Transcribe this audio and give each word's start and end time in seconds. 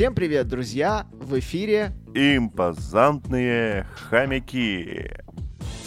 Всем 0.00 0.14
привет, 0.14 0.48
друзья! 0.48 1.06
В 1.12 1.38
эфире 1.40 1.92
Импозантные 2.14 3.86
хомяки. 4.08 5.10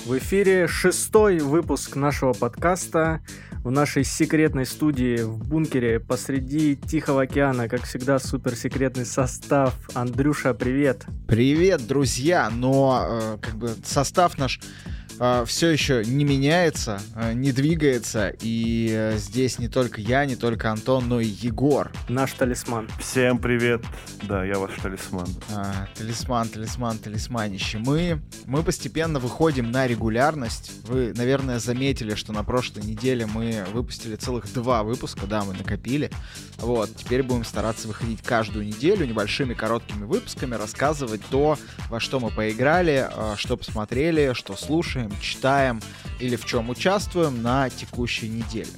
В 0.05 0.15
эфире 0.19 0.67
шестой 0.67 1.39
выпуск 1.39 1.95
нашего 1.95 2.33
подкаста 2.33 3.21
в 3.63 3.71
нашей 3.71 4.03
секретной 4.03 4.67
студии 4.67 5.23
в 5.23 5.39
бункере 5.49 5.99
посреди 5.99 6.75
Тихого 6.75 7.23
океана, 7.23 7.67
как 7.67 7.85
всегда, 7.85 8.19
суперсекретный 8.19 9.07
состав. 9.07 9.73
Андрюша, 9.95 10.53
привет! 10.53 11.05
Привет, 11.27 11.87
друзья! 11.87 12.51
Но 12.51 13.03
э, 13.09 13.37
как 13.41 13.55
бы 13.55 13.69
состав 13.83 14.37
наш 14.37 14.59
э, 15.19 15.45
все 15.45 15.69
еще 15.69 16.03
не 16.05 16.23
меняется, 16.23 17.01
э, 17.15 17.33
не 17.33 17.51
двигается, 17.51 18.33
и 18.41 18.89
э, 18.91 19.17
здесь 19.17 19.59
не 19.59 19.67
только 19.67 20.01
я, 20.01 20.25
не 20.25 20.35
только 20.35 20.71
Антон, 20.71 21.07
но 21.07 21.19
и 21.19 21.27
Егор. 21.27 21.91
Наш 22.09 22.33
талисман. 22.33 22.87
Всем 22.99 23.39
привет. 23.39 23.83
Да, 24.23 24.45
я 24.45 24.57
ваш 24.59 24.71
талисман. 24.81 25.27
А, 25.53 25.87
талисман, 25.95 26.47
талисман, 26.49 26.97
талисманище. 26.97 27.77
Мы, 27.77 28.21
мы 28.45 28.63
постепенно 28.63 29.19
выходим 29.19 29.71
на 29.71 29.87
регулярность. 29.87 30.71
Вы, 30.87 31.13
наверное, 31.15 31.59
заметили, 31.59 32.15
что 32.15 32.33
на 32.33 32.43
прошлой 32.43 32.83
неделе 32.83 33.25
мы 33.25 33.65
выпустили 33.73 34.15
целых 34.15 34.51
два 34.53 34.83
выпуска, 34.83 35.27
да, 35.27 35.43
мы 35.43 35.53
накопили. 35.53 36.09
Вот, 36.57 36.95
теперь 36.95 37.23
будем 37.23 37.43
стараться 37.43 37.87
выходить 37.87 38.21
каждую 38.21 38.65
неделю 38.65 39.05
небольшими 39.05 39.53
короткими 39.53 40.05
выпусками, 40.05 40.55
рассказывать 40.55 41.21
то, 41.29 41.57
во 41.89 41.99
что 41.99 42.19
мы 42.19 42.29
поиграли, 42.29 43.07
э, 43.11 43.33
что 43.37 43.57
посмотрели, 43.57 44.33
что 44.33 44.55
слушаем, 44.55 45.02
читаем 45.21 45.81
или 46.19 46.35
в 46.35 46.45
чем 46.45 46.69
участвуем 46.69 47.41
на 47.41 47.69
текущей 47.69 48.29
неделе. 48.29 48.69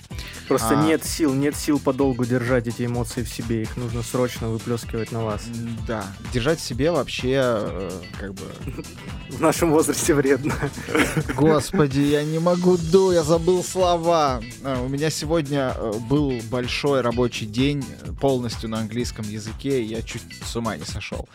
Просто 0.48 0.80
А. 0.80 0.84
нет 0.84 1.04
сил, 1.04 1.34
нет 1.34 1.56
сил 1.56 1.80
подолгу 1.80 2.26
держать 2.26 2.68
эти 2.68 2.86
эмоции 2.86 3.24
в 3.24 3.30
себе, 3.30 3.64
их 3.64 3.78
нужно 3.78 4.04
срочно 4.04 4.48
выплескивать 4.50 5.12
на 5.12 5.24
вас. 5.24 5.44
Да, 5.88 6.06
держать 6.34 6.60
в 6.60 6.64
себе 6.64 6.92
вообще 6.92 7.42
э, 7.42 7.92
как 8.20 8.34
бы... 8.34 8.44
В 9.30 9.42
нашем 9.42 9.72
возрасте 9.72 10.14
вредно. 10.14 10.54
Господи, 11.36 12.00
я 12.00 12.24
не 12.24 12.40
могу, 12.40 12.78
ду, 12.78 13.12
я 13.12 13.24
забыл 13.24 13.64
слова. 13.64 14.42
А, 14.64 14.82
У 14.84 14.88
меня 14.88 15.10
сегодня 15.10 15.74
э, 15.76 15.94
был 16.10 16.34
большой 16.52 17.02
рабочий 17.02 17.48
день 17.48 17.84
э, 18.02 18.12
полностью 18.14 18.70
на 18.70 18.80
английском 18.80 19.28
языке, 19.28 19.82
и 19.82 19.88
я 19.88 20.04
чуть 20.04 20.22
с 20.46 20.56
ума 20.56 20.78
не 20.78 20.86
сошел. 20.86 21.28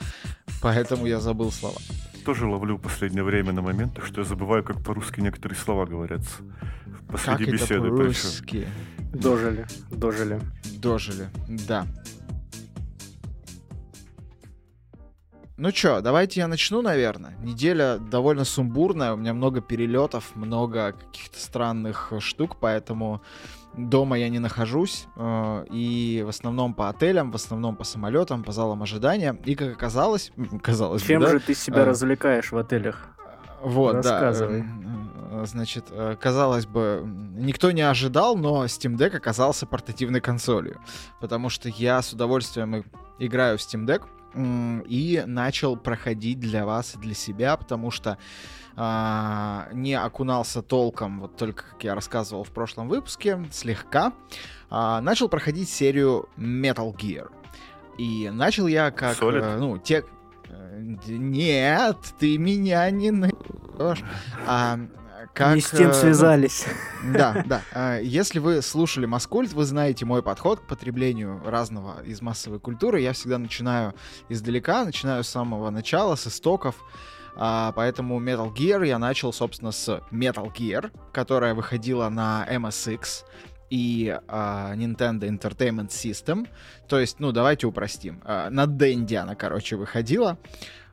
Поэтому 0.63 1.07
я 1.07 1.21
забыл 1.21 1.51
слова. 1.51 1.79
Тоже 2.25 2.47
ловлю 2.47 2.77
в 2.77 2.81
последнее 2.81 3.23
время 3.25 3.53
на 3.53 3.63
моментах, 3.63 4.05
что 4.07 4.21
я 4.21 4.27
забываю, 4.27 4.63
как 4.63 4.83
по-русски 4.83 5.21
некоторые 5.21 5.59
слова 5.59 5.87
говорятся. 5.87 6.39
Как 6.85 7.07
Посреди 7.07 7.45
это 7.45 7.53
беседы 7.53 7.81
причем. 7.83 7.97
по-русски? 7.97 8.69
Дожили, 9.13 9.67
дожили. 9.91 10.41
Дожили, 10.79 11.29
да. 11.49 11.87
Ну 15.57 15.73
чё, 15.73 16.01
давайте 16.01 16.41
я 16.41 16.49
начну, 16.49 16.81
наверное. 16.81 17.37
Неделя 17.43 17.99
довольно 17.99 18.45
сумбурная, 18.45 19.13
у 19.13 19.17
меня 19.17 19.35
много 19.35 19.61
перелетов, 19.61 20.35
много 20.35 20.93
каких-то 20.93 21.39
странных 21.39 22.13
штук, 22.21 22.57
поэтому 22.61 23.21
дома 23.77 24.19
я 24.19 24.29
не 24.29 24.39
нахожусь. 24.39 25.07
э, 25.17 25.65
И 25.71 26.23
в 26.25 26.29
основном 26.29 26.75
по 26.75 26.89
отелям, 26.89 27.31
в 27.31 27.37
основном 27.37 27.77
по 27.77 27.85
самолетам, 27.85 28.43
по 28.43 28.53
залам 28.53 28.83
ожидания. 28.83 29.37
И 29.45 29.55
как 29.55 29.73
оказалось, 29.73 30.33
казалось 30.63 31.03
бы, 31.03 31.09
Чем 31.09 31.21
да, 31.23 31.29
же 31.31 31.41
ты 31.41 31.55
себя 31.55 31.83
А. 31.83 31.85
развлекаешь 31.85 32.53
в 32.53 32.59
отелях? 32.59 33.09
вот, 33.63 33.95
Рассказывай. 33.97 34.63
да. 34.63 35.43
э, 35.43 35.45
Значит, 35.47 35.87
э, 35.91 36.17
казалось 36.21 36.67
бы, 36.67 37.03
никто 37.37 37.71
не 37.71 37.83
ожидал, 37.83 38.37
но 38.37 38.65
Steam 38.65 38.97
Deck 38.97 39.17
оказался 39.17 39.67
портативной 39.67 40.21
консолью. 40.21 40.81
Потому 41.21 41.49
что 41.51 41.69
я 41.69 42.01
с 42.03 42.13
удовольствием 42.13 42.85
играю 43.19 43.59
в 43.59 43.61
Steam 43.61 43.85
Deck 43.87 44.03
и 44.87 45.23
начал 45.27 45.77
проходить 45.77 46.39
для 46.41 46.65
вас 46.65 46.95
и 46.95 46.99
для 46.99 47.15
себя, 47.15 47.57
потому 47.57 47.91
что 47.91 48.17
а, 48.83 49.69
не 49.75 49.93
окунался 49.93 50.63
толком, 50.63 51.21
вот 51.21 51.37
только 51.37 51.65
как 51.73 51.85
я 51.85 51.95
рассказывал 51.95 52.45
в 52.45 52.51
прошлом 52.51 52.89
выпуске, 52.89 53.39
слегка. 53.53 54.15
А, 54.71 55.03
начал 55.03 55.29
проходить 55.29 55.69
серию 55.69 56.31
Metal 56.39 56.91
Gear. 56.97 57.29
И 57.99 58.31
начал 58.33 58.67
я 58.67 58.91
как, 58.91 59.19
Solid? 59.19 59.43
э, 59.43 59.59
ну, 59.59 59.77
те... 59.77 60.03
э, 60.49 60.81
Нет, 61.09 61.99
ты 62.19 62.39
меня 62.39 62.91
не 62.91 63.11
найдешь. 63.11 64.03
А, 64.47 64.79
как, 65.35 65.57
Не 65.57 65.61
с 65.61 65.69
тем 65.73 65.83
э, 65.83 65.87
ну, 65.89 65.93
связались. 65.93 66.65
да, 67.05 67.43
да. 67.47 67.61
А, 67.75 67.99
Если 67.99 68.39
вы 68.39 68.63
слушали 68.63 69.05
Маскульт, 69.05 69.53
вы 69.53 69.67
знаете 69.67 70.07
мой 70.07 70.23
подход 70.23 70.61
к 70.61 70.63
потреблению 70.67 71.43
разного 71.45 72.03
из 72.03 72.23
массовой 72.23 72.61
культуры. 72.61 73.03
Я 73.03 73.13
всегда 73.13 73.37
начинаю 73.37 73.93
издалека, 74.31 74.87
начинаю 74.87 75.23
с 75.23 75.29
самого 75.29 75.69
начала, 75.69 76.15
с 76.15 76.27
истоков. 76.27 76.77
А, 77.37 77.73
Поэтому 77.73 78.21
Metal 78.21 78.53
Gear 78.55 78.87
я 78.87 78.99
начал, 78.99 79.33
собственно, 79.33 79.73
с 79.73 79.89
Metal 80.11 80.53
Gear, 80.55 80.91
которая 81.13 81.55
выходила 81.55 82.09
на 82.09 82.47
MSX 82.51 83.25
и 83.71 84.19
а, 84.29 84.75
Nintendo 84.75 85.21
Entertainment 85.21 85.89
System. 85.89 86.49
То 86.89 86.99
есть, 86.99 87.21
ну, 87.21 87.33
давайте 87.33 87.67
упростим. 87.67 88.21
А, 88.25 88.51
на 88.51 88.67
Денди 88.67 89.15
она, 89.15 89.35
короче, 89.35 89.77
выходила. 89.77 90.39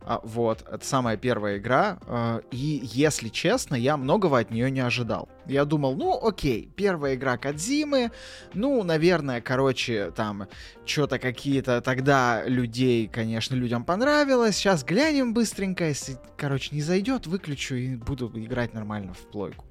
А, 0.09 0.22
вот, 0.23 0.63
это 0.72 0.85
самая 0.85 1.18
первая 1.18 1.57
игра. 1.57 2.00
а, 2.07 2.40
и, 2.50 2.79
если 2.81 3.28
честно, 3.28 3.75
я 3.75 3.97
многого 3.97 4.40
от 4.40 4.51
нее 4.51 4.72
не 4.72 4.79
ожидал. 4.79 5.28
Я 5.45 5.66
думал, 5.66 5.97
ну, 5.97 6.18
окей, 6.25 6.72
первая 6.78 7.16
игра 7.16 7.38
Кадзимы, 7.38 8.12
ну, 8.53 8.84
наверное, 8.84 9.41
короче, 9.41 10.12
там, 10.12 10.47
что-то 10.85 11.19
какие-то 11.19 11.81
тогда 11.81 12.46
людей, 12.46 13.07
конечно, 13.07 13.53
людям 13.53 13.84
понравилось. 13.84 14.56
Сейчас 14.56 14.85
глянем 14.85 15.34
быстренько, 15.34 15.90
если, 15.90 16.17
короче, 16.38 16.73
не 16.73 16.81
зайдет, 16.81 17.28
выключу 17.28 17.75
и 17.75 17.97
буду 17.97 18.31
играть 18.34 18.73
нормально 18.73 19.13
в 19.13 19.29
плойку. 19.29 19.66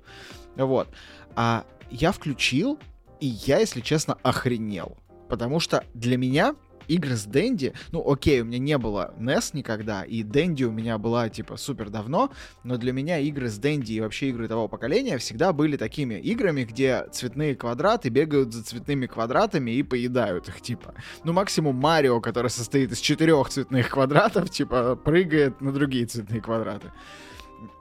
Вот. 0.57 0.89
А 1.35 1.65
я 1.91 2.13
включил, 2.13 2.79
и 3.21 3.27
я, 3.27 3.61
если 3.61 3.81
честно, 3.81 4.19
охренел. 4.23 4.99
Потому 5.31 5.61
что 5.61 5.83
для 5.95 6.19
меня 6.19 6.55
игры 6.89 7.17
с 7.17 7.25
Дэнди, 7.25 7.73
ну 7.93 8.11
окей, 8.11 8.41
у 8.41 8.45
меня 8.45 8.59
не 8.59 8.79
было 8.79 9.15
NES 9.19 9.51
никогда, 9.53 10.03
и 10.03 10.23
Дэнди 10.23 10.65
у 10.65 10.71
меня 10.71 10.99
была 10.99 11.29
типа 11.29 11.57
супер 11.57 11.91
давно, 11.91 12.31
но 12.65 12.77
для 12.77 12.93
меня 12.93 13.19
игры 13.19 13.49
с 13.49 13.59
Дэнди 13.59 13.93
и 13.93 14.01
вообще 14.01 14.29
игры 14.31 14.49
того 14.49 14.69
поколения 14.69 15.19
всегда 15.19 15.53
были 15.53 15.77
такими 15.77 16.15
играми, 16.15 16.65
где 16.65 17.07
цветные 17.13 17.55
квадраты 17.55 18.09
бегают 18.09 18.53
за 18.53 18.65
цветными 18.65 19.07
квадратами 19.07 19.71
и 19.71 19.83
поедают 19.83 20.49
их, 20.49 20.61
типа. 20.61 20.95
Ну 21.25 21.33
максимум 21.33 21.77
Марио, 21.77 22.21
который 22.21 22.51
состоит 22.51 22.93
из 22.93 22.99
четырех 22.99 23.49
цветных 23.49 23.91
квадратов, 23.91 24.51
типа 24.51 24.97
прыгает 24.97 25.61
на 25.61 25.73
другие 25.73 26.07
цветные 26.07 26.41
квадраты. 26.41 26.93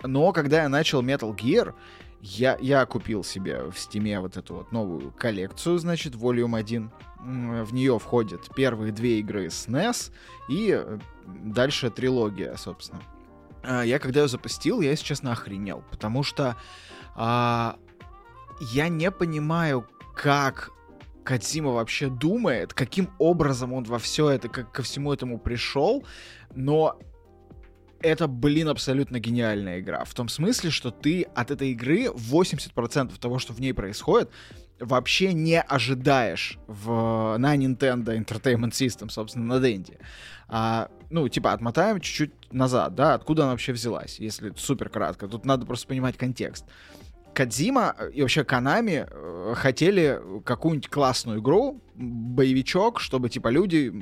Но 0.04 0.32
когда 0.32 0.64
я 0.64 0.70
начал 0.70 1.02
Metal 1.02 1.36
Gear, 1.36 1.74
я, 2.26 2.58
я 2.60 2.86
купил 2.86 3.24
себе 3.24 3.70
в 3.70 3.78
Стиме 3.78 4.20
вот 4.20 4.36
эту 4.36 4.56
вот 4.56 4.72
новую 4.72 5.12
коллекцию, 5.12 5.78
значит, 5.78 6.16
Volume 6.16 6.58
1. 6.58 6.92
М, 7.20 7.64
В 7.64 7.74
нее 7.74 8.00
входят 8.00 8.54
первые 8.56 8.92
две 8.92 9.20
игры 9.20 9.50
с 9.50 9.68
NES 9.68 10.12
и 10.50 10.72
э, 10.72 10.98
дальше 11.26 11.92
трилогия, 11.92 12.56
собственно. 12.56 13.02
А, 13.64 13.84
Я 13.84 14.00
когда 14.00 14.22
ее 14.22 14.28
запустил, 14.28 14.82
я, 14.82 14.90
если 14.92 15.06
честно, 15.06 15.32
охренел, 15.34 15.84
потому 15.92 16.24
что 16.24 16.56
а, 17.16 17.78
я 18.60 18.90
не 18.90 19.12
понимаю, 19.12 19.88
как 20.16 20.72
Кадзима 21.24 21.72
вообще 21.72 22.08
думает, 22.08 22.74
каким 22.74 23.10
образом 23.20 23.72
он 23.74 23.84
во 23.84 24.00
все 24.00 24.30
это, 24.30 24.50
как 24.50 24.72
ко 24.72 24.82
всему 24.82 25.14
этому 25.14 25.38
пришел, 25.38 26.04
но 26.56 26.98
это, 28.06 28.28
блин, 28.28 28.70
абсолютно 28.70 29.20
гениальная 29.20 29.80
игра. 29.80 30.04
В 30.04 30.14
том 30.14 30.30
смысле, 30.30 30.70
что 30.70 30.92
ты 30.92 31.24
от 31.34 31.52
этой 31.52 31.72
игры 31.72 32.06
80% 32.06 33.20
того, 33.20 33.40
что 33.40 33.54
в 33.54 33.60
ней 33.60 33.74
происходит, 33.74 34.30
вообще 34.80 35.34
не 35.34 35.60
ожидаешь 35.60 36.60
в, 36.68 37.38
на 37.38 37.56
Nintendo 37.56 38.16
Entertainment 38.18 38.72
System, 38.72 39.10
собственно, 39.10 39.46
на 39.46 39.60
Денди. 39.60 39.98
А, 40.48 40.90
ну, 41.10 41.28
типа, 41.28 41.54
отмотаем 41.54 42.00
чуть-чуть 42.00 42.54
назад, 42.54 42.94
да, 42.96 43.16
откуда 43.16 43.44
она 43.44 43.52
вообще 43.54 43.74
взялась, 43.74 44.20
если 44.20 44.54
супер 44.56 44.90
кратко. 44.90 45.28
Тут 45.28 45.46
надо 45.46 45.66
просто 45.66 45.88
понимать 45.88 46.18
контекст. 46.18 46.66
Кадзима 47.36 47.96
и 48.14 48.22
вообще 48.22 48.44
Канами 48.44 49.06
э, 49.08 49.54
хотели 49.56 50.20
какую-нибудь 50.46 50.90
классную 50.90 51.40
игру, 51.40 51.82
боевичок, 51.96 53.00
чтобы, 53.00 53.30
типа, 53.30 53.50
люди 53.50 53.94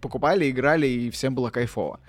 покупали, 0.00 0.50
играли, 0.50 0.86
и 0.86 1.10
всем 1.10 1.34
было 1.34 1.50
кайфово. 1.50 2.00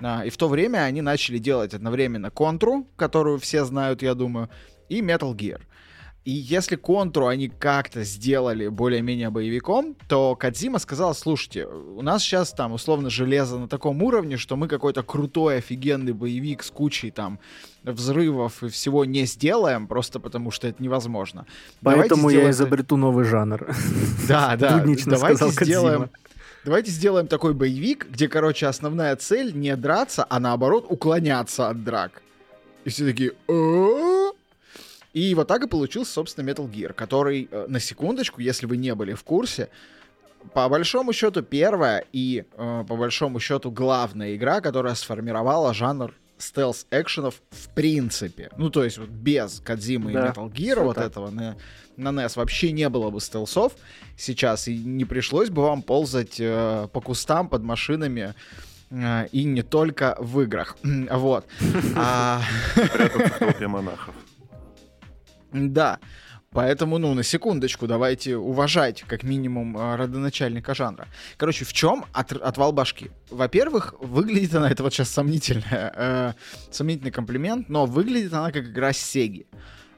А, 0.00 0.24
И 0.26 0.30
в 0.30 0.36
то 0.36 0.48
время 0.48 0.78
они 0.78 1.02
начали 1.02 1.38
делать 1.38 1.74
одновременно 1.74 2.30
Контру, 2.30 2.86
которую 2.96 3.38
все 3.38 3.64
знают, 3.64 4.02
я 4.02 4.14
думаю, 4.14 4.50
и 4.88 5.00
Metal 5.00 5.34
Gear. 5.34 5.60
И 6.24 6.30
если 6.30 6.76
Контру 6.76 7.26
они 7.26 7.48
как-то 7.48 8.02
сделали 8.02 8.68
более-менее 8.68 9.28
боевиком, 9.28 9.94
то 10.08 10.34
Кадзима 10.34 10.78
сказал, 10.78 11.14
слушайте, 11.14 11.66
у 11.66 12.00
нас 12.00 12.22
сейчас 12.22 12.52
там 12.52 12.72
условно 12.72 13.10
железо 13.10 13.58
на 13.58 13.68
таком 13.68 14.02
уровне, 14.02 14.38
что 14.38 14.56
мы 14.56 14.66
какой-то 14.66 15.02
крутой, 15.02 15.58
офигенный 15.58 16.14
боевик 16.14 16.62
с 16.62 16.70
кучей 16.70 17.10
там 17.10 17.38
взрывов 17.82 18.62
и 18.62 18.68
всего 18.68 19.04
не 19.04 19.26
сделаем, 19.26 19.86
просто 19.86 20.18
потому 20.18 20.50
что 20.50 20.66
это 20.66 20.82
невозможно. 20.82 21.44
Поэтому 21.82 22.30
я 22.30 22.48
изобрету 22.50 22.96
новый 22.96 23.24
жанр. 23.24 23.66
Да, 24.26 24.56
да, 24.58 24.82
давайте 25.04 25.50
сделаем 25.50 26.10
давайте 26.64 26.90
сделаем 26.90 27.26
такой 27.26 27.52
боевик, 27.52 28.06
где, 28.10 28.28
короче, 28.28 28.66
основная 28.66 29.14
цель 29.16 29.54
не 29.54 29.76
драться, 29.76 30.26
а 30.28 30.40
наоборот 30.40 30.86
уклоняться 30.88 31.68
от 31.68 31.84
драк. 31.84 32.22
И 32.84 32.88
все 32.88 33.04
такие... 33.04 33.32
И 35.14 35.34
вот 35.34 35.46
так 35.48 35.62
и 35.62 35.68
получился, 35.68 36.12
собственно, 36.12 36.50
Metal 36.50 36.70
Gear, 36.70 36.92
который, 36.92 37.48
э, 37.50 37.66
на 37.68 37.80
секундочку, 37.80 38.40
если 38.40 38.66
вы 38.66 38.76
не 38.76 38.94
были 38.94 39.14
в 39.14 39.22
курсе, 39.22 39.70
по 40.52 40.68
большому 40.68 41.12
счету 41.12 41.42
первая 41.42 42.04
и, 42.12 42.44
э, 42.52 42.84
по 42.86 42.96
большому 42.96 43.40
счету, 43.40 43.70
главная 43.70 44.34
игра, 44.34 44.60
которая 44.60 44.94
сформировала 44.94 45.72
жанр 45.72 46.12
стелс-экшенов 46.36 47.34
в 47.50 47.68
принципе. 47.70 48.50
Ну, 48.56 48.70
то 48.70 48.84
есть 48.84 48.98
вот 48.98 49.08
без 49.08 49.60
Кадзимы 49.60 50.12
Да, 50.12 50.26
и 50.26 50.30
Metal 50.30 50.52
Gear 50.52 50.82
вот 50.82 50.96
так. 50.96 51.06
этого 51.06 51.30
на, 51.30 51.56
на 51.96 52.08
NES 52.08 52.32
вообще 52.34 52.72
не 52.72 52.88
было 52.88 53.10
бы 53.10 53.20
стелсов 53.20 53.72
сейчас, 54.16 54.66
и 54.68 54.76
не 54.76 55.04
пришлось 55.04 55.48
бы 55.48 55.62
вам 55.62 55.82
ползать 55.82 56.40
э, 56.40 56.88
по 56.92 57.00
кустам 57.00 57.48
под 57.48 57.62
машинами 57.62 58.34
э, 58.90 59.26
и 59.30 59.44
не 59.44 59.62
только 59.62 60.16
в 60.18 60.40
играх. 60.40 60.76
Вот. 61.10 61.46
А, 61.96 62.42
Прятаться 62.74 63.34
в 63.34 63.38
толпе 63.38 63.68
монахов. 63.68 64.14
Да. 65.54 65.98
Поэтому, 66.50 66.98
ну, 66.98 67.14
на 67.14 67.22
секундочку, 67.24 67.86
давайте 67.88 68.36
уважать, 68.36 69.02
как 69.08 69.24
минимум, 69.24 69.76
э, 69.76 69.96
родоначальника 69.96 70.72
жанра. 70.74 71.06
Короче, 71.36 71.64
в 71.64 71.72
чем 71.72 72.04
от- 72.12 72.30
отвал 72.32 72.72
башки? 72.72 73.10
Во-первых, 73.30 73.94
выглядит 74.00 74.54
она, 74.54 74.70
это 74.70 74.84
вот 74.84 74.92
сейчас 74.94 75.08
сомнительная, 75.10 75.92
э, 75.96 76.32
сомнительный 76.70 77.10
комплимент, 77.10 77.68
но 77.68 77.86
выглядит 77.86 78.32
она 78.32 78.52
как 78.52 78.64
игра 78.66 78.92
Сеги. 78.92 79.46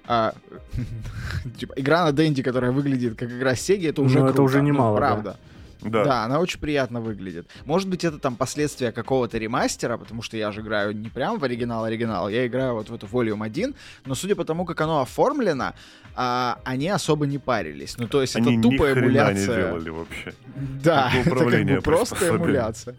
А, 0.07 0.33
типа, 1.59 1.75
игра 1.77 2.05
на 2.05 2.13
Денди, 2.13 2.43
которая 2.43 2.71
выглядит 2.73 3.19
как 3.19 3.31
игра 3.31 3.55
Сеги, 3.55 3.89
это 3.89 4.01
уже 4.01 4.19
Ну, 4.21 4.25
это 4.25 4.35
круто, 4.35 4.43
уже 4.43 4.59
ну, 4.63 4.69
немало, 4.69 4.99
да. 4.99 5.07
правда. 5.09 5.31
Да. 5.31 5.37
Да, 5.83 6.25
она 6.25 6.41
очень 6.41 6.61
приятно 6.61 7.01
выглядит. 7.01 7.49
Может 7.65 7.89
быть, 7.89 8.05
это 8.05 8.19
там 8.19 8.37
последствия 8.37 8.93
какого-то 8.93 9.39
ремастера, 9.39 9.97
потому 9.97 10.23
что 10.23 10.37
я 10.37 10.53
же 10.53 10.61
играю 10.61 10.97
не 10.97 11.09
прям 11.09 11.39
в 11.39 11.45
оригинал-оригинал, 11.45 12.29
я 12.29 12.47
играю 12.47 12.75
вот 12.75 12.89
в 12.89 12.95
эту 12.95 13.07
Volume 13.07 13.45
1, 13.45 13.75
но 14.07 14.15
судя 14.15 14.35
по 14.35 14.45
тому, 14.45 14.65
как 14.65 14.81
оно 14.81 15.01
оформлено, 15.01 15.75
а, 16.15 16.59
они 16.65 16.89
особо 16.89 17.27
не 17.27 17.39
парились. 17.39 17.97
Ну, 17.99 18.09
то 18.09 18.23
есть 18.23 18.37
Они 18.37 18.59
это 18.59 18.63
тупая 18.63 18.95
хрена 18.95 19.05
не 19.05 19.09
эмуляция. 19.09 19.57
делали 19.69 19.91
вообще. 19.91 20.35
Да, 20.83 21.13
это 21.15 21.31
как 21.31 21.65
бы 21.67 21.81
просто 21.83 22.29
эмуляция. 22.29 22.97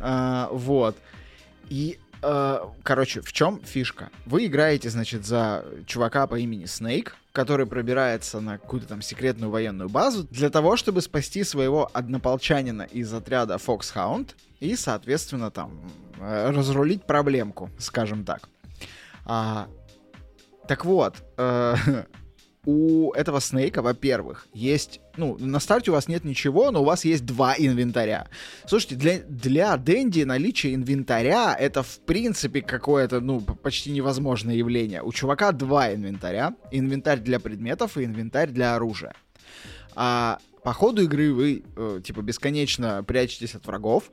А, 0.00 0.48
вот. 0.52 0.96
И, 1.68 1.98
короче, 2.82 3.20
в 3.20 3.32
чем 3.32 3.60
фишка? 3.62 4.10
Вы 4.26 4.46
играете, 4.46 4.90
значит, 4.90 5.26
за 5.26 5.64
чувака 5.86 6.26
по 6.26 6.38
имени 6.38 6.64
Снейк, 6.66 7.16
который 7.32 7.66
пробирается 7.66 8.40
на 8.40 8.58
какую-то 8.58 8.88
там 8.88 9.02
секретную 9.02 9.50
военную 9.50 9.88
базу 9.88 10.24
для 10.30 10.50
того, 10.50 10.76
чтобы 10.76 11.02
спасти 11.02 11.42
своего 11.44 11.90
однополчанина 11.92 12.82
из 12.82 13.12
отряда 13.12 13.56
Foxhound 13.56 14.30
и, 14.60 14.76
соответственно, 14.76 15.50
там 15.50 15.90
э, 16.20 16.50
разрулить 16.50 17.04
проблемку, 17.04 17.70
скажем 17.78 18.24
так. 18.24 18.48
А, 19.24 19.68
так 20.68 20.84
вот, 20.84 21.16
э, 21.36 21.74
у 22.66 23.12
этого 23.12 23.40
Снейка, 23.40 23.82
во-первых, 23.82 24.46
есть... 24.52 25.00
Ну, 25.16 25.36
на 25.38 25.60
старте 25.60 25.90
у 25.90 25.94
вас 25.94 26.08
нет 26.08 26.24
ничего, 26.24 26.70
но 26.70 26.82
у 26.82 26.84
вас 26.84 27.04
есть 27.04 27.24
два 27.24 27.54
инвентаря. 27.56 28.26
Слушайте, 28.66 28.96
для, 28.96 29.18
для 29.20 29.76
Дэнди 29.76 30.22
наличие 30.22 30.74
инвентаря— 30.74 31.54
это, 31.58 31.82
в 31.82 32.00
принципе, 32.00 32.62
какое-то, 32.62 33.20
ну, 33.20 33.40
почти 33.40 33.90
невозможное 33.90 34.54
явление. 34.54 35.02
У 35.02 35.12
чувака 35.12 35.52
два 35.52 35.92
инвентаря. 35.92 36.54
Инвентарь 36.70 37.20
для 37.20 37.38
предметов 37.38 37.96
и 37.96 38.04
инвентарь 38.04 38.50
для 38.50 38.74
оружия. 38.74 39.14
А 39.94 40.38
по 40.64 40.72
ходу 40.72 41.02
игры 41.02 41.32
вы, 41.32 41.62
э, 41.76 42.00
типа, 42.02 42.22
бесконечно 42.22 43.04
прячетесь 43.04 43.54
от 43.54 43.66
врагов, 43.66 44.10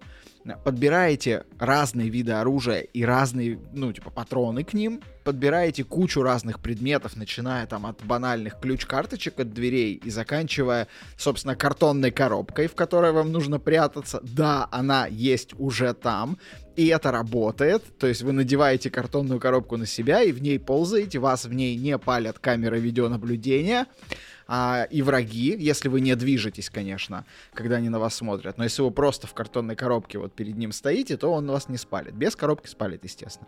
подбираете 0.65 1.45
разные 1.59 2.09
виды 2.09 2.33
оружия 2.33 2.81
и 2.81 3.05
разные, 3.05 3.57
ну, 3.71 3.93
типа, 3.93 4.09
патроны 4.09 4.65
к 4.65 4.73
ним, 4.73 5.01
подбираете 5.23 5.85
кучу 5.85 6.21
разных 6.21 6.59
предметов, 6.59 7.15
начиная 7.15 7.67
там 7.67 7.85
от 7.85 8.03
банальных 8.03 8.59
ключ-карточек 8.59 9.39
от 9.39 9.53
дверей 9.53 9.93
и 9.93 10.09
заканчивая, 10.09 10.87
собственно, 11.15 11.55
картонной 11.55 12.11
коробкой, 12.11 12.67
в 12.67 12.75
которой 12.75 13.13
вам 13.13 13.31
нужно 13.31 13.57
прятаться. 13.59 14.19
Да, 14.21 14.67
она 14.71 15.07
есть 15.07 15.53
уже 15.57 15.93
там, 15.93 16.37
и 16.75 16.87
это 16.87 17.11
работает. 17.11 17.83
То 17.97 18.07
есть 18.07 18.23
вы 18.23 18.33
надеваете 18.33 18.89
картонную 18.89 19.39
коробку 19.39 19.77
на 19.77 19.85
себя 19.85 20.21
и 20.21 20.31
в 20.31 20.41
ней 20.41 20.59
ползаете, 20.59 21.19
вас 21.19 21.45
в 21.45 21.53
ней 21.53 21.77
не 21.77 21.97
палят 21.97 22.39
камеры 22.39 22.79
видеонаблюдения. 22.79 23.85
А, 24.53 24.85
и 24.89 25.01
враги, 25.01 25.55
если 25.57 25.87
вы 25.87 26.01
не 26.01 26.13
движетесь, 26.13 26.69
конечно, 26.69 27.23
когда 27.53 27.77
они 27.77 27.87
на 27.87 27.99
вас 27.99 28.15
смотрят. 28.15 28.57
Но 28.57 28.65
если 28.65 28.81
вы 28.81 28.91
просто 28.91 29.25
в 29.25 29.33
картонной 29.33 29.77
коробке 29.77 30.17
вот 30.17 30.33
перед 30.33 30.57
ним 30.57 30.73
стоите, 30.73 31.15
то 31.15 31.31
он 31.31 31.47
вас 31.47 31.69
не 31.69 31.77
спалит. 31.77 32.13
Без 32.15 32.35
коробки 32.35 32.67
спалит, 32.67 33.05
естественно. 33.05 33.47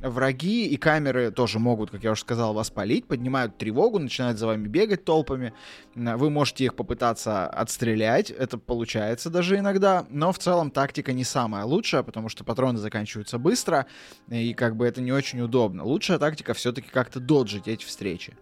Враги 0.00 0.68
и 0.68 0.76
камеры 0.76 1.32
тоже 1.32 1.58
могут, 1.58 1.90
как 1.90 2.04
я 2.04 2.12
уже 2.12 2.20
сказал, 2.20 2.54
вас 2.54 2.70
палить, 2.70 3.08
поднимают 3.08 3.58
тревогу, 3.58 3.98
начинают 3.98 4.38
за 4.38 4.46
вами 4.46 4.68
бегать 4.68 5.04
толпами. 5.04 5.52
Вы 5.96 6.30
можете 6.30 6.66
их 6.66 6.76
попытаться 6.76 7.48
отстрелять, 7.48 8.30
это 8.30 8.56
получается 8.56 9.30
даже 9.30 9.58
иногда, 9.58 10.06
но 10.10 10.30
в 10.30 10.38
целом 10.38 10.70
тактика 10.70 11.12
не 11.12 11.24
самая 11.24 11.64
лучшая, 11.64 12.04
потому 12.04 12.28
что 12.28 12.44
патроны 12.44 12.78
заканчиваются 12.78 13.38
быстро, 13.38 13.86
и 14.28 14.54
как 14.54 14.76
бы 14.76 14.86
это 14.86 15.00
не 15.00 15.10
очень 15.10 15.40
удобно. 15.40 15.82
Лучшая 15.82 16.20
тактика 16.20 16.54
все-таки 16.54 16.88
как-то 16.88 17.18
доджить 17.18 17.66
эти 17.66 17.84
встречи. 17.84 18.36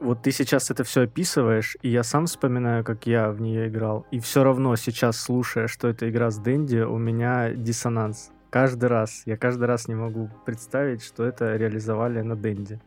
Вот 0.00 0.22
ты 0.22 0.32
сейчас 0.32 0.70
это 0.70 0.84
все 0.84 1.02
описываешь, 1.02 1.76
и 1.82 1.88
я 1.88 2.02
сам 2.02 2.26
вспоминаю, 2.26 2.84
как 2.84 3.06
я 3.06 3.30
в 3.30 3.40
нее 3.40 3.68
играл. 3.68 4.06
И 4.10 4.20
все 4.20 4.44
равно 4.44 4.76
сейчас, 4.76 5.18
слушая, 5.18 5.66
что 5.66 5.88
это 5.88 6.08
игра 6.10 6.30
с 6.30 6.38
Дэнди, 6.38 6.78
у 6.80 6.98
меня 6.98 7.50
диссонанс. 7.50 8.30
Каждый 8.50 8.86
раз. 8.88 9.22
Я 9.26 9.36
каждый 9.36 9.64
раз 9.64 9.88
не 9.88 9.94
могу 9.94 10.30
представить, 10.44 11.02
что 11.02 11.24
это 11.24 11.56
реализовали 11.56 12.20
на 12.20 12.36
Дэнди. 12.36 12.80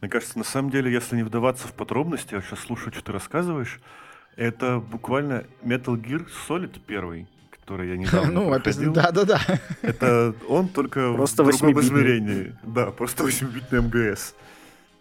Мне 0.00 0.10
кажется, 0.10 0.38
на 0.38 0.44
самом 0.44 0.70
деле, 0.70 0.90
если 0.92 1.16
не 1.16 1.22
вдаваться 1.22 1.68
в 1.68 1.72
подробности, 1.72 2.34
я 2.34 2.40
сейчас 2.40 2.60
слушаю, 2.60 2.92
что 2.92 3.02
ты 3.04 3.12
рассказываешь, 3.12 3.80
это 4.36 4.78
буквально 4.78 5.44
Metal 5.62 5.94
Gear 6.00 6.26
Solid 6.48 6.80
первый, 6.86 7.28
который 7.50 7.88
я 7.90 7.96
недавно 7.96 8.32
Ну, 8.40 8.48
проходил. 8.50 8.92
да-да-да. 8.92 9.40
Это 9.82 10.34
он 10.48 10.68
только 10.68 11.12
Просто 11.14 11.44
в 11.44 11.48
другом 11.50 11.80
измерении. 11.80 12.54
Да, 12.62 12.86
просто 12.90 13.24
8-битный 13.24 13.82
МГС. 13.82 14.34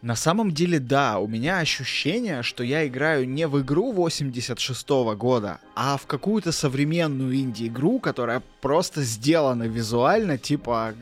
На 0.01 0.15
самом 0.15 0.53
деле, 0.53 0.79
да, 0.79 1.19
у 1.19 1.27
меня 1.27 1.59
ощущение, 1.59 2.41
что 2.41 2.63
я 2.63 2.87
играю 2.87 3.27
не 3.27 3.47
в 3.47 3.61
игру 3.61 3.91
86 3.91 4.89
года, 5.17 5.59
а 5.75 5.97
в 5.97 6.05
какую-то 6.05 6.53
современную 6.53 7.35
инди-игру, 7.35 7.99
которая 7.99 8.41
просто 8.61 9.03
сделана 9.03 9.63
визуально, 9.63 10.37
типа 10.37 10.93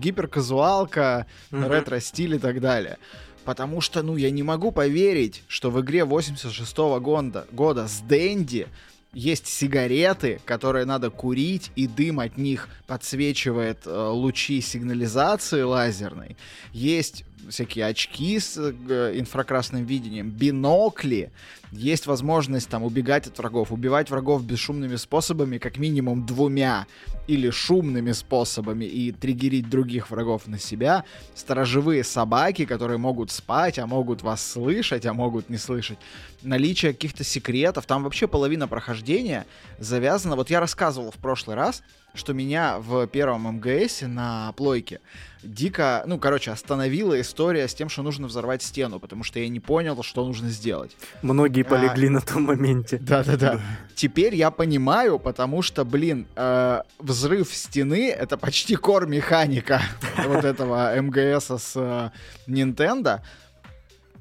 гиперказуалка, 0.00 1.26
ретро-стиль 1.52 2.34
и 2.34 2.38
так 2.40 2.60
далее. 2.60 2.98
Потому 3.44 3.80
что, 3.80 4.02
ну, 4.02 4.16
я 4.16 4.32
не 4.32 4.42
могу 4.42 4.72
поверить, 4.72 5.44
что 5.46 5.70
в 5.70 5.80
игре 5.80 6.04
86 6.04 6.76
года, 6.76 7.46
года 7.52 7.86
с 7.86 8.00
Дэнди 8.00 8.66
есть 9.12 9.46
сигареты, 9.46 10.40
которые 10.44 10.84
надо 10.84 11.10
курить, 11.10 11.72
и 11.74 11.86
дым 11.88 12.20
от 12.20 12.36
них 12.36 12.68
подсвечивает 12.86 13.78
э, 13.84 14.08
лучи 14.08 14.60
сигнализации 14.60 15.62
лазерной. 15.62 16.36
Есть 16.72 17.24
всякие 17.48 17.86
очки 17.86 18.38
с 18.38 18.56
э, 18.58 19.12
инфракрасным 19.18 19.84
видением, 19.84 20.30
бинокли, 20.30 21.30
есть 21.72 22.06
возможность 22.06 22.68
там 22.68 22.82
убегать 22.82 23.26
от 23.28 23.38
врагов, 23.38 23.70
убивать 23.70 24.10
врагов 24.10 24.44
бесшумными 24.44 24.96
способами, 24.96 25.58
как 25.58 25.78
минимум 25.78 26.26
двумя 26.26 26.86
или 27.28 27.50
шумными 27.50 28.10
способами 28.12 28.84
и 28.84 29.12
триггерить 29.12 29.70
других 29.70 30.10
врагов 30.10 30.48
на 30.48 30.58
себя. 30.58 31.04
Сторожевые 31.34 32.02
собаки, 32.02 32.64
которые 32.64 32.98
могут 32.98 33.30
спать, 33.30 33.78
а 33.78 33.86
могут 33.86 34.22
вас 34.22 34.44
слышать, 34.44 35.06
а 35.06 35.14
могут 35.14 35.48
не 35.48 35.58
слышать. 35.58 35.98
Наличие 36.42 36.92
каких-то 36.92 37.22
секретов. 37.22 37.86
Там 37.86 38.02
вообще 38.02 38.26
половина 38.26 38.66
прохождения 38.66 39.46
завязана. 39.78 40.34
Вот 40.34 40.50
я 40.50 40.58
рассказывал 40.58 41.12
в 41.12 41.16
прошлый 41.16 41.56
раз, 41.56 41.82
что 42.14 42.32
меня 42.32 42.78
в 42.78 43.06
первом 43.06 43.56
МГСе 43.56 44.06
на 44.06 44.52
плойке 44.52 45.00
дико, 45.42 46.02
ну, 46.06 46.18
короче, 46.18 46.50
остановила 46.50 47.20
история 47.20 47.66
с 47.68 47.74
тем, 47.74 47.88
что 47.88 48.02
нужно 48.02 48.26
взорвать 48.26 48.62
стену, 48.62 49.00
потому 49.00 49.24
что 49.24 49.38
я 49.38 49.48
не 49.48 49.60
понял, 49.60 50.02
что 50.02 50.24
нужно 50.26 50.50
сделать. 50.50 50.96
Многие 51.22 51.62
А, 51.62 51.64
полегли 51.64 52.08
на 52.08 52.20
том 52.20 52.44
моменте. 52.44 52.98
Да-да-да. 53.00 53.60
Теперь 53.94 54.34
я 54.34 54.50
понимаю, 54.50 55.18
потому 55.18 55.62
что, 55.62 55.84
блин, 55.84 56.26
э, 56.36 56.82
взрыв 56.98 57.54
стены— 57.54 58.10
это 58.18 58.36
почти 58.36 58.76
кор 58.76 59.06
механика 59.06 59.80
вот 60.26 60.44
этого 60.44 60.94
МГСа 61.00 61.58
с 61.58 61.72
э, 61.76 62.10
Nintendo. 62.46 63.20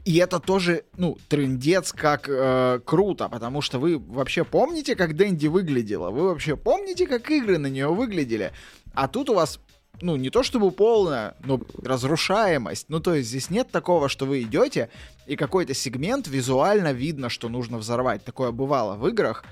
И 0.06 0.18
это 0.18 0.39
тоже, 0.39 0.86
ну, 0.98 1.18
трендец 1.27 1.91
как 1.91 2.27
э, 2.29 2.79
круто, 2.86 3.29
потому 3.29 3.62
что 3.62 3.79
вы 3.79 4.00
вообще 4.00 4.44
помните, 4.44 4.96
как 4.96 5.15
Дэнди 5.15 5.48
выглядела? 5.48 6.10
Вы 6.10 6.29
вообще 6.29 6.56
помните, 6.56 7.06
как 7.06 7.29
игры 7.29 7.58
на 7.58 7.68
нее 7.68 7.88
выглядели? 7.88 8.51
А 8.94 9.08
тут 9.08 9.29
у 9.29 9.34
вас 9.34 9.60
ну, 10.01 10.15
не 10.15 10.29
то 10.29 10.44
чтобы 10.44 10.72
полная, 10.72 11.36
но 11.44 11.60
разрушаемость. 11.84 12.86
Ну, 12.89 13.00
то 13.00 13.15
есть 13.15 13.29
здесь 13.29 13.50
нет 13.50 13.70
такого, 13.70 14.10
что 14.10 14.25
вы 14.25 14.41
идете, 14.41 14.89
и 15.27 15.36
какой-то 15.36 15.74
сегмент 15.74 16.27
визуально 16.27 16.94
видно, 16.94 17.29
что 17.29 17.50
нужно 17.50 17.77
взорвать. 17.77 18.24
Такое 18.24 18.51
бывало 18.51 18.96
в 18.96 19.08
играх. 19.08 19.44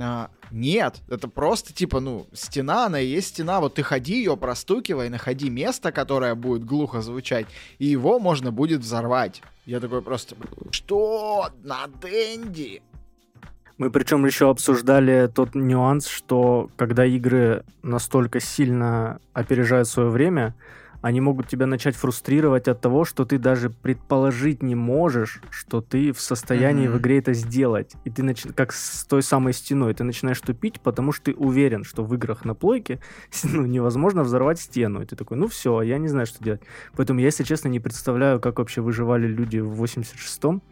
А, 0.00 0.30
нет, 0.50 1.00
это 1.08 1.28
просто 1.28 1.72
типа, 1.72 2.00
ну, 2.00 2.26
стена, 2.32 2.86
она 2.86 3.00
и 3.00 3.06
есть 3.06 3.28
стена. 3.28 3.60
Вот 3.60 3.74
ты 3.74 3.82
ходи 3.82 4.14
ее, 4.14 4.36
простукивай, 4.36 5.08
находи 5.08 5.50
место, 5.50 5.92
которое 5.92 6.34
будет 6.34 6.64
глухо 6.64 7.02
звучать, 7.02 7.46
и 7.78 7.86
его 7.86 8.18
можно 8.18 8.52
будет 8.52 8.80
взорвать. 8.80 9.42
Я 9.68 9.80
такой 9.80 10.00
просто, 10.00 10.34
что? 10.70 11.50
На 11.62 11.86
Дэнди? 12.00 12.80
Мы 13.76 13.90
причем 13.90 14.24
еще 14.24 14.48
обсуждали 14.48 15.30
тот 15.32 15.54
нюанс, 15.54 16.06
что 16.06 16.70
когда 16.76 17.04
игры 17.04 17.64
настолько 17.82 18.40
сильно 18.40 19.20
опережают 19.34 19.86
свое 19.86 20.08
время, 20.08 20.54
они 21.00 21.20
могут 21.20 21.48
тебя 21.48 21.66
начать 21.66 21.94
фрустрировать 21.94 22.66
от 22.68 22.80
того, 22.80 23.04
что 23.04 23.24
ты 23.24 23.38
даже 23.38 23.70
предположить 23.70 24.62
не 24.62 24.74
можешь, 24.74 25.40
что 25.50 25.80
ты 25.80 26.12
в 26.12 26.20
состоянии 26.20 26.88
mm-hmm. 26.88 26.92
в 26.92 26.98
игре 26.98 27.18
это 27.18 27.32
сделать. 27.34 27.92
И 28.04 28.10
ты 28.10 28.22
нач... 28.22 28.42
как 28.54 28.72
с 28.72 29.04
той 29.04 29.22
самой 29.22 29.52
стеной, 29.52 29.94
ты 29.94 30.04
начинаешь 30.04 30.40
тупить, 30.40 30.80
потому 30.80 31.12
что 31.12 31.26
ты 31.26 31.34
уверен, 31.34 31.84
что 31.84 32.04
в 32.04 32.14
играх 32.14 32.44
на 32.44 32.54
плойке 32.54 33.00
ну, 33.44 33.64
невозможно 33.66 34.24
взорвать 34.24 34.58
стену. 34.58 35.02
И 35.02 35.06
ты 35.06 35.14
такой, 35.14 35.36
ну 35.36 35.46
все, 35.46 35.82
я 35.82 35.98
не 35.98 36.08
знаю, 36.08 36.26
что 36.26 36.42
делать. 36.42 36.62
Поэтому 36.96 37.20
я, 37.20 37.26
если 37.26 37.44
честно, 37.44 37.68
не 37.68 37.80
представляю, 37.80 38.40
как 38.40 38.58
вообще 38.58 38.80
выживали 38.80 39.26
люди 39.26 39.58
в 39.58 39.82
86-м 39.82 40.62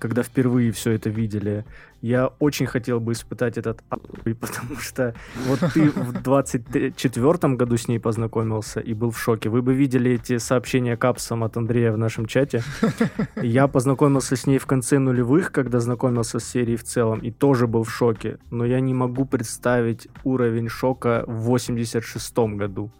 когда 0.00 0.22
впервые 0.22 0.72
все 0.72 0.92
это 0.92 1.10
видели. 1.10 1.64
Я 2.00 2.28
очень 2.38 2.66
хотел 2.66 2.98
бы 2.98 3.12
испытать 3.12 3.58
этот 3.58 3.82
потому 4.24 4.76
что 4.78 5.14
вот 5.46 5.60
ты 5.74 5.90
в 5.90 6.12
24 6.22 7.54
году 7.54 7.76
с 7.76 7.88
ней 7.88 8.00
познакомился 8.00 8.80
и 8.80 8.94
был 8.94 9.10
в 9.10 9.20
шоке. 9.20 9.50
Вы 9.50 9.60
бы 9.60 9.74
видели 9.74 10.12
эти 10.12 10.38
сообщения 10.38 10.96
капсом 10.96 11.44
от 11.44 11.56
Андрея 11.56 11.92
в 11.92 11.98
нашем 11.98 12.26
чате. 12.26 12.62
Я 13.36 13.68
познакомился 13.68 14.34
с 14.34 14.46
ней 14.46 14.58
в 14.58 14.66
конце 14.66 14.98
нулевых, 14.98 15.52
когда 15.52 15.78
знакомился 15.78 16.38
с 16.38 16.44
серией 16.44 16.76
в 16.76 16.84
целом, 16.84 17.20
и 17.20 17.30
тоже 17.30 17.66
был 17.66 17.84
в 17.84 17.90
шоке. 17.90 18.38
Но 18.50 18.64
я 18.64 18.80
не 18.80 18.94
могу 18.94 19.26
представить 19.26 20.08
уровень 20.24 20.68
шока 20.68 21.24
в 21.26 21.42
86 21.42 22.38
году 22.56 22.90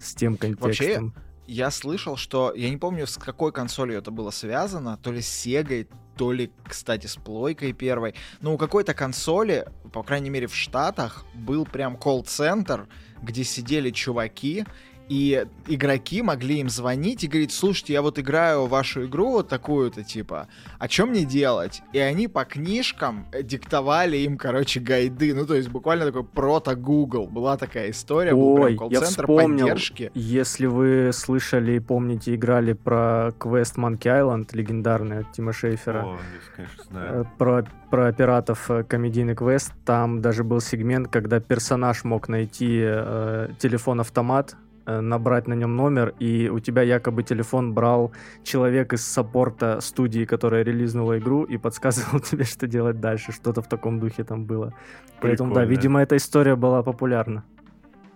с 0.00 0.14
тем 0.14 0.36
контекстом. 0.36 1.04
Вообще, 1.06 1.29
я 1.46 1.70
слышал, 1.70 2.16
что 2.16 2.52
я 2.54 2.70
не 2.70 2.76
помню, 2.76 3.06
с 3.06 3.16
какой 3.16 3.52
консолью 3.52 3.98
это 3.98 4.10
было 4.10 4.30
связано, 4.30 4.96
то 4.96 5.10
ли 5.10 5.20
с 5.20 5.46
Sega, 5.46 5.88
то 6.16 6.32
ли, 6.32 6.52
кстати, 6.64 7.06
с 7.06 7.16
плойкой 7.16 7.72
первой. 7.72 8.14
Но 8.40 8.54
у 8.54 8.58
какой-то 8.58 8.94
консоли, 8.94 9.66
по 9.92 10.02
крайней 10.02 10.30
мере 10.30 10.46
в 10.46 10.54
Штатах, 10.54 11.24
был 11.34 11.64
прям 11.64 11.96
колл-центр, 11.96 12.88
где 13.22 13.44
сидели 13.44 13.90
чуваки 13.90 14.64
и 15.10 15.44
игроки 15.66 16.22
могли 16.22 16.60
им 16.60 16.68
звонить 16.68 17.24
и 17.24 17.26
говорить, 17.26 17.50
слушайте, 17.50 17.94
я 17.94 18.00
вот 18.00 18.20
играю 18.20 18.66
вашу 18.66 19.06
игру 19.06 19.32
вот 19.32 19.48
такую-то, 19.48 20.04
типа, 20.04 20.46
а 20.78 20.88
что 20.88 21.06
мне 21.06 21.24
делать? 21.24 21.82
И 21.92 21.98
они 21.98 22.28
по 22.28 22.44
книжкам 22.44 23.26
диктовали 23.42 24.18
им, 24.18 24.38
короче, 24.38 24.78
гайды. 24.78 25.34
Ну, 25.34 25.46
то 25.46 25.56
есть 25.56 25.68
буквально 25.68 26.06
такой 26.06 26.22
прото-Google. 26.22 27.26
Была 27.26 27.56
такая 27.56 27.90
история, 27.90 28.32
Ой, 28.34 28.36
был 28.36 28.64
прям 28.64 28.76
колл-центр 28.76 29.26
поддержки. 29.26 30.12
Если 30.14 30.66
вы 30.66 31.10
слышали 31.12 31.72
и 31.72 31.80
помните, 31.80 32.36
играли 32.36 32.72
про 32.72 33.32
квест 33.36 33.76
Monkey 33.78 34.04
Island, 34.04 34.50
легендарный 34.52 35.18
от 35.18 35.32
Тима 35.32 35.52
Шейфера. 35.52 36.04
О, 36.04 36.12
я, 36.12 36.18
конечно, 36.54 36.84
знаю. 36.84 37.22
Э, 37.22 37.24
про, 37.36 37.66
про 37.90 38.12
пиратов 38.12 38.70
э, 38.70 38.84
комедийный 38.84 39.34
квест. 39.34 39.72
Там 39.84 40.22
даже 40.22 40.44
был 40.44 40.60
сегмент, 40.60 41.08
когда 41.08 41.40
персонаж 41.40 42.04
мог 42.04 42.28
найти 42.28 42.80
э, 42.80 43.48
телефон-автомат, 43.58 44.54
набрать 44.86 45.46
на 45.48 45.54
нем 45.54 45.76
номер, 45.76 46.14
и 46.18 46.48
у 46.48 46.60
тебя 46.60 46.82
якобы 46.82 47.22
телефон 47.22 47.74
брал 47.74 48.12
человек 48.44 48.92
из 48.92 49.04
саппорта 49.04 49.80
студии, 49.80 50.24
которая 50.24 50.64
релизнула 50.64 51.18
игру, 51.18 51.44
и 51.44 51.58
подсказывал 51.58 52.20
тебе, 52.30 52.44
что 52.44 52.66
делать 52.66 53.00
дальше. 53.00 53.32
Что-то 53.32 53.62
в 53.62 53.68
таком 53.68 54.00
духе 54.00 54.24
там 54.24 54.44
было. 54.44 54.66
Прикольно. 54.66 55.20
Поэтому, 55.20 55.54
да, 55.54 55.64
видимо, 55.64 56.00
эта 56.00 56.16
история 56.16 56.56
была 56.56 56.82
популярна. 56.82 57.44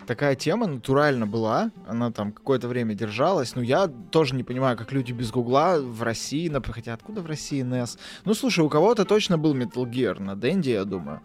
Такая 0.07 0.35
тема 0.35 0.67
натурально 0.67 1.27
была, 1.27 1.71
она 1.89 2.11
там 2.11 2.33
какое-то 2.33 2.69
время 2.69 2.95
держалась, 2.95 3.55
но 3.57 3.63
я 3.63 3.89
тоже 4.11 4.35
не 4.35 4.43
понимаю, 4.43 4.77
как 4.77 4.93
люди 4.93 5.13
без 5.13 5.31
Гугла 5.31 5.79
в 5.81 6.03
России, 6.03 6.53
хотя 6.63 6.93
откуда 6.93 7.23
в 7.23 7.27
России 7.27 7.65
NES? 7.65 7.99
Ну, 8.27 8.35
слушай, 8.35 8.61
у 8.61 8.69
кого-то 8.69 9.07
точно 9.07 9.39
был 9.39 9.55
Metal 9.55 9.91
Gear 9.91 10.21
на 10.21 10.37
Денде, 10.37 10.73
я 10.73 10.85
думаю. 10.85 11.21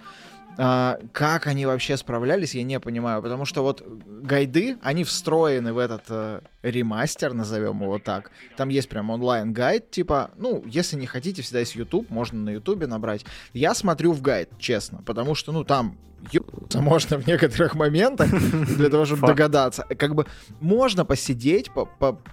А, 0.62 1.00
как 1.14 1.48
они 1.48 1.66
вообще 1.66 1.96
справлялись, 1.96 2.54
я 2.54 2.64
не 2.64 2.82
понимаю, 2.82 3.22
потому 3.22 3.46
что 3.46 3.64
вот 3.64 3.82
гайды, 3.82 4.78
они 4.82 5.06
встроены 5.06 5.72
в 5.72 5.78
этот 5.78 6.04
э, 6.10 6.42
ремастер, 6.64 7.34
назовем 7.34 7.82
его 7.82 7.98
так. 7.98 8.32
Там 8.58 8.68
есть 8.68 8.90
прям 8.90 9.10
онлайн-гайд, 9.10 9.90
типа, 9.90 10.32
ну, 10.36 10.62
если 10.66 10.98
не 10.98 11.06
хотите, 11.06 11.44
всегда 11.44 11.60
есть 11.60 11.76
YouTube, 11.76 12.10
можно 12.10 12.40
на 12.40 12.50
YouTube 12.50 12.86
набрать. 12.88 13.26
Я 13.54 13.74
смотрю 13.74 14.12
в 14.12 14.22
гайд, 14.22 14.50
честно, 14.60 15.02
потому 15.06 15.34
что, 15.34 15.54
ну, 15.54 15.64
там 15.64 15.98
ебаться 16.34 16.82
можно 16.82 17.18
в 17.18 17.26
некоторых 17.26 17.76
моментах 17.76 18.30
для 18.30 18.90
того, 18.90 19.06
чтобы 19.06 19.28
догадаться. 19.28 19.84
Как 19.98 20.14
бы 20.14 20.26
можно 20.60 21.06
посидеть, 21.06 21.72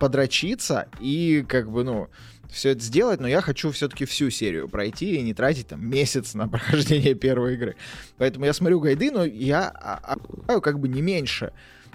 подрочиться 0.01 0.89
и 0.99 1.45
как 1.49 1.71
бы, 1.71 1.85
ну, 1.85 2.09
все 2.51 2.71
это 2.71 2.81
сделать, 2.81 3.21
но 3.21 3.29
я 3.29 3.41
хочу 3.41 3.71
все-таки 3.71 4.05
всю 4.05 4.31
серию 4.31 4.69
пройти 4.69 5.17
и 5.17 5.23
не 5.23 5.35
тратить 5.35 5.69
там 5.69 5.87
месяц 5.87 6.35
на 6.35 6.49
прохождение 6.49 7.15
первой 7.15 7.55
игры. 7.55 7.77
Поэтому 8.17 8.45
я 8.45 8.53
смотрю 8.53 8.81
гайды, 8.81 9.11
но 9.11 9.25
я 9.25 9.69
а, 9.69 10.61
как 10.61 10.79
бы 10.79 10.89
не 10.89 11.03
меньше. 11.03 11.53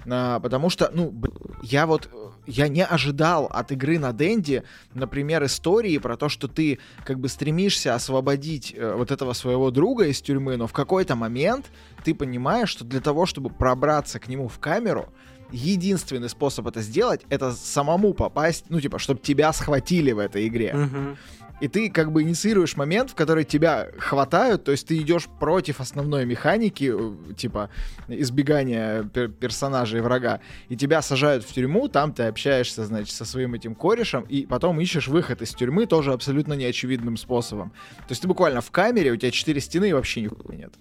А, 0.09 0.39
потому 0.39 0.69
что, 0.69 0.89
ну, 0.93 1.13
я 1.61 1.85
вот, 1.85 2.09
я 2.47 2.67
не 2.67 2.83
ожидал 2.83 3.45
от 3.45 3.71
игры 3.71 3.99
на 3.99 4.13
Денде, 4.13 4.63
например, 4.93 5.43
истории 5.45 5.97
про 5.97 6.17
то, 6.17 6.29
что 6.29 6.47
ты 6.47 6.79
как 7.05 7.19
бы 7.19 7.29
стремишься 7.29 7.93
освободить 7.93 8.73
э, 8.75 8.93
вот 8.95 9.11
этого 9.11 9.33
своего 9.33 9.71
друга 9.71 10.05
из 10.07 10.21
тюрьмы, 10.21 10.57
но 10.57 10.67
в 10.67 10.73
какой-то 10.73 11.15
момент 11.15 11.67
ты 12.03 12.15
понимаешь, 12.15 12.69
что 12.69 12.83
для 12.83 12.99
того, 12.99 13.25
чтобы 13.25 13.49
пробраться 13.49 14.19
к 14.19 14.27
нему 14.27 14.47
в 14.47 14.59
камеру, 14.59 15.09
единственный 15.51 16.29
способ 16.29 16.67
это 16.67 16.81
сделать, 16.81 17.21
это 17.29 17.51
самому 17.51 18.13
попасть, 18.13 18.65
ну, 18.69 18.79
типа, 18.79 18.99
чтобы 18.99 19.19
тебя 19.19 19.51
схватили 19.53 20.11
в 20.13 20.19
этой 20.19 20.47
игре. 20.47 20.71
Uh-huh. 20.73 21.17
И 21.61 21.67
ты 21.67 21.89
как 21.89 22.11
бы 22.11 22.23
инициируешь 22.23 22.75
момент, 22.75 23.11
в 23.11 23.15
который 23.15 23.43
тебя 23.43 23.89
хватают, 23.97 24.63
то 24.63 24.71
есть 24.71 24.87
ты 24.87 24.97
идешь 24.97 25.27
против 25.39 25.79
основной 25.79 26.25
механики, 26.25 26.91
э, 26.93 27.33
типа, 27.35 27.69
избегания 28.07 29.03
пер- 29.03 29.29
персонажей 29.29 30.01
врага, 30.01 30.41
и 30.69 30.75
тебя 30.75 31.01
сажают 31.01 31.43
в 31.43 31.53
тюрьму, 31.53 31.87
там 31.87 32.13
ты 32.13 32.23
общаешься, 32.23 32.85
значит, 32.85 33.15
со 33.15 33.25
своим 33.25 33.53
этим 33.53 33.75
корешем, 33.75 34.23
и 34.23 34.45
потом 34.45 34.81
ищешь 34.81 35.07
выход 35.07 35.41
из 35.41 35.51
тюрьмы 35.51 35.85
тоже 35.85 36.13
абсолютно 36.13 36.53
неочевидным 36.53 37.15
способом. 37.15 37.69
То 38.07 38.11
есть 38.11 38.21
ты 38.21 38.27
буквально 38.27 38.61
в 38.61 38.71
камере, 38.71 39.11
у 39.11 39.15
тебя 39.15 39.31
четыре 39.31 39.61
стены 39.61 39.89
и 39.89 39.93
вообще 39.93 40.21
нихуя 40.21 40.57
нет. 40.57 40.73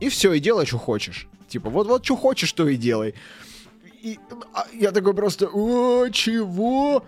И 0.00 0.10
все, 0.10 0.32
и 0.32 0.40
делай, 0.40 0.66
что 0.66 0.78
хочешь. 0.78 1.26
Типа, 1.48 1.70
вот-вот, 1.70 2.04
что 2.04 2.14
хочешь, 2.14 2.52
то 2.52 2.68
и 2.68 2.76
делай 2.76 3.14
и 4.02 4.18
а, 4.54 4.66
я 4.72 4.92
такой 4.92 5.14
просто, 5.14 5.48
о, 5.52 6.08
чего? 6.10 7.04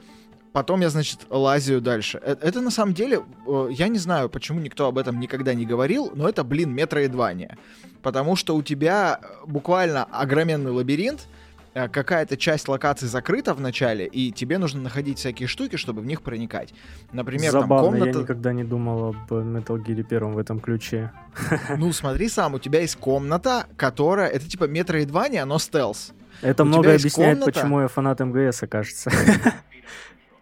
Потом 0.53 0.81
я, 0.81 0.91
значит, 0.91 1.21
лазю 1.31 1.81
дальше. 1.81 2.21
Это, 2.25 2.47
это 2.47 2.61
на 2.61 2.71
самом 2.71 2.93
деле, 2.93 3.23
я 3.71 3.89
не 3.89 3.99
знаю, 3.99 4.29
почему 4.29 4.61
никто 4.61 4.87
об 4.87 4.99
этом 4.99 5.21
никогда 5.21 5.55
не 5.55 5.65
говорил, 5.65 6.11
но 6.15 6.29
это, 6.29 6.43
блин, 6.43 6.75
метроидвания. 6.75 7.57
Потому 8.03 8.35
что 8.35 8.57
у 8.57 8.63
тебя 8.63 9.21
буквально 9.47 10.05
огроменный 10.05 10.73
лабиринт, 10.73 11.29
э, 11.75 11.89
какая-то 11.89 12.37
часть 12.37 12.67
локаций 12.67 13.07
закрыта 13.07 13.55
в 13.55 13.61
начале, 13.61 14.07
и 14.07 14.33
тебе 14.33 14.59
нужно 14.59 14.81
находить 14.81 15.19
всякие 15.19 15.47
штуки, 15.47 15.77
чтобы 15.77 16.01
в 16.01 16.07
них 16.07 16.23
проникать. 16.23 16.75
Например, 17.13 17.53
Забавно, 17.53 17.91
там 17.91 17.99
комната... 17.99 18.19
я 18.19 18.23
никогда 18.25 18.53
не 18.53 18.65
думал 18.65 19.11
об 19.11 19.33
Metal 19.33 19.81
Gear 19.85 20.03
первом 20.03 20.35
в 20.35 20.39
этом 20.39 20.59
ключе. 20.59 21.13
Ну, 21.77 21.93
смотри 21.93 22.29
сам, 22.29 22.55
у 22.55 22.59
тебя 22.59 22.81
есть 22.81 22.97
комната, 22.97 23.67
которая... 23.77 24.29
Это 24.29 24.49
типа 24.49 24.65
metroidvania, 24.65 25.45
но 25.45 25.61
стелс. 25.61 26.13
Это 26.43 26.65
много 26.65 26.95
объясняет, 26.95 27.39
комната... 27.39 27.61
почему 27.61 27.81
я 27.83 27.89
фанат 27.89 28.19
MGS, 28.19 28.65
кажется. 28.69 29.13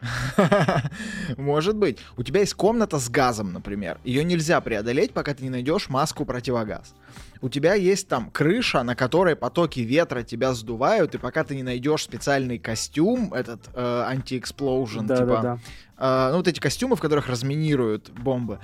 Может 1.36 1.76
быть. 1.76 1.98
У 2.16 2.22
тебя 2.22 2.40
есть 2.40 2.54
комната 2.54 2.98
с 2.98 3.08
газом, 3.08 3.52
например. 3.52 3.98
Ее 4.04 4.24
нельзя 4.24 4.60
преодолеть, 4.60 5.12
пока 5.12 5.34
ты 5.34 5.42
не 5.42 5.50
найдешь 5.50 5.88
маску 5.88 6.24
противогаз. 6.24 6.94
У 7.40 7.48
тебя 7.48 7.74
есть 7.74 8.08
там 8.08 8.30
крыша, 8.30 8.82
на 8.82 8.94
которой 8.94 9.36
потоки 9.36 9.80
ветра 9.80 10.22
тебя 10.22 10.54
сдувают, 10.54 11.14
и 11.14 11.18
пока 11.18 11.44
ты 11.44 11.54
не 11.54 11.62
найдешь 11.62 12.02
специальный 12.02 12.58
костюм, 12.58 13.32
этот 13.32 13.60
э, 13.74 14.02
anti-explosion, 14.06 15.06
да, 15.06 15.16
типа, 15.16 15.26
да, 15.26 15.42
да. 15.42 15.58
Э, 15.98 16.30
ну 16.32 16.38
вот 16.38 16.48
эти 16.48 16.58
костюмы, 16.58 16.96
в 16.96 17.00
которых 17.00 17.28
разминируют 17.28 18.10
бомбы, 18.10 18.58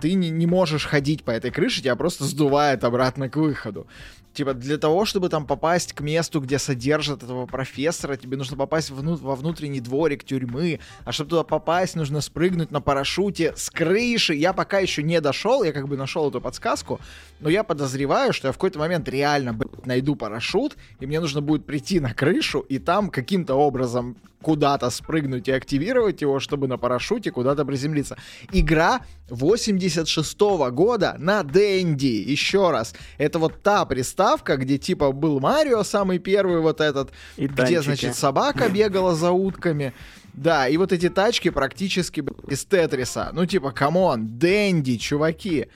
ты 0.00 0.14
не, 0.14 0.30
не 0.30 0.46
можешь 0.46 0.84
ходить 0.86 1.24
по 1.24 1.30
этой 1.30 1.50
крыше, 1.50 1.80
тебя 1.80 1.96
просто 1.96 2.24
сдувает 2.24 2.84
обратно 2.84 3.28
к 3.28 3.36
выходу. 3.36 3.86
Типа, 4.32 4.54
для 4.54 4.78
того, 4.78 5.04
чтобы 5.04 5.28
там 5.28 5.46
попасть 5.46 5.92
к 5.92 6.00
месту, 6.00 6.40
где 6.40 6.58
содержат 6.58 7.22
этого 7.22 7.46
профессора, 7.46 8.16
тебе 8.16 8.36
нужно 8.36 8.56
попасть 8.56 8.90
вну- 8.90 9.16
во 9.16 9.34
внутренний 9.34 9.80
дворик 9.80 10.24
тюрьмы. 10.24 10.80
А 11.04 11.12
чтобы 11.12 11.30
туда 11.30 11.42
попасть, 11.42 11.96
нужно 11.96 12.20
спрыгнуть 12.20 12.70
на 12.70 12.80
парашюте 12.80 13.52
с 13.56 13.70
крыши. 13.70 14.34
Я 14.34 14.52
пока 14.52 14.78
еще 14.78 15.02
не 15.02 15.20
дошел, 15.20 15.64
я 15.64 15.72
как 15.72 15.88
бы 15.88 15.96
нашел 15.96 16.28
эту 16.28 16.40
подсказку, 16.40 17.00
но 17.40 17.50
я 17.50 17.64
подозреваю, 17.64 18.32
что 18.32 18.48
я 18.48 18.52
в 18.52 18.56
какой-то 18.56 18.78
момент 18.78 19.08
реально, 19.08 19.52
блядь, 19.52 19.86
найду 19.86 20.14
парашют, 20.14 20.76
и 21.00 21.06
мне 21.06 21.20
нужно 21.20 21.40
будет 21.40 21.66
прийти 21.66 21.98
на 22.00 22.14
крышу, 22.14 22.60
и 22.60 22.78
там 22.78 23.10
каким-то 23.10 23.54
образом 23.54 24.16
куда-то 24.42 24.90
спрыгнуть 24.90 25.48
и 25.48 25.52
активировать 25.52 26.22
его, 26.22 26.40
чтобы 26.40 26.66
на 26.66 26.78
парашюте 26.78 27.30
куда-то 27.30 27.64
приземлиться. 27.64 28.16
Игра 28.52 29.00
86 29.28 30.40
-го 30.40 30.70
года 30.70 31.16
на 31.18 31.42
Дэнди. 31.42 32.06
Еще 32.06 32.70
раз. 32.70 32.94
Это 33.18 33.38
вот 33.38 33.62
та 33.62 33.84
приставка, 33.84 34.19
где 34.56 34.78
типа 34.78 35.12
был 35.12 35.40
Марио, 35.40 35.82
самый 35.82 36.18
первый 36.18 36.60
вот 36.60 36.80
этот, 36.80 37.10
И 37.36 37.46
где, 37.46 37.56
танчики. 37.56 37.82
значит, 37.84 38.16
собака 38.16 38.68
бегала 38.68 39.14
за 39.14 39.30
утками. 39.30 39.92
Да, 40.32 40.68
и 40.68 40.76
вот 40.76 40.92
эти 40.92 41.08
тачки 41.08 41.50
практически 41.50 42.24
из 42.48 42.64
Тетриса. 42.64 43.30
Ну, 43.32 43.46
типа, 43.46 43.72
come 43.72 44.10
on, 44.10 44.38
Дэнди, 44.38 44.96
чуваки. 44.96 45.66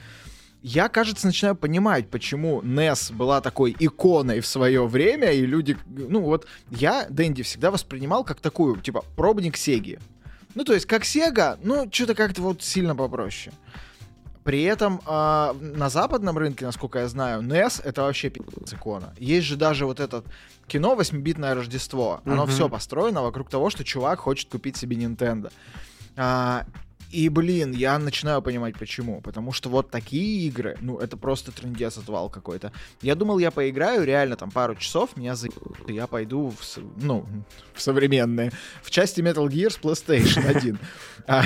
Я, 0.61 0.89
кажется, 0.89 1.27
начинаю 1.27 1.55
понимать, 1.55 2.09
почему 2.09 2.61
NES 2.61 3.13
была 3.13 3.41
такой 3.41 3.75
иконой 3.77 4.39
в 4.39 4.47
свое 4.47 4.87
время, 4.87 5.31
и 5.31 5.45
люди... 5.45 5.77
Ну, 5.85 6.21
вот 6.21 6.47
я 6.71 7.05
Дэнди 7.09 7.43
всегда 7.43 7.69
воспринимал 7.69 8.23
как 8.23 8.39
такую, 8.39 8.77
типа, 8.81 9.03
пробник 9.15 9.57
Сеги. 9.57 9.99
Ну, 10.55 10.63
то 10.63 10.73
есть, 10.73 10.85
как 10.87 11.05
Сега, 11.05 11.57
ну, 11.61 11.87
что-то 11.91 12.15
как-то 12.15 12.41
вот 12.41 12.63
сильно 12.63 12.95
попроще. 12.95 13.53
При 14.45 14.61
этом 14.61 15.01
а, 15.07 15.55
на 15.59 15.89
западном 15.89 16.37
рынке, 16.37 16.65
насколько 16.65 16.99
я 16.99 17.07
знаю, 17.07 17.41
NES 17.41 17.81
это 17.83 18.03
вообще 18.03 18.29
пи***ц 18.29 18.75
икона. 18.75 19.13
Есть 19.17 19.47
же 19.47 19.55
даже 19.55 19.87
вот 19.87 19.99
этот 19.99 20.23
кино 20.67 20.93
«Восьмибитное 20.95 21.55
Рождество». 21.55 22.21
Оно 22.25 22.43
Мгм. 22.43 22.51
все 22.51 22.69
построено 22.69 23.23
вокруг 23.23 23.49
того, 23.49 23.71
что 23.71 23.83
чувак 23.83 24.19
хочет 24.19 24.49
купить 24.49 24.77
себе 24.77 24.97
Nintendo. 24.97 25.51
А, 26.15 26.63
и, 27.11 27.27
блин, 27.29 27.71
я 27.71 27.97
начинаю 27.97 28.41
понимать, 28.43 28.77
почему. 28.77 29.19
Потому 29.21 29.51
что 29.51 29.69
вот 29.69 29.89
такие 29.89 30.47
игры, 30.47 30.77
ну, 30.79 30.99
это 30.99 31.17
просто 31.17 31.51
трендец 31.51 31.97
отвал 31.97 32.29
какой-то. 32.29 32.71
Я 33.01 33.15
думал, 33.15 33.39
я 33.39 33.49
поиграю 33.49 34.03
реально 34.03 34.35
там 34.35 34.51
пару 34.51 34.75
часов, 34.75 35.17
меня 35.17 35.35
за... 35.35 35.47
Я 35.87 36.05
пойду 36.05 36.49
в, 36.51 36.77
ну, 36.97 37.25
в 37.73 37.81
современные. 37.81 38.51
В 38.83 38.91
части 38.91 39.21
Metal 39.21 39.47
Gear 39.47 39.71
с 39.71 39.79
PlayStation 39.79 40.45
1. 40.47 40.77
А, 41.27 41.43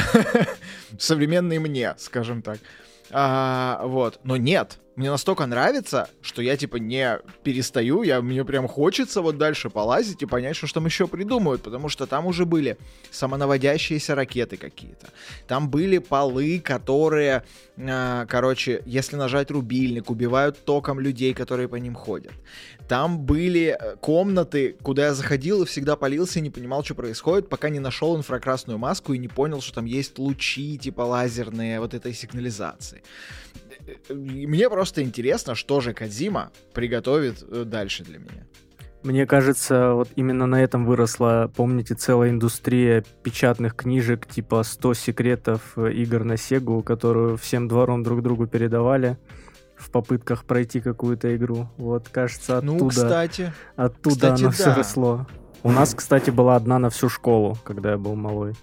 Современные 0.98 1.60
мне, 1.62 1.96
скажем 1.98 2.42
так. 2.42 2.60
А, 3.12 3.82
вот. 3.86 4.20
Но 4.24 4.38
нет. 4.38 4.80
Мне 5.00 5.12
настолько 5.12 5.46
нравится, 5.46 6.10
что 6.22 6.42
я 6.42 6.58
типа 6.58 6.76
не 6.76 7.20
перестаю, 7.42 8.04
я, 8.04 8.22
мне 8.22 8.44
прям 8.44 8.68
хочется 8.68 9.22
вот 9.22 9.38
дальше 9.38 9.70
полазить 9.70 10.22
и 10.24 10.26
понять, 10.26 10.58
что 10.58 10.68
ж 10.68 10.74
там 10.74 10.86
еще 10.86 11.08
придумают, 11.08 11.64
потому 11.64 11.88
что 11.88 12.06
там 12.06 12.26
уже 12.26 12.44
были 12.44 12.78
самонаводящиеся 13.10 14.14
ракеты 14.14 14.58
какие-то. 14.58 15.08
Там 15.48 15.70
были 15.70 16.00
полы, 16.00 16.60
которые, 16.60 17.46
а, 17.78 18.26
короче, 18.26 18.84
если 18.86 19.16
нажать 19.16 19.52
рубильник, 19.52 20.10
убивают 20.10 20.66
током 20.66 21.00
людей, 21.00 21.34
которые 21.34 21.70
по 21.70 21.78
ним 21.78 21.96
ходят. 21.96 22.34
Там 22.90 23.20
были 23.20 23.78
э, 23.80 23.96
комнаты, 24.02 24.76
куда 24.84 25.06
я 25.06 25.14
заходил 25.14 25.64
и 25.64 25.66
всегда 25.66 25.96
полился 25.96 26.40
и 26.40 26.42
не 26.42 26.50
понимал, 26.50 26.84
что 26.84 26.96
происходит, 26.96 27.48
пока 27.48 27.70
не 27.70 27.80
нашел 27.80 28.18
инфракрасную 28.18 28.78
маску 28.78 29.14
и 29.14 29.18
не 29.18 29.30
понял, 29.30 29.62
что 29.62 29.76
там 29.76 29.86
есть 29.86 30.20
лучи 30.20 30.78
типа 30.78 31.02
лазерные 31.04 31.80
вот 31.80 31.94
этой 31.94 32.14
сигнализации. 32.14 33.02
Мне 34.10 34.70
просто 34.70 35.02
интересно, 35.04 35.56
что 35.56 35.82
же 35.82 35.94
Кадзима 35.94 36.52
приготовит 36.74 37.44
э, 37.44 37.64
дальше 37.66 38.04
для 38.04 38.20
меня. 38.20 38.46
Мне 39.04 39.26
кажется, 39.26 39.94
вот 39.94 40.10
именно 40.18 40.46
на 40.46 40.62
этом 40.62 40.86
выросла, 40.86 41.50
помните, 41.56 41.96
целая 41.96 42.32
индустрия 42.32 43.06
печатных 43.24 43.76
книжек, 43.76 44.28
типа 44.28 44.64
100 44.64 44.94
секретов 44.94 45.78
э, 45.78 45.94
игр 45.94 46.26
на 46.26 46.36
Сегу, 46.36 46.84
которую 46.84 47.38
всем 47.38 47.68
двором 47.70 48.04
друг 48.04 48.22
другу 48.22 48.46
передавали 48.46 49.18
в 49.78 49.90
попытках 49.92 50.44
пройти 50.44 50.82
какую-то 50.82 51.34
игру. 51.38 51.70
Вот, 51.78 52.10
кажется, 52.10 52.58
оттуда, 52.58 52.84
Ну, 52.84 52.90
кстати, 52.90 53.54
оттуда 53.78 54.16
кстати, 54.16 54.42
оно 54.42 54.52
все 54.52 54.66
да. 54.66 54.76
росло. 54.76 55.28
У 55.64 55.72
нас, 55.72 55.96
кстати, 55.96 56.30
была 56.30 56.58
одна 56.58 56.78
на 56.80 56.90
всю 56.90 57.08
школу, 57.08 57.58
когда 57.64 57.92
я 57.92 57.98
был 57.98 58.16
малой. 58.16 58.54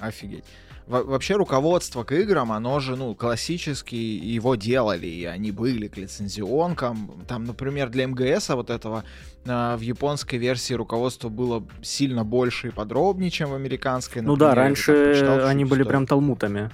офигеть. 0.00 0.44
Во- 0.90 1.04
вообще 1.04 1.36
руководство 1.36 2.02
к 2.02 2.10
играм, 2.10 2.50
оно 2.50 2.80
же, 2.80 2.96
ну, 2.96 3.14
классически 3.14 3.94
его 3.94 4.56
делали, 4.56 5.06
и 5.06 5.24
они 5.24 5.52
были 5.52 5.86
к 5.86 5.96
лицензионкам. 5.96 7.24
Там, 7.28 7.44
например, 7.44 7.90
для 7.90 8.08
МГС 8.08 8.48
вот 8.48 8.70
этого 8.70 9.04
а, 9.46 9.76
в 9.76 9.82
японской 9.82 10.34
версии 10.34 10.74
руководство 10.74 11.28
было 11.28 11.64
сильно 11.80 12.24
больше 12.24 12.68
и 12.68 12.70
подробнее, 12.72 13.30
чем 13.30 13.50
в 13.50 13.54
американской. 13.54 14.20
ну 14.20 14.34
да, 14.34 14.48
Например, 14.48 14.64
раньше 14.66 14.92
там 14.92 15.12
почитал 15.12 15.46
они 15.46 15.64
были 15.64 15.84
прям 15.84 16.08
талмутами, 16.08 16.70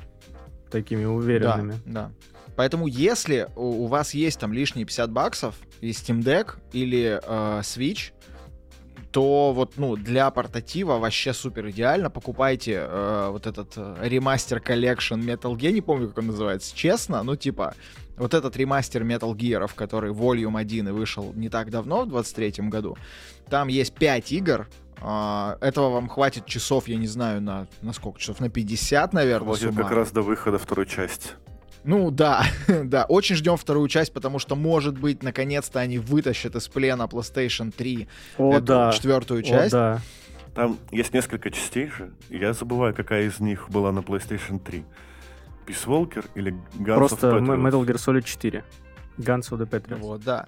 такими 0.71 1.05
уверенными. 1.05 1.75
Да, 1.85 2.09
да. 2.09 2.11
Поэтому 2.57 2.87
если 2.87 3.49
у, 3.55 3.85
у 3.85 3.87
вас 3.87 4.15
есть 4.15 4.41
там 4.41 4.55
лишние 4.55 4.87
50 4.87 5.13
баксов 5.13 5.57
и 5.83 5.91
Steam 5.91 6.23
Deck 6.23 6.55
или 6.73 7.21
э, 7.23 7.61
Switch, 7.61 8.13
то 9.17 9.55
вот, 9.55 9.79
ну, 9.79 9.97
для 9.97 10.31
портатива 10.31 10.99
вообще 10.99 11.33
супер 11.33 11.71
идеально. 11.71 12.11
Покупайте 12.11 12.87
э, 12.87 13.29
вот 13.31 13.47
этот 13.47 13.73
э, 13.75 13.97
remaster 14.03 14.61
collection 14.61 15.15
Metal 15.15 15.57
Gear, 15.57 15.73
не 15.73 15.81
помню, 15.81 16.09
как 16.09 16.19
он 16.19 16.27
называется, 16.27 16.77
честно, 16.77 17.23
ну, 17.23 17.35
типа, 17.35 17.75
вот 18.19 18.35
этот 18.35 18.55
ремастер 18.59 19.05
Metal 19.05 19.33
Gear, 19.33 19.71
который 19.75 20.13
Volume 20.13 20.59
1 20.59 20.89
и 20.89 20.91
вышел 20.91 21.33
не 21.35 21.49
так 21.49 21.71
давно, 21.71 22.03
в 22.03 22.09
23 22.09 22.69
году, 22.69 22.99
там 23.49 23.69
есть 23.69 23.95
5 23.95 24.33
игр, 24.33 24.69
а, 25.01 25.57
этого 25.63 25.89
вам 25.89 26.11
хватит 26.11 26.45
часов, 26.45 26.87
я 26.87 26.97
не 26.97 27.07
знаю, 27.07 27.41
на, 27.41 27.69
на 27.81 27.95
сколько 27.95 28.21
часов, 28.21 28.41
на 28.41 28.51
50, 28.51 29.15
наверное, 29.15 29.47
Хватит 29.47 29.75
как 29.77 29.93
раз 29.93 30.11
до 30.11 30.21
выхода 30.21 30.59
второй 30.59 30.85
части. 30.85 31.31
Ну 31.87 32.11
да, 32.11 32.45
да, 32.85 33.05
очень 33.05 33.37
ждем 33.37 33.57
вторую 33.57 33.89
часть, 33.89 34.13
потому 34.13 34.39
что, 34.39 34.57
может 34.57 34.99
быть, 34.99 35.23
наконец-то 35.23 35.81
они 35.81 35.99
вытащат 35.99 36.57
из 36.57 36.69
плена 36.69 37.05
PlayStation 37.05 37.73
3 37.73 38.09
О, 38.39 38.55
эту 38.55 38.67
да. 38.67 38.93
четвертую 38.93 39.41
О, 39.41 39.43
часть. 39.43 39.73
да. 39.73 40.01
Там 40.55 40.79
есть 40.91 41.15
несколько 41.15 41.51
частей 41.51 41.89
же. 41.89 42.13
Я 42.29 42.53
забываю, 42.55 42.95
какая 42.95 43.27
из 43.27 43.41
них 43.41 43.71
была 43.71 43.93
на 43.93 44.01
PlayStation 44.01 44.59
3. 44.59 44.85
Peace 45.67 45.87
Walker 45.87 46.25
или 46.35 46.55
Guns 46.79 46.97
Просто 46.97 47.29
of 47.29 47.41
Patriots? 47.41 47.63
Metal 47.63 47.87
Gear 47.87 47.97
Solid 47.97 48.25
4. 48.25 48.65
Guns 49.19 49.51
of 49.51 49.59
the 49.59 49.69
Patriots. 49.69 49.99
Вот, 50.01 50.23
да. 50.25 50.47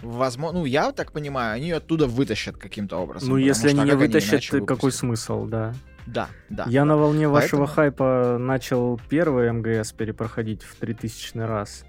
Возможно, 0.00 0.60
ну 0.60 0.64
я 0.64 0.92
так 0.92 1.12
понимаю, 1.12 1.54
они 1.54 1.68
ее 1.68 1.76
оттуда 1.76 2.06
вытащат 2.06 2.56
каким-то 2.56 2.98
образом. 2.98 3.30
Ну, 3.30 3.36
если 3.36 3.68
что, 3.68 3.80
они 3.80 3.90
не 3.90 3.96
вытащат, 3.96 4.64
какой 4.64 4.92
смысл, 4.92 5.46
да. 5.46 5.74
Да, 6.12 6.28
да. 6.48 6.64
Я 6.68 6.84
на 6.84 6.96
волне 6.96 7.28
вашего 7.28 7.66
Поэтому- 7.66 7.66
хайпа 7.66 8.36
начал 8.38 9.00
первый 9.08 9.50
МГС 9.52 9.92
перепроходить 9.92 10.62
в 10.62 10.76
3000 10.76 11.36
раз. 11.38 11.84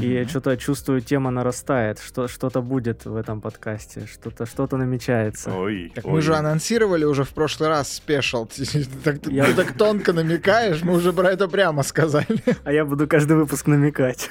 И 0.00 0.18
Мгм. 0.20 0.28
что-то 0.28 0.56
чувствую, 0.56 1.02
тема 1.02 1.30
нарастает. 1.30 1.98
Что, 1.98 2.26
что-то 2.26 2.62
будет 2.62 3.04
в 3.04 3.16
этом 3.16 3.42
подкасте. 3.42 4.06
Что-то, 4.10 4.46
что-то 4.46 4.78
намечается. 4.78 5.50
Ой, 5.54 5.92
Так 5.94 6.06
ой. 6.06 6.12
мы 6.12 6.22
же 6.22 6.34
анонсировали 6.34 7.04
уже 7.04 7.24
в 7.24 7.30
прошлый 7.34 7.68
раз 7.68 7.92
спешл. 7.92 8.46
Ты 8.46 8.64
так, 9.04 9.18
ты 9.18 9.30
Я- 9.32 9.52
так 9.52 9.76
тонко 9.76 10.12
намекаешь, 10.14 10.82
мы 10.82 10.94
уже 10.94 11.12
про 11.12 11.30
это 11.30 11.48
прямо 11.48 11.82
сказали. 11.82 12.26
А 12.64 12.72
я 12.72 12.86
буду 12.86 13.06
каждый 13.06 13.36
выпуск 13.36 13.66
намекать. 13.66 14.30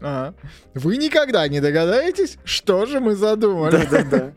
Ага. 0.00 0.34
Вы 0.74 0.96
никогда 0.96 1.46
не 1.48 1.60
догадаетесь, 1.60 2.38
что 2.44 2.86
же 2.86 2.98
мы 2.98 3.14
задумали. 3.14 3.72
Да-да-да. 3.90 4.32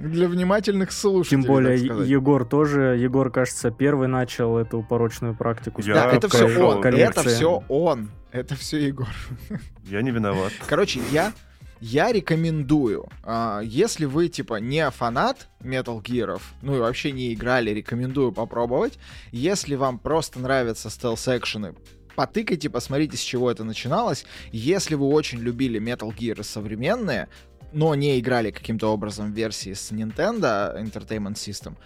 Для 0.00 0.28
внимательных 0.28 0.92
слушателей. 0.92 1.42
Тем 1.42 1.48
более. 1.48 1.76
Егор 1.76 2.44
тоже. 2.44 2.96
Егор, 2.98 3.30
кажется, 3.30 3.70
первый 3.70 4.08
начал 4.08 4.56
эту 4.56 4.82
порочную 4.82 5.34
практику. 5.34 5.82
Я 5.82 5.94
Да, 5.94 6.12
это 6.12 6.28
все 6.28 6.44
он. 6.46 6.78
Это 6.78 6.82
коллекции. 6.82 7.28
все 7.28 7.64
он. 7.68 8.10
Это 8.32 8.54
все 8.54 8.86
Егор. 8.86 9.08
Я 9.84 10.02
не 10.02 10.10
виноват. 10.10 10.52
Короче, 10.66 11.00
я 11.10 11.32
я 11.80 12.12
рекомендую, 12.12 13.08
а, 13.22 13.60
если 13.64 14.04
вы 14.04 14.28
типа 14.28 14.56
не 14.56 14.88
фанат 14.90 15.48
Metal 15.60 16.02
Gear, 16.02 16.40
ну 16.60 16.76
и 16.76 16.78
вообще 16.78 17.10
не 17.10 17.32
играли, 17.32 17.70
рекомендую 17.70 18.32
попробовать. 18.32 18.98
Если 19.32 19.76
вам 19.76 19.98
просто 19.98 20.40
нравятся 20.40 20.90
стелс-экшены, 20.90 21.74
потыкайте, 22.16 22.68
посмотрите, 22.68 23.16
с 23.16 23.20
чего 23.20 23.50
это 23.50 23.64
начиналось. 23.64 24.26
Если 24.52 24.94
вы 24.94 25.06
очень 25.06 25.38
любили 25.38 25.80
Metal 25.80 26.14
Gear 26.14 26.42
современные, 26.42 27.28
но 27.72 27.94
не 27.94 28.18
играли 28.18 28.50
каким-то 28.50 28.88
образом 28.88 29.32
в 29.32 29.34
версии 29.34 29.72
с 29.72 29.92
Nintendo 29.92 30.76
Entertainment 30.76 31.34
System, 31.34 31.76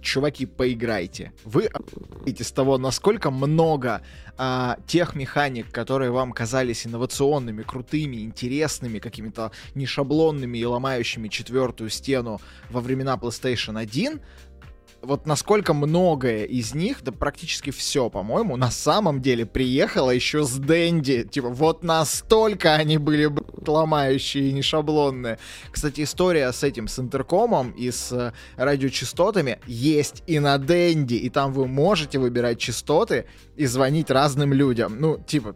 чуваки, 0.00 0.46
поиграйте. 0.46 1.32
Вы 1.44 1.70
с 2.26 2.52
того, 2.52 2.78
насколько 2.78 3.30
много 3.30 4.02
а, 4.36 4.76
тех 4.86 5.14
механик, 5.14 5.70
которые 5.70 6.10
вам 6.10 6.32
казались 6.32 6.86
инновационными, 6.86 7.62
крутыми, 7.62 8.22
интересными, 8.22 8.98
какими-то 8.98 9.52
нешаблонными 9.74 10.58
и 10.58 10.64
ломающими 10.64 11.28
четвертую 11.28 11.90
стену 11.90 12.40
во 12.70 12.80
времена 12.80 13.16
PlayStation 13.16 13.78
1, 13.78 14.20
вот 15.02 15.26
насколько 15.26 15.74
многое 15.74 16.44
из 16.44 16.74
них, 16.74 17.02
да 17.02 17.12
практически 17.12 17.70
все, 17.70 18.08
по-моему, 18.08 18.56
на 18.56 18.70
самом 18.70 19.20
деле 19.20 19.44
приехало 19.44 20.10
еще 20.10 20.44
с 20.44 20.56
Дэнди. 20.56 21.24
Типа, 21.24 21.48
вот 21.48 21.82
настолько 21.82 22.74
они 22.74 22.98
были 22.98 23.26
блядь, 23.26 23.68
ломающие 23.68 24.48
и 24.48 24.52
нешаблонные. 24.52 25.38
Кстати, 25.70 26.02
история 26.02 26.52
с 26.52 26.62
этим, 26.62 26.88
с 26.88 26.98
интеркомом 26.98 27.72
и 27.72 27.90
с 27.90 28.12
э, 28.12 28.32
радиочастотами 28.56 29.58
есть 29.66 30.22
и 30.26 30.38
на 30.38 30.56
Дэнди, 30.58 31.14
и 31.14 31.30
там 31.30 31.52
вы 31.52 31.66
можете 31.66 32.18
выбирать 32.18 32.58
частоты 32.58 33.26
и 33.56 33.66
звонить 33.66 34.10
разным 34.10 34.52
людям. 34.52 34.96
Ну, 35.00 35.18
типа, 35.18 35.54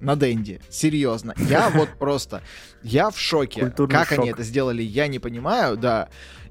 на 0.00 0.16
Дэнди. 0.16 0.60
Серьезно. 0.70 1.34
Я 1.48 1.70
вот 1.70 1.88
просто, 1.98 2.42
я 2.82 3.10
в 3.10 3.18
шоке. 3.18 3.60
Культурный 3.60 3.94
как 3.94 4.12
они 4.12 4.30
это 4.30 4.42
сделали, 4.42 4.82
я 4.82 5.08
не 5.08 5.18
понимаю, 5.18 5.76
да. 5.76 6.08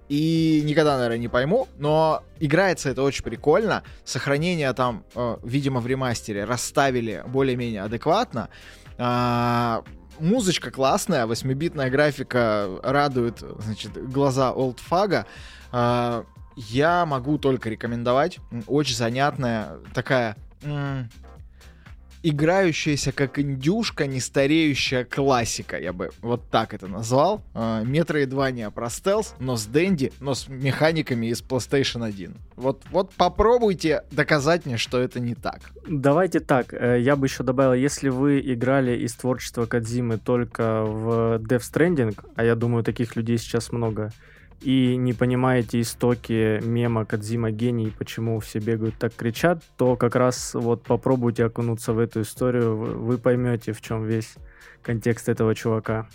И 0.10 0.62
никогда, 0.66 0.96
наверное, 0.96 1.18
не 1.18 1.28
пойму, 1.28 1.68
но 1.78 2.24
играется 2.40 2.90
это 2.90 3.02
очень 3.02 3.24
прикольно. 3.24 3.84
Сохранение 4.04 4.72
там, 4.74 5.04
э, 5.16 5.38
видимо, 5.44 5.80
в 5.80 5.88
ремастере 5.88 6.44
расставили 6.46 7.24
более-менее 7.28 7.82
адекватно. 7.84 8.50
А, 8.98 9.84
музычка 10.20 10.72
классная, 10.72 11.26
8-битная 11.26 11.90
графика 11.90 12.70
радует, 12.84 13.40
значит, 13.60 13.92
глаза 14.12 14.52
олдфага. 14.52 15.26
А, 15.72 16.24
я 16.56 17.06
могу 17.06 17.38
только 17.38 17.70
рекомендовать. 17.70 18.40
Очень 18.68 18.96
занятная 18.96 19.80
такая 19.94 20.38
играющаяся 22.26 23.12
как 23.12 23.38
индюшка, 23.38 24.08
не 24.08 24.20
стареющая 24.20 25.06
классика, 25.06 25.78
я 25.80 25.94
бы 25.94 26.10
вот 26.22 26.50
так 26.50 26.74
это 26.74 26.88
назвал. 26.88 27.44
Метроидвания 27.54 28.70
про 28.72 28.90
стелс, 28.90 29.36
но 29.40 29.56
с 29.56 29.66
Дэнди, 29.66 30.12
но 30.20 30.34
с 30.34 30.48
механиками 30.48 31.28
из 31.28 31.44
PlayStation 31.44 32.04
1. 32.04 32.36
Вот, 32.56 32.82
вот 32.90 33.14
попробуйте 33.14 34.04
доказать 34.12 34.66
мне, 34.66 34.78
что 34.78 35.00
это 35.00 35.20
не 35.20 35.36
так. 35.36 35.60
Давайте 35.88 36.40
так, 36.40 36.74
э, 36.74 37.00
я 37.00 37.16
бы 37.16 37.28
еще 37.28 37.44
добавил, 37.44 37.74
если 37.74 38.10
вы 38.10 38.40
играли 38.40 38.98
из 38.98 39.14
творчества 39.14 39.66
Кадзимы 39.66 40.18
только 40.18 40.84
в 40.84 41.38
Death 41.40 41.62
Stranding, 41.72 42.18
а 42.36 42.44
я 42.44 42.56
думаю, 42.56 42.84
таких 42.84 43.16
людей 43.16 43.38
сейчас 43.38 43.72
много, 43.72 44.12
и 44.62 44.96
не 44.96 45.14
понимаете 45.14 45.82
истоки 45.82 46.60
мема 46.64 47.06
Кадзима 47.06 47.52
гений, 47.52 47.94
почему 47.98 48.40
все 48.40 48.60
бегают 48.60 48.96
так 48.98 49.16
кричат, 49.16 49.64
то 49.78 49.96
как 49.96 50.16
раз 50.16 50.54
вот 50.54 50.84
попробуйте 50.84 51.46
окунуться 51.46 51.94
в 51.94 52.00
эту 52.00 52.22
историю, 52.22 52.76
вы 52.76 53.18
поймете, 53.18 53.74
в 53.74 53.82
чем 53.82 54.06
весь 54.06 54.36
контекст 54.82 55.30
этого 55.30 55.56
чувака. 55.56 56.08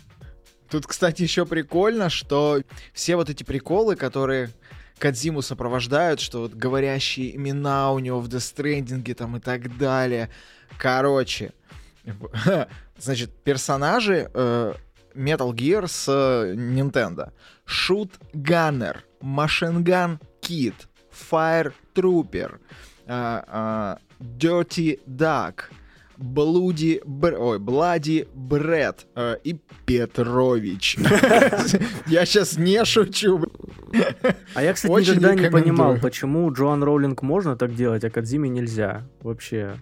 Тут, 0.70 0.86
кстати, 0.86 1.22
еще 1.22 1.46
прикольно, 1.46 2.08
что 2.08 2.62
все 2.92 3.16
вот 3.16 3.28
эти 3.28 3.42
приколы, 3.42 3.96
которые 3.96 4.50
Кадзиму 4.98 5.42
сопровождают, 5.42 6.20
что 6.20 6.42
вот 6.42 6.54
говорящие 6.54 7.34
имена 7.34 7.92
у 7.92 7.98
него 7.98 8.20
в 8.20 8.28
Stranding 8.28 9.14
там 9.14 9.36
и 9.36 9.40
так 9.40 9.76
далее. 9.78 10.30
Короче, 10.78 11.52
значит, 12.98 13.30
персонажи 13.42 14.30
э, 14.32 14.74
Metal 15.14 15.52
Gear 15.52 15.88
с 15.88 16.06
э, 16.08 16.54
Nintendo. 16.54 17.32
Shoot 17.70 18.18
Gunner, 18.42 18.96
Machine 19.22 19.84
Gun 19.84 20.18
Kid, 20.42 20.74
Fire 21.08 21.72
Trooper, 21.94 22.58
uh, 23.08 23.40
uh, 23.48 23.94
Dirty 24.20 24.98
Duck, 25.06 25.70
Блуди, 26.16 27.00
Бр... 27.06 27.34
ой, 27.38 27.58
Блади 27.60 28.26
Бред 28.34 29.06
э, 29.14 29.36
и 29.42 29.58
Петрович. 29.86 30.98
Я 32.06 32.26
сейчас 32.26 32.58
не 32.58 32.84
шучу. 32.84 33.46
А 34.54 34.62
я, 34.62 34.74
кстати, 34.74 34.92
никогда 34.92 35.34
не 35.34 35.50
понимал, 35.50 35.96
почему 35.96 36.52
Джоан 36.52 36.82
Роулинг 36.82 37.22
можно 37.22 37.56
так 37.56 37.74
делать, 37.74 38.04
а 38.04 38.10
Кадзиме 38.10 38.50
нельзя. 38.50 39.02
Вообще, 39.22 39.76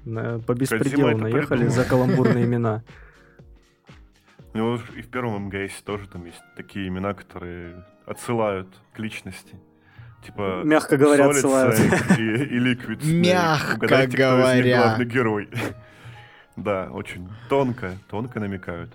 по 0.46 0.54
беспределу 0.54 1.16
наехали 1.18 1.66
за 1.66 1.84
каламбурные 1.84 2.44
имена. 2.44 2.84
У 4.58 4.60
него 4.60 4.80
и 4.96 5.02
в 5.02 5.08
первом 5.08 5.46
МГС 5.46 5.82
тоже 5.84 6.08
там 6.08 6.24
есть 6.24 6.42
такие 6.56 6.88
имена, 6.88 7.14
которые 7.14 7.84
отсылают 8.06 8.66
к 8.92 8.98
личности. 8.98 9.54
Типа, 10.26 10.62
Мягко 10.64 10.96
говоря, 10.96 11.28
отсылают. 11.28 11.78
И, 12.18 12.22
и 12.22 12.58
Liquid. 12.58 13.04
Мягко 13.04 13.76
Угадайте, 13.76 14.16
говоря. 14.16 14.42
Кто 14.42 14.50
из 14.50 14.64
них 14.64 14.76
главный 14.76 15.04
герой. 15.04 15.48
да, 16.56 16.88
очень 16.90 17.28
тонко, 17.48 17.92
тонко 18.10 18.40
намекают. 18.40 18.92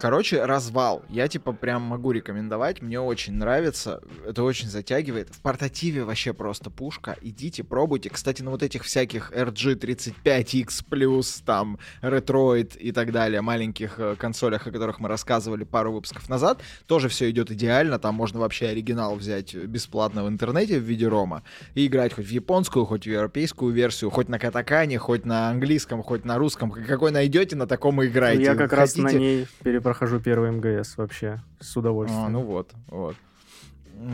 Короче, 0.00 0.46
развал. 0.46 1.02
Я 1.10 1.28
типа 1.28 1.52
прям 1.52 1.82
могу 1.82 2.12
рекомендовать. 2.12 2.80
Мне 2.80 2.98
очень 2.98 3.34
нравится. 3.34 4.00
Это 4.26 4.44
очень 4.44 4.68
затягивает. 4.68 5.28
В 5.28 5.42
портативе 5.42 6.04
вообще 6.04 6.32
просто 6.32 6.70
пушка. 6.70 7.18
Идите, 7.20 7.64
пробуйте. 7.64 8.08
Кстати, 8.08 8.40
на 8.40 8.50
вот 8.50 8.62
этих 8.62 8.84
всяких 8.84 9.30
RG35X+, 9.32 11.42
там, 11.44 11.78
Retroid 12.00 12.78
и 12.78 12.92
так 12.92 13.12
далее, 13.12 13.42
маленьких 13.42 13.98
э, 13.98 14.16
консолях, 14.18 14.66
о 14.66 14.70
которых 14.70 15.00
мы 15.00 15.08
рассказывали 15.10 15.64
пару 15.64 15.92
выпусков 15.92 16.30
назад, 16.30 16.62
тоже 16.86 17.10
все 17.10 17.28
идет 17.28 17.50
идеально. 17.50 17.98
Там 17.98 18.14
можно 18.14 18.40
вообще 18.40 18.68
оригинал 18.68 19.16
взять 19.16 19.54
бесплатно 19.54 20.24
в 20.24 20.28
интернете 20.28 20.78
в 20.78 20.82
виде 20.82 21.08
рома 21.08 21.42
и 21.74 21.86
играть 21.86 22.14
хоть 22.14 22.24
в 22.24 22.30
японскую, 22.30 22.86
хоть 22.86 23.04
в 23.04 23.10
европейскую 23.10 23.70
версию, 23.70 24.08
хоть 24.08 24.30
на 24.30 24.38
катакане, 24.38 24.98
хоть 24.98 25.26
на 25.26 25.50
английском, 25.50 26.02
хоть 26.02 26.24
на 26.24 26.38
русском. 26.38 26.70
Какой 26.70 27.10
найдете, 27.10 27.54
на 27.54 27.66
таком 27.66 28.02
и 28.02 28.06
играйте. 28.06 28.44
Я 28.44 28.54
как 28.54 28.70
Хотите... 28.70 29.02
раз 29.02 29.12
на 29.12 29.18
ней 29.18 29.46
перепроходил 29.62 29.89
прохожу 29.90 30.20
первый 30.20 30.52
МГС 30.52 30.96
вообще 30.98 31.42
с 31.58 31.76
удовольствием. 31.76 32.26
А, 32.26 32.28
ну 32.28 32.42
вот, 32.42 32.70
вот. 32.86 33.16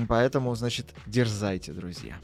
Поэтому, 0.08 0.54
значит, 0.54 0.94
дерзайте, 1.04 1.72
друзья. 1.72 2.14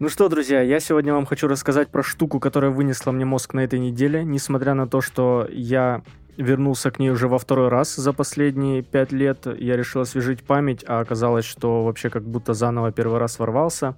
Ну 0.00 0.08
что, 0.08 0.28
друзья, 0.28 0.60
я 0.62 0.80
сегодня 0.80 1.14
вам 1.14 1.26
хочу 1.26 1.46
рассказать 1.46 1.88
про 1.88 2.02
штуку, 2.02 2.40
которая 2.40 2.72
вынесла 2.72 3.12
мне 3.12 3.24
мозг 3.24 3.54
на 3.54 3.60
этой 3.60 3.78
неделе, 3.78 4.24
несмотря 4.24 4.74
на 4.74 4.88
то, 4.88 5.00
что 5.00 5.46
я 5.48 6.02
вернулся 6.36 6.90
к 6.90 6.98
ней 6.98 7.10
уже 7.10 7.28
во 7.28 7.38
второй 7.38 7.68
раз 7.68 7.94
за 7.94 8.12
последние 8.12 8.82
пять 8.82 9.12
лет. 9.12 9.46
Я 9.46 9.76
решил 9.76 10.00
освежить 10.00 10.42
память, 10.42 10.84
а 10.88 10.98
оказалось, 10.98 11.44
что 11.44 11.84
вообще 11.84 12.10
как 12.10 12.24
будто 12.24 12.52
заново 12.52 12.90
первый 12.90 13.20
раз 13.20 13.38
ворвался. 13.38 13.94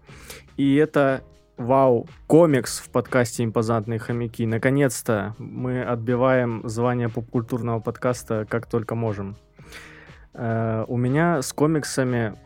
И 0.59 0.75
это 0.75 1.23
Вау, 1.59 2.07
комикс 2.29 2.79
в 2.79 2.89
подкасте 2.89 3.43
«Импозантные 3.43 3.99
хомяки». 3.99 4.47
Наконец-то 4.47 5.35
мы 5.39 5.83
отбиваем 5.83 6.63
звание 6.69 7.09
попкультурного 7.09 7.81
подкаста 7.81 8.47
как 8.49 8.67
только 8.67 8.95
можем. 8.95 9.37
Э, 10.35 10.85
у 10.87 10.97
меня 10.97 11.43
с 11.43 11.53
комиксами 11.53 12.39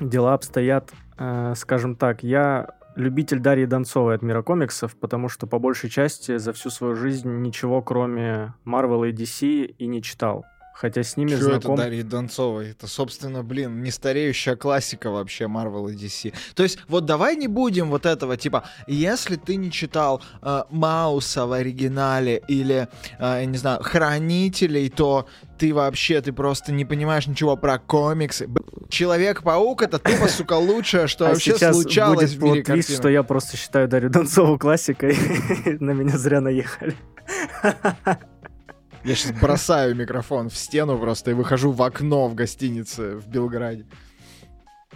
дела 0.00 0.34
обстоят, 0.34 0.90
э, 1.18 1.54
скажем 1.54 1.94
так, 1.94 2.24
я 2.24 2.70
любитель 2.96 3.38
Дарьи 3.38 3.64
Донцовой 3.64 4.16
от 4.16 4.22
мира 4.22 4.42
комиксов, 4.42 4.96
потому 4.96 5.28
что 5.28 5.46
по 5.46 5.60
большей 5.60 5.88
части 5.88 6.36
за 6.38 6.52
всю 6.52 6.70
свою 6.70 6.96
жизнь 6.96 7.30
ничего 7.42 7.80
кроме 7.80 8.54
Marvel 8.66 9.08
и 9.08 9.12
DC 9.12 9.66
и 9.66 9.86
не 9.86 10.02
читал. 10.02 10.44
Хотя 10.82 11.04
с 11.04 11.16
ними 11.16 11.36
Что 11.36 11.44
знаком... 11.44 11.74
это 11.74 11.84
Дарья 11.84 12.02
Донцова? 12.02 12.60
Это, 12.62 12.88
собственно, 12.88 13.44
блин, 13.44 13.84
не 13.84 13.92
стареющая 13.92 14.56
классика 14.56 15.12
вообще 15.12 15.44
Marvel 15.44 15.92
и 15.92 15.94
DC. 15.94 16.34
То 16.56 16.64
есть, 16.64 16.76
вот 16.88 17.04
давай 17.04 17.36
не 17.36 17.46
будем 17.46 17.88
вот 17.88 18.04
этого, 18.04 18.36
типа, 18.36 18.64
если 18.88 19.36
ты 19.36 19.54
не 19.54 19.70
читал 19.70 20.20
э, 20.42 20.64
Мауса 20.70 21.46
в 21.46 21.52
оригинале 21.52 22.42
или, 22.48 22.88
э, 23.20 23.20
я 23.20 23.44
не 23.44 23.58
знаю, 23.58 23.80
Хранителей, 23.80 24.90
то 24.90 25.28
ты 25.56 25.72
вообще, 25.72 26.20
ты 26.20 26.32
просто 26.32 26.72
не 26.72 26.84
понимаешь 26.84 27.28
ничего 27.28 27.56
про 27.56 27.78
комиксы. 27.78 28.48
Человек-паук 28.88 29.82
это 29.82 30.00
тупо, 30.00 30.26
сука, 30.26 30.54
лучшее, 30.54 31.06
что 31.06 31.26
а 31.26 31.28
вообще 31.28 31.56
случалось 31.58 32.34
будет 32.34 32.40
в 32.40 32.42
мире 32.42 32.62
твист, 32.64 32.96
что 32.96 33.08
я 33.08 33.22
просто 33.22 33.56
считаю 33.56 33.86
Дарью 33.86 34.10
Донцову 34.10 34.58
классикой. 34.58 35.16
На 35.78 35.92
меня 35.92 36.18
зря 36.18 36.40
наехали. 36.40 36.96
Я 39.04 39.16
сейчас 39.16 39.32
бросаю 39.40 39.96
микрофон 39.96 40.48
в 40.48 40.56
стену 40.56 40.98
просто 40.98 41.32
и 41.32 41.34
выхожу 41.34 41.72
в 41.72 41.82
окно 41.82 42.28
в 42.28 42.34
гостинице 42.34 43.16
в 43.16 43.26
Белграде. 43.28 43.86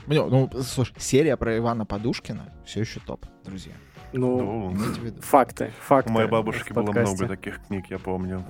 Ну, 0.07 0.29
ну 0.29 0.51
слушай, 0.63 0.95
серия 0.99 1.37
про 1.37 1.57
Ивана 1.59 1.85
Подушкина 1.85 2.53
все 2.65 2.81
еще 2.81 3.01
топ, 3.01 3.27
друзья. 3.45 3.73
Ну, 4.13 4.71
ну 4.71 5.13
факты, 5.21 5.73
факты. 5.81 6.11
У 6.11 6.15
моей 6.15 6.29
бабушки 6.29 6.73
было 6.73 6.93
много 6.93 7.27
таких 7.27 7.61
книг, 7.67 7.87
я 7.91 7.99
помню. 7.99 8.45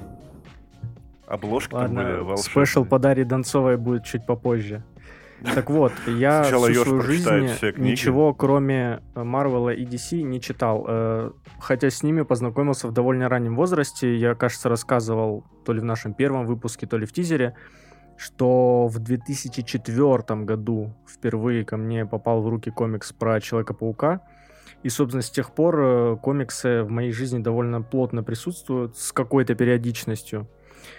Обложки 1.26 1.74
Ладно, 1.74 2.02
были 2.02 2.12
волшебные. 2.18 2.66
Спешл 2.66 2.84
по 2.84 2.98
Дарье 2.98 3.24
Донцовой 3.24 3.78
будет 3.78 4.04
чуть 4.04 4.26
попозже. 4.26 4.84
Так 5.42 5.70
вот, 5.70 5.92
я 6.06 6.42
Сначала 6.44 6.70
всю 6.70 6.84
свою 6.84 7.02
жизнь 7.02 7.28
ничего, 7.76 8.32
кроме 8.34 9.02
Марвела 9.14 9.70
и 9.70 9.84
DC, 9.84 10.22
не 10.22 10.40
читал. 10.40 10.84
Э, 10.88 11.30
хотя 11.60 11.90
с 11.90 12.02
ними 12.02 12.22
познакомился 12.22 12.88
в 12.88 12.92
довольно 12.92 13.28
раннем 13.28 13.54
возрасте. 13.56 14.16
Я, 14.16 14.34
кажется, 14.34 14.68
рассказывал 14.68 15.44
то 15.64 15.72
ли 15.72 15.80
в 15.80 15.84
нашем 15.84 16.14
первом 16.14 16.46
выпуске, 16.46 16.86
то 16.86 16.96
ли 16.96 17.06
в 17.06 17.12
тизере, 17.12 17.54
что 18.16 18.86
в 18.86 18.98
2004 18.98 20.44
году 20.44 20.94
впервые 21.06 21.64
ко 21.64 21.76
мне 21.76 22.06
попал 22.06 22.42
в 22.42 22.48
руки 22.48 22.70
комикс 22.70 23.12
про 23.12 23.40
Человека-паука. 23.40 24.22
И, 24.82 24.88
собственно, 24.88 25.22
с 25.22 25.30
тех 25.30 25.50
пор 25.52 25.80
э, 25.80 26.16
комиксы 26.22 26.82
в 26.82 26.90
моей 26.90 27.12
жизни 27.12 27.38
довольно 27.38 27.82
плотно 27.82 28.22
присутствуют 28.22 28.96
с 28.96 29.12
какой-то 29.12 29.54
периодичностью. 29.54 30.48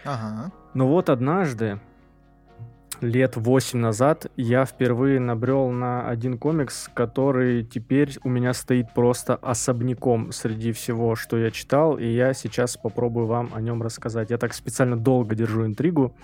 Ага. 0.04 0.52
Но 0.74 0.88
вот 0.88 1.10
однажды 1.10 1.80
лет 3.02 3.36
8 3.36 3.80
назад 3.80 4.28
я 4.36 4.66
впервые 4.66 5.20
набрел 5.20 5.70
на 5.70 6.08
один 6.08 6.38
комикс, 6.38 6.90
который 6.94 7.64
теперь 7.64 8.18
у 8.24 8.30
меня 8.30 8.54
стоит 8.54 8.94
просто 8.94 9.36
особняком 9.36 10.32
среди 10.32 10.72
всего, 10.72 11.16
что 11.16 11.38
я 11.38 11.52
читал, 11.52 11.98
и 11.98 12.06
я 12.06 12.34
сейчас 12.34 12.78
попробую 12.78 13.28
вам 13.28 13.52
о 13.54 13.62
нем 13.62 13.82
рассказать. 13.82 14.30
Я 14.30 14.38
так 14.38 14.54
специально 14.54 14.98
долго 14.98 15.36
держу 15.36 15.66
интригу. 15.66 16.16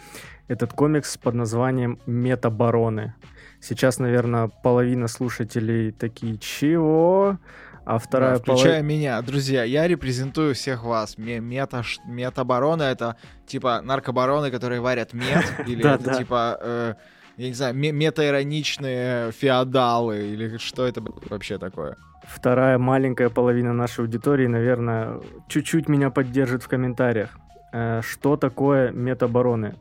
Этот 0.47 0.73
комикс 0.73 1.17
под 1.17 1.35
названием 1.35 1.99
«Метабароны». 2.05 3.13
Сейчас, 3.59 3.99
наверное, 3.99 4.49
половина 4.61 5.07
слушателей 5.07 5.91
такие 5.91 6.37
«Чего?» 6.37 7.37
А 7.85 7.97
вторая 7.97 8.35
да, 8.35 8.39
включая 8.39 8.79
полов... 8.79 8.85
меня, 8.85 9.21
друзья, 9.21 9.63
я 9.63 9.87
репрезентую 9.87 10.55
всех 10.55 10.83
вас. 10.83 11.17
Мета, 11.17 11.83
метабароны 12.05 12.83
это 12.83 13.17
типа 13.45 13.81
наркобароны, 13.81 14.51
которые 14.51 14.79
варят 14.79 15.13
мед, 15.13 15.45
или 15.67 15.85
это 15.85 16.15
типа 16.15 16.57
э, 16.61 16.93
я 17.37 17.47
не 17.47 17.53
знаю, 17.53 17.75
метаироничные 17.75 19.31
феодалы, 19.31 20.27
или 20.27 20.57
что 20.57 20.85
это 20.85 21.01
вообще 21.29 21.57
такое? 21.57 21.97
Вторая 22.23 22.77
маленькая 22.77 23.29
половина 23.29 23.73
нашей 23.73 24.01
аудитории, 24.01 24.47
наверное, 24.47 25.19
чуть-чуть 25.49 25.89
меня 25.89 26.09
поддержит 26.09 26.63
в 26.63 26.67
комментариях. 26.67 27.37
Э, 27.73 28.01
что 28.01 28.37
такое 28.37 28.91
метабароны? 28.91 29.75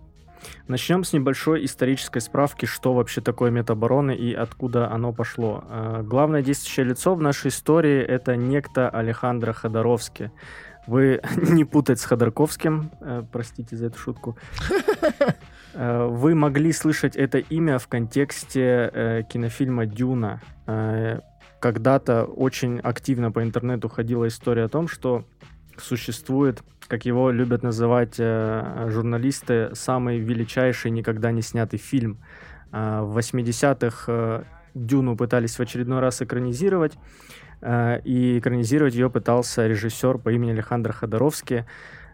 Начнем 0.69 1.05
с 1.05 1.13
небольшой 1.13 1.65
исторической 1.65 2.21
справки, 2.21 2.67
что 2.67 2.95
вообще 2.95 3.21
такое 3.21 3.51
метабароны 3.51 4.15
и 4.15 4.33
откуда 4.33 4.91
оно 4.91 5.13
пошло. 5.13 5.65
Э, 5.69 6.03
главное 6.03 6.43
действующее 6.43 6.87
лицо 6.87 7.15
в 7.15 7.21
нашей 7.21 7.49
истории 7.49 8.01
это 8.01 8.37
некто 8.37 8.89
Алехандро 8.89 9.53
Ходоровский. 9.53 10.31
Вы 10.87 11.21
не 11.37 11.65
путать 11.65 12.01
с 12.01 12.05
Ходорковским, 12.05 12.91
э, 13.01 13.23
простите 13.31 13.77
за 13.77 13.87
эту 13.87 13.99
шутку. 13.99 14.37
Э, 15.75 16.07
вы 16.07 16.35
могли 16.35 16.71
слышать 16.71 17.17
это 17.17 17.39
имя 17.39 17.79
в 17.79 17.89
контексте 17.89 19.25
кинофильма 19.31 19.87
«Дюна». 19.87 20.43
Когда-то 21.61 22.25
очень 22.25 22.79
активно 22.81 23.33
по 23.33 23.43
интернету 23.43 23.89
ходила 23.89 24.29
история 24.29 24.65
о 24.65 24.69
том, 24.69 24.87
что 24.87 25.25
существует, 25.83 26.63
как 26.89 27.05
его 27.05 27.31
любят 27.31 27.63
называть 27.63 28.17
э, 28.19 28.87
журналисты, 28.89 29.71
самый 29.75 30.19
величайший 30.19 30.91
никогда 30.91 31.33
не 31.33 31.43
снятый 31.43 31.79
фильм. 31.79 32.19
Э, 32.73 33.01
в 33.03 33.19
80-х 33.19 34.05
э, 34.07 34.43
Дюну 34.75 35.17
пытались 35.17 35.57
в 35.57 35.61
очередной 35.61 36.01
раз 36.01 36.23
экранизировать, 36.23 36.95
и 37.63 38.39
экранизировать 38.41 38.95
ее 38.95 39.09
пытался 39.09 39.69
режиссер 39.69 40.19
по 40.19 40.33
имени 40.33 40.51
Александр 40.51 40.93
Ходоровский, 40.93 41.65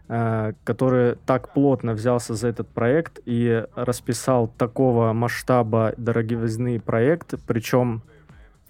который 0.07 1.15
так 1.25 1.53
плотно 1.53 1.93
взялся 1.93 2.35
за 2.35 2.49
этот 2.49 2.67
проект 2.67 3.19
и 3.25 3.65
расписал 3.73 4.47
такого 4.47 5.13
масштаба 5.13 5.93
дороговизный 5.97 6.79
проект, 6.79 7.35
причем 7.47 8.03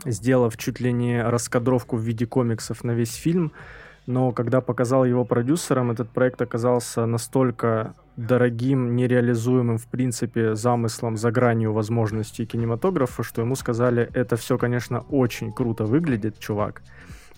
сделав 0.06 0.56
чуть 0.58 0.80
ли 0.80 0.92
не 0.92 1.22
раскадровку 1.22 1.98
в 1.98 2.02
виде 2.02 2.26
комиксов 2.26 2.84
на 2.84 2.92
весь 2.92 3.16
фильм, 3.16 3.52
но 4.10 4.32
когда 4.32 4.60
показал 4.60 5.06
его 5.06 5.24
продюсерам, 5.24 5.92
этот 5.92 6.10
проект 6.10 6.42
оказался 6.42 7.06
настолько 7.06 7.94
дорогим, 8.18 8.96
нереализуемым 8.96 9.78
в 9.78 9.86
принципе 9.86 10.56
замыслом 10.56 11.16
за 11.16 11.30
гранью 11.30 11.74
возможностей 11.74 12.48
кинематографа, 12.48 13.22
что 13.22 13.42
ему 13.42 13.54
сказали, 13.54 14.10
это 14.16 14.36
все, 14.36 14.58
конечно, 14.58 15.02
очень 15.12 15.54
круто 15.54 15.86
выглядит, 15.86 16.40
чувак, 16.40 16.82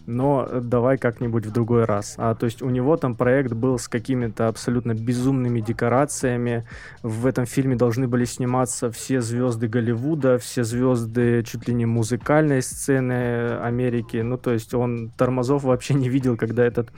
но 0.06 0.48
давай 0.62 0.98
как-нибудь 0.98 1.46
в 1.46 1.52
другой 1.52 1.86
раз. 1.86 2.16
А 2.18 2.36
то 2.36 2.46
есть 2.46 2.62
у 2.62 2.70
него 2.70 2.98
там 2.98 3.16
проект 3.16 3.54
был 3.54 3.78
с 3.78 3.88
какими-то 3.88 4.48
абсолютно 4.48 4.94
безумными 4.94 5.62
декорациями. 5.62 6.66
В 7.04 7.26
этом 7.26 7.46
фильме 7.46 7.76
должны 7.76 8.08
были 8.08 8.26
сниматься 8.26 8.92
все 8.92 9.22
звезды 9.22 9.68
Голливуда, 9.68 10.38
все 10.38 10.64
звезды 10.64 11.44
чуть 11.44 11.68
ли 11.68 11.74
не 11.74 11.86
музыкальной 11.86 12.62
сцены 12.62 13.58
Америки. 13.60 14.18
Ну, 14.18 14.38
то 14.38 14.52
есть 14.52 14.74
он 14.74 15.12
тормозов 15.18 15.64
вообще 15.64 15.94
не 15.94 16.10
видел, 16.10 16.38
когда 16.38 16.64
этот 16.64 16.90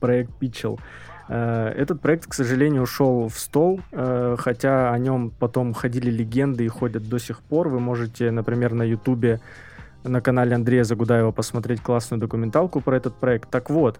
проект 0.00 0.32
питчил. 0.38 0.78
Э, 1.28 1.72
этот 1.76 2.00
проект, 2.00 2.26
к 2.26 2.34
сожалению, 2.34 2.82
ушел 2.82 3.28
в 3.28 3.38
стол, 3.38 3.80
э, 3.92 4.36
хотя 4.38 4.92
о 4.92 4.98
нем 4.98 5.30
потом 5.30 5.74
ходили 5.74 6.10
легенды 6.10 6.64
и 6.64 6.68
ходят 6.68 7.08
до 7.08 7.18
сих 7.18 7.40
пор. 7.40 7.68
Вы 7.68 7.80
можете, 7.80 8.30
например, 8.30 8.74
на 8.74 8.82
Ютубе 8.82 9.40
на 10.04 10.20
канале 10.20 10.54
Андрея 10.54 10.84
Загудаева 10.84 11.32
посмотреть 11.32 11.80
классную 11.80 12.20
документалку 12.20 12.80
про 12.80 12.96
этот 12.96 13.14
проект. 13.14 13.50
Так 13.50 13.70
вот, 13.70 13.98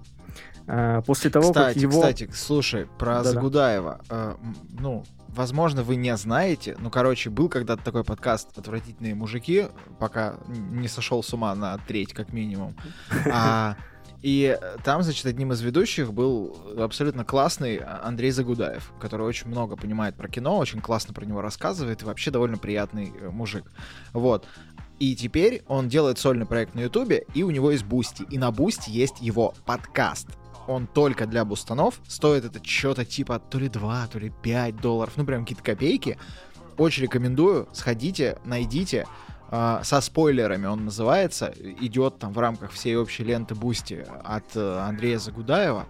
э, 0.67 1.03
после 1.07 1.31
того, 1.31 1.49
кстати, 1.49 1.75
как 1.75 1.83
его... 1.83 2.01
Кстати, 2.01 2.31
слушай, 2.33 2.87
про 2.99 3.17
Да-да. 3.17 3.31
Загудаева. 3.31 4.01
Э, 4.11 4.35
ну, 4.79 5.05
возможно, 5.29 5.83
вы 5.83 5.97
не 5.97 6.17
знаете. 6.17 6.77
Ну, 6.81 6.91
короче, 6.91 7.31
был 7.31 7.49
когда-то 7.49 7.83
такой 7.85 8.05
подкаст 8.05 8.57
«Отвратительные 8.57 9.15
мужики», 9.15 9.67
пока 9.99 10.35
не 10.49 10.89
сошел 10.89 11.23
с 11.23 11.33
ума 11.33 11.55
на 11.55 11.79
треть, 11.79 12.13
как 12.13 12.33
минимум. 12.33 12.75
А, 13.31 13.77
и 14.21 14.59
там, 14.83 15.03
значит, 15.03 15.27
одним 15.27 15.53
из 15.53 15.61
ведущих 15.61 16.13
был 16.13 16.57
абсолютно 16.77 17.25
классный 17.25 17.77
Андрей 17.77 18.33
Загудаев, 18.33 18.93
который 18.99 19.25
очень 19.25 19.49
много 19.49 19.77
понимает 19.77 20.17
про 20.17 20.29
кино, 20.29 20.59
очень 20.59 20.81
классно 20.81 21.15
про 21.15 21.25
него 21.25 21.41
рассказывает 21.41 22.03
и 22.03 22.05
вообще 22.05 22.33
довольно 22.33 22.59
приятный 22.59 23.13
э, 23.21 23.31
мужик. 23.31 23.65
Вот. 24.13 24.45
И 24.99 25.15
теперь 25.15 25.63
он 25.69 25.89
делает 25.89 26.19
сольный 26.19 26.47
проект 26.47 26.75
на 26.75 26.81
Ютубе, 26.81 27.25
и 27.35 27.43
у 27.43 27.51
него 27.51 27.71
есть 27.71 27.85
Boosty. 27.85 28.25
И 28.31 28.39
на 28.39 28.51
Boosty 28.51 28.91
есть 28.91 29.21
его 29.21 29.55
подкаст. 29.65 30.29
Он 30.67 30.87
только 30.87 31.27
для 31.27 31.45
бустанов. 31.45 32.01
Стоит 32.07 32.45
это 32.45 32.63
что-то 32.63 33.05
типа 33.05 33.39
то 33.39 33.59
ли 33.59 33.69
2, 33.69 34.09
то 34.09 34.19
ли 34.19 34.33
5 34.43 34.77
долларов. 34.77 35.15
Ну, 35.17 35.25
прям 35.25 35.43
какие-то 35.43 35.63
копейки. 35.63 36.19
Очень 36.77 37.05
рекомендую. 37.05 37.69
Сходите, 37.73 38.39
найдите. 38.45 39.07
Uh, 39.51 39.83
со 39.83 40.03
спойлерами 40.03 40.67
он 40.67 40.85
называется. 40.85 41.55
Идет 41.81 42.19
там 42.19 42.35
в 42.35 42.39
рамках 42.39 42.71
всей 42.71 42.97
общей 42.97 43.25
ленты 43.25 43.55
Бусти 43.55 44.05
от 44.23 44.55
uh, 44.55 44.81
Андрея 44.87 45.19
Загудаева. 45.19 45.87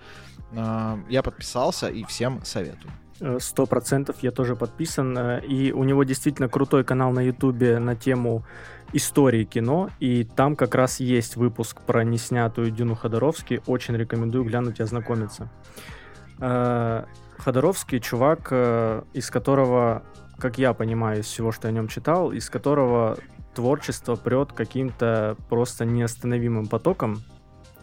Uh, 0.52 1.02
я 1.10 1.24
подписался 1.24 1.88
и 1.88 2.04
всем 2.04 2.44
советую. 2.44 2.92
Сто 3.40 3.66
процентов 3.66 4.22
я 4.22 4.30
тоже 4.30 4.54
подписан. 4.54 5.40
И 5.40 5.72
у 5.72 5.82
него 5.82 6.04
действительно 6.04 6.48
крутой 6.48 6.84
канал 6.84 7.10
на 7.10 7.20
Ютубе 7.20 7.80
на 7.80 7.96
тему 7.96 8.44
истории 8.92 9.44
кино, 9.44 9.90
и 10.00 10.24
там 10.24 10.56
как 10.56 10.74
раз 10.74 11.00
есть 11.00 11.36
выпуск 11.36 11.82
про 11.82 12.04
неснятую 12.04 12.70
Дюну 12.70 12.94
Ходоровски. 12.94 13.60
Очень 13.66 13.96
рекомендую 13.96 14.44
глянуть 14.44 14.80
и 14.80 14.82
ознакомиться. 14.82 15.50
Э, 16.40 17.04
Ходоровски 17.38 18.00
чувак, 18.00 18.48
э, 18.50 19.02
из 19.12 19.30
которого, 19.30 20.02
как 20.38 20.58
я 20.58 20.72
понимаю 20.72 21.20
из 21.20 21.26
всего, 21.26 21.52
что 21.52 21.68
я 21.68 21.72
о 21.72 21.74
нем 21.74 21.88
читал, 21.88 22.32
из 22.32 22.48
которого 22.50 23.18
творчество 23.54 24.16
прет 24.16 24.52
каким-то 24.52 25.36
просто 25.48 25.84
неостановимым 25.84 26.66
потоком. 26.66 27.22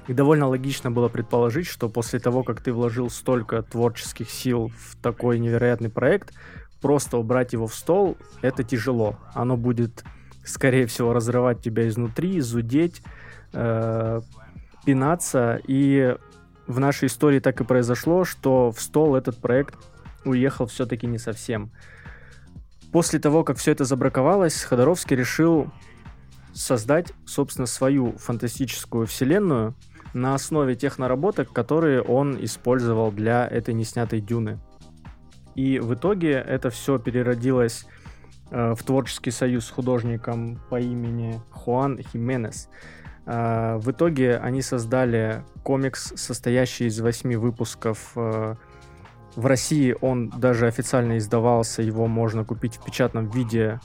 И 0.08 0.14
довольно 0.14 0.48
логично 0.48 0.92
было 0.92 1.10
предположить, 1.10 1.66
что 1.66 1.90
после 1.90 2.20
того, 2.20 2.44
как 2.44 2.62
ты 2.62 2.72
вложил 2.72 3.10
столько 3.10 3.64
творческих 3.64 4.30
сил 4.30 4.72
в 4.78 4.96
такой 5.02 5.40
невероятный 5.40 5.90
проект, 5.90 6.34
просто 6.80 7.18
убрать 7.18 7.54
его 7.54 7.66
в 7.68 7.74
стол, 7.74 8.18
это 8.42 8.64
тяжело. 8.64 9.18
Оно 9.34 9.58
будет 9.58 10.04
скорее 10.46 10.86
всего, 10.86 11.14
разрывать 11.14 11.62
тебя 11.62 11.88
изнутри, 11.88 12.40
зудеть, 12.40 13.02
э, 13.54 14.22
пинаться. 14.86 15.60
И 15.68 16.16
в 16.68 16.80
нашей 16.80 17.08
истории 17.08 17.40
так 17.40 17.60
и 17.62 17.64
произошло, 17.64 18.24
что 18.24 18.72
в 18.72 18.80
стол 18.80 19.16
этот 19.16 19.38
проект 19.38 19.76
уехал 20.24 20.68
все-таки 20.68 21.08
не 21.08 21.18
совсем. 21.18 21.72
После 22.92 23.20
того, 23.20 23.44
как 23.44 23.58
все 23.58 23.72
это 23.72 23.84
забраковалось, 23.84 24.64
Ходоровский 24.64 25.16
решил 25.16 25.70
создать, 26.54 27.12
собственно, 27.26 27.68
свою 27.68 28.14
фантастическую 28.14 29.06
вселенную 29.06 29.76
на 30.14 30.34
основе 30.34 30.76
тех 30.76 30.98
наработок, 30.98 31.52
которые 31.52 32.02
он 32.02 32.38
использовал 32.44 33.12
для 33.12 33.46
этой 33.46 33.74
неснятой 33.74 34.22
дюны. 34.22 34.60
И 35.56 35.80
в 35.80 35.94
итоге 35.94 36.32
это 36.32 36.70
все 36.70 36.98
переродилось 36.98 37.86
в 38.52 38.78
творческий 38.86 39.32
союз 39.32 39.66
с 39.66 39.72
художником 39.72 40.60
по 40.70 40.80
имени 40.80 41.42
Хуан 41.52 42.00
Хименес. 42.00 42.70
Э, 43.26 43.78
в 43.78 43.92
итоге 43.92 44.38
они 44.38 44.62
создали 44.62 45.44
комикс, 45.64 46.14
состоящий 46.16 46.86
из 46.86 47.00
восьми 47.00 47.36
выпусков. 47.36 48.12
Э, 48.16 48.56
в 49.36 49.46
России 49.46 49.96
он 50.00 50.30
даже 50.30 50.68
официально 50.68 51.18
издавался, 51.18 51.82
его 51.82 52.08
можно 52.08 52.46
купить 52.46 52.78
в 52.78 52.86
печатном 52.86 53.30
виде 53.30 53.82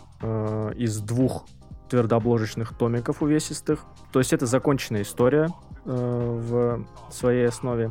из 0.77 1.01
двух 1.01 1.47
твердообложечных 1.89 2.77
томиков 2.79 3.21
увесистых. 3.21 3.85
То 4.13 4.21
есть 4.21 4.33
это 4.33 4.47
законченная 4.47 5.03
история 5.03 5.49
в 5.85 6.85
своей 7.11 7.49
основе. 7.49 7.91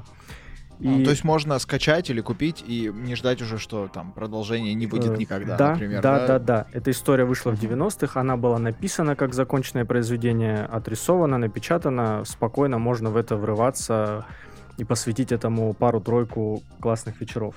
И... 0.79 1.01
А, 1.01 1.03
то 1.03 1.09
есть 1.09 1.23
можно 1.23 1.59
скачать 1.59 2.09
или 2.09 2.21
купить 2.21 2.63
и 2.65 2.91
не 2.93 3.15
ждать 3.15 3.41
уже, 3.41 3.57
что 3.57 3.89
там 3.89 4.13
продолжение 4.13 4.73
не 4.73 4.87
будет 4.87 5.11
э, 5.11 5.17
никогда, 5.17 5.57
да, 5.57 5.71
например. 5.71 6.01
Да, 6.01 6.19
да, 6.19 6.27
да, 6.27 6.39
да. 6.39 6.67
Эта 6.71 6.91
история 6.91 7.25
вышла 7.25 7.51
в 7.51 7.61
90-х, 7.61 8.19
она 8.19 8.37
была 8.37 8.59
написана 8.59 9.15
как 9.15 9.33
законченное 9.33 9.83
произведение, 9.83 10.63
отрисована, 10.63 11.37
напечатана. 11.37 12.23
Спокойно 12.25 12.79
можно 12.79 13.09
в 13.09 13.17
это 13.17 13.35
врываться 13.35 14.25
и 14.77 14.85
посвятить 14.85 15.33
этому 15.33 15.73
пару-тройку 15.73 16.63
классных 16.79 17.19
вечеров. 17.19 17.55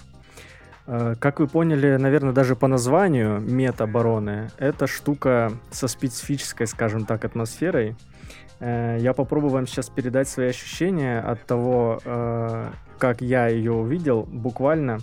Э, 0.87 1.15
как 1.21 1.39
вы 1.39 1.47
поняли, 1.47 1.97
наверное, 1.97 2.33
даже 2.33 2.57
по 2.57 2.67
названию 2.67 3.41
мета-бароны, 3.41 4.51
это 4.59 4.89
штука 4.89 5.53
со 5.71 5.87
специфической, 5.87 6.67
скажем 6.67 7.07
так, 7.07 7.25
атмосферой. 7.25 7.95
Э, 8.59 8.97
я 8.99 9.13
попробую 9.13 9.53
вам 9.53 9.69
сейчас 9.69 9.89
передать 9.91 10.29
свои 10.29 10.49
ощущения 10.49 11.21
от 11.21 11.47
того, 11.47 12.01
как 13.03 13.21
я 13.21 13.49
ее 13.49 13.73
увидел, 13.73 14.23
буквально, 14.23 14.99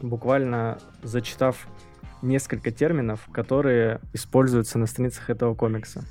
буквально 0.00 0.78
зачитав 1.04 1.68
несколько 2.22 2.72
терминов, 2.72 3.28
которые 3.30 4.00
используются 4.12 4.80
на 4.80 4.86
страницах 4.86 5.30
этого 5.30 5.54
комикса. 5.54 6.02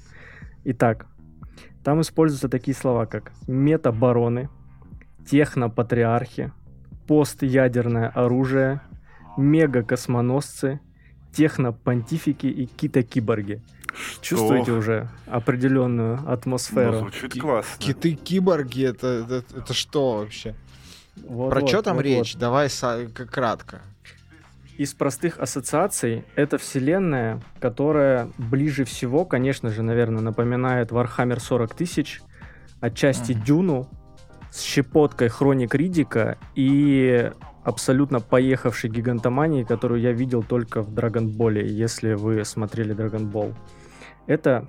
Итак, 0.64 1.08
там 1.84 2.00
используются 2.00 2.48
такие 2.48 2.74
слова, 2.74 3.06
как 3.06 3.34
метабароны, 3.48 4.48
технопатриархи, 5.30 6.54
постядерное 7.06 8.08
оружие, 8.08 8.80
мегакосмоносцы, 9.36 10.80
техно-понтифики 11.34 12.48
и 12.48 12.66
кита-киборги. 12.66 13.62
Чувствуете 14.22 14.72
уже 14.72 15.10
определенную 15.28 16.20
атмосферу? 16.30 16.94
Ну, 16.94 17.00
звучит 17.00 17.42
классно. 17.42 17.84
Киты-киборги, 17.84 18.86
это, 18.86 19.08
это, 19.08 19.44
это 19.58 19.74
что 19.74 20.18
вообще? 20.18 20.56
Вот, 21.18 21.50
Про 21.50 21.62
вот, 21.62 21.70
что 21.70 21.82
там 21.82 21.98
вот, 21.98 22.06
речь? 22.06 22.34
Вот. 22.34 22.40
Давай 22.40 22.70
кратко. 23.30 23.82
Из 24.78 24.94
простых 24.94 25.40
ассоциаций 25.40 26.24
это 26.36 26.58
вселенная, 26.58 27.42
которая 27.60 28.30
ближе 28.38 28.86
всего, 28.86 29.26
конечно 29.26 29.70
же, 29.70 29.84
наверное, 29.84 30.22
напоминает 30.22 30.92
Warhammer 30.92 31.40
40 31.40 31.76
тысяч, 31.76 32.22
отчасти 32.80 33.34
mm-hmm. 33.34 33.44
Дюну 33.44 33.90
с 34.50 34.62
щепоткой 34.62 35.30
Хроник 35.30 35.76
Ридика 35.76 36.38
и 36.56 37.32
абсолютно 37.64 38.20
поехавшей 38.20 38.90
гигантомании, 38.90 39.64
которую 39.64 40.02
я 40.02 40.12
видел 40.12 40.44
только 40.44 40.82
в 40.82 40.94
Драгонболе, 40.94 41.68
если 41.68 42.14
вы 42.14 42.44
смотрели 42.46 42.94
Драгонбол. 42.94 43.54
Это 44.28 44.68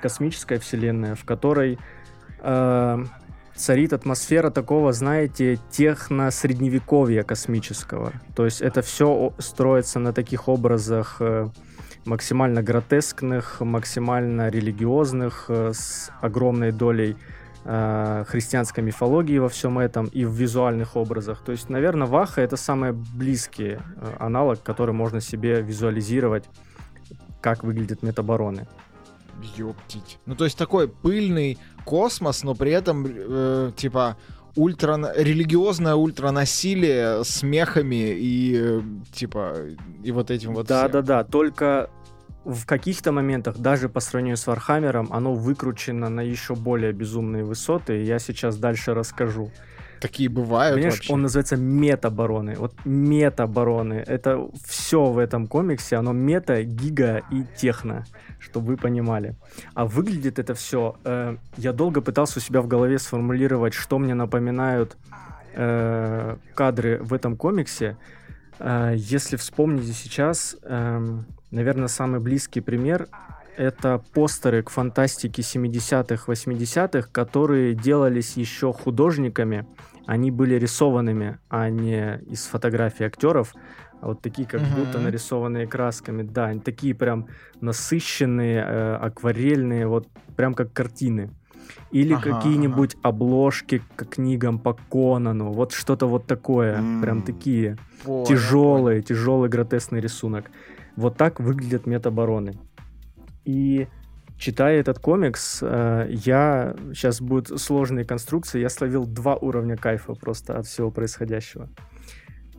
космическая 0.00 0.58
вселенная, 0.58 1.14
в 1.14 1.24
которой 1.24 1.78
э, 2.40 3.04
царит 3.54 3.92
атмосфера 3.92 4.50
такого, 4.50 4.92
знаете, 4.92 5.58
техно-средневековья 5.70 7.24
космического. 7.24 8.12
То 8.34 8.44
есть 8.44 8.60
это 8.60 8.82
все 8.82 9.32
строится 9.38 9.98
на 9.98 10.12
таких 10.12 10.48
образах 10.48 11.16
э, 11.20 11.48
максимально 12.04 12.62
гротескных, 12.62 13.60
максимально 13.60 14.48
религиозных, 14.48 15.46
э, 15.48 15.72
с 15.74 16.10
огромной 16.20 16.70
долей 16.70 17.16
христианской 17.64 18.82
мифологии 18.82 19.38
во 19.38 19.48
всем 19.48 19.78
этом 19.78 20.06
и 20.06 20.24
в 20.24 20.32
визуальных 20.32 20.96
образах. 20.96 21.42
То 21.44 21.52
есть, 21.52 21.68
наверное, 21.68 22.06
Ваха 22.06 22.40
это 22.40 22.56
самый 22.56 22.92
близкий 22.92 23.78
э, 23.78 23.78
аналог, 24.18 24.62
который 24.62 24.94
можно 24.94 25.20
себе 25.20 25.60
визуализировать, 25.60 26.44
как 27.40 27.64
выглядят 27.64 28.02
метабароны. 28.02 28.66
Ёптить. 29.56 30.18
Ну, 30.26 30.34
то 30.34 30.44
есть 30.44 30.58
такой 30.58 30.88
пыльный 30.88 31.58
космос, 31.84 32.42
но 32.42 32.54
при 32.54 32.72
этом, 32.72 33.06
э, 33.06 33.72
типа, 33.76 34.16
ультра 34.56 34.98
религиозное 35.14 35.94
ультранасилие 35.94 37.24
с 37.24 37.42
мехами 37.42 38.12
и 38.18 38.56
э, 38.56 38.80
типа 39.12 39.54
и 40.02 40.10
вот 40.10 40.30
этим 40.30 40.54
вот. 40.54 40.66
Да, 40.66 40.80
всем. 40.80 40.92
да, 40.92 41.02
да. 41.02 41.24
Только 41.24 41.90
в 42.48 42.64
каких-то 42.64 43.12
моментах, 43.12 43.58
даже 43.58 43.90
по 43.90 44.00
сравнению 44.00 44.38
с 44.38 44.46
Вархаммером, 44.46 45.12
оно 45.12 45.34
выкручено 45.34 46.08
на 46.08 46.22
еще 46.22 46.54
более 46.54 46.92
безумные 46.92 47.44
высоты. 47.44 48.00
И 48.00 48.04
я 48.04 48.18
сейчас 48.18 48.56
дальше 48.56 48.94
расскажу. 48.94 49.50
Такие 50.00 50.30
бывают 50.30 50.76
Понимаешь, 50.76 50.94
вообще? 50.94 51.12
он 51.12 51.22
называется 51.22 51.56
метабароны. 51.56 52.54
Вот 52.56 52.72
метабароны. 52.86 54.02
Это 54.06 54.48
все 54.64 55.04
в 55.10 55.18
этом 55.18 55.46
комиксе. 55.46 55.96
Оно 55.96 56.12
мета, 56.12 56.62
гига 56.62 57.20
и 57.30 57.44
техно, 57.54 58.06
чтобы 58.38 58.68
вы 58.68 58.76
понимали. 58.78 59.34
А 59.74 59.84
выглядит 59.84 60.38
это 60.38 60.54
все... 60.54 60.96
Э, 61.04 61.36
я 61.58 61.72
долго 61.74 62.00
пытался 62.00 62.38
у 62.38 62.40
себя 62.40 62.62
в 62.62 62.66
голове 62.66 62.98
сформулировать, 62.98 63.74
что 63.74 63.98
мне 63.98 64.14
напоминают 64.14 64.96
э, 65.52 66.36
кадры 66.54 66.98
в 67.02 67.12
этом 67.12 67.36
комиксе. 67.36 67.98
Э, 68.58 68.94
если 68.96 69.36
вспомните 69.36 69.92
сейчас, 69.92 70.56
э, 70.62 71.18
наверное, 71.50 71.88
самый 71.88 72.20
близкий 72.20 72.60
пример 72.60 73.08
это 73.58 74.00
постеры 74.14 74.62
к 74.62 74.70
фантастике 74.70 75.42
70-х, 75.42 76.32
80-х, 76.32 77.08
которые 77.10 77.74
делались 77.74 78.36
еще 78.36 78.72
художниками. 78.72 79.66
Они 80.06 80.30
были 80.30 80.54
рисованными, 80.54 81.38
а 81.50 81.68
не 81.68 82.20
из 82.30 82.46
фотографий 82.46 83.04
актеров. 83.04 83.54
А 84.00 84.06
вот 84.06 84.22
такие, 84.22 84.46
как 84.46 84.60
mm-hmm. 84.60 84.76
будто 84.76 85.00
нарисованные 85.00 85.66
красками. 85.66 86.22
Да, 86.22 86.46
они 86.46 86.60
такие 86.60 86.94
прям 86.94 87.26
насыщенные, 87.60 88.64
э, 88.64 88.94
акварельные, 88.94 89.88
вот 89.88 90.06
прям 90.36 90.54
как 90.54 90.72
картины. 90.72 91.30
Или 91.90 92.14
ага, 92.14 92.30
какие-нибудь 92.30 92.94
ага. 92.94 93.08
обложки 93.08 93.82
к 93.96 94.04
книгам 94.04 94.60
по 94.60 94.74
Конану. 94.74 95.52
Вот 95.52 95.72
что-то 95.72 96.06
вот 96.06 96.26
такое. 96.26 96.78
Mm. 96.78 97.02
Прям 97.02 97.22
такие 97.22 97.76
понял, 98.04 98.24
тяжелые, 98.24 99.02
понял. 99.02 99.06
тяжелый 99.06 99.48
гротесный 99.50 100.00
рисунок. 100.00 100.50
Вот 100.98 101.16
так 101.16 101.38
выглядят 101.38 101.86
метабароны. 101.86 102.58
И 103.44 103.86
читая 104.36 104.80
этот 104.80 104.98
комикс, 104.98 105.60
э, 105.62 106.08
я... 106.10 106.74
Сейчас 106.92 107.20
будут 107.20 107.60
сложные 107.60 108.04
конструкции. 108.04 108.60
Я 108.60 108.68
словил 108.68 109.06
два 109.06 109.36
уровня 109.36 109.76
кайфа 109.76 110.14
просто 110.14 110.58
от 110.58 110.66
всего 110.66 110.90
происходящего. 110.90 111.68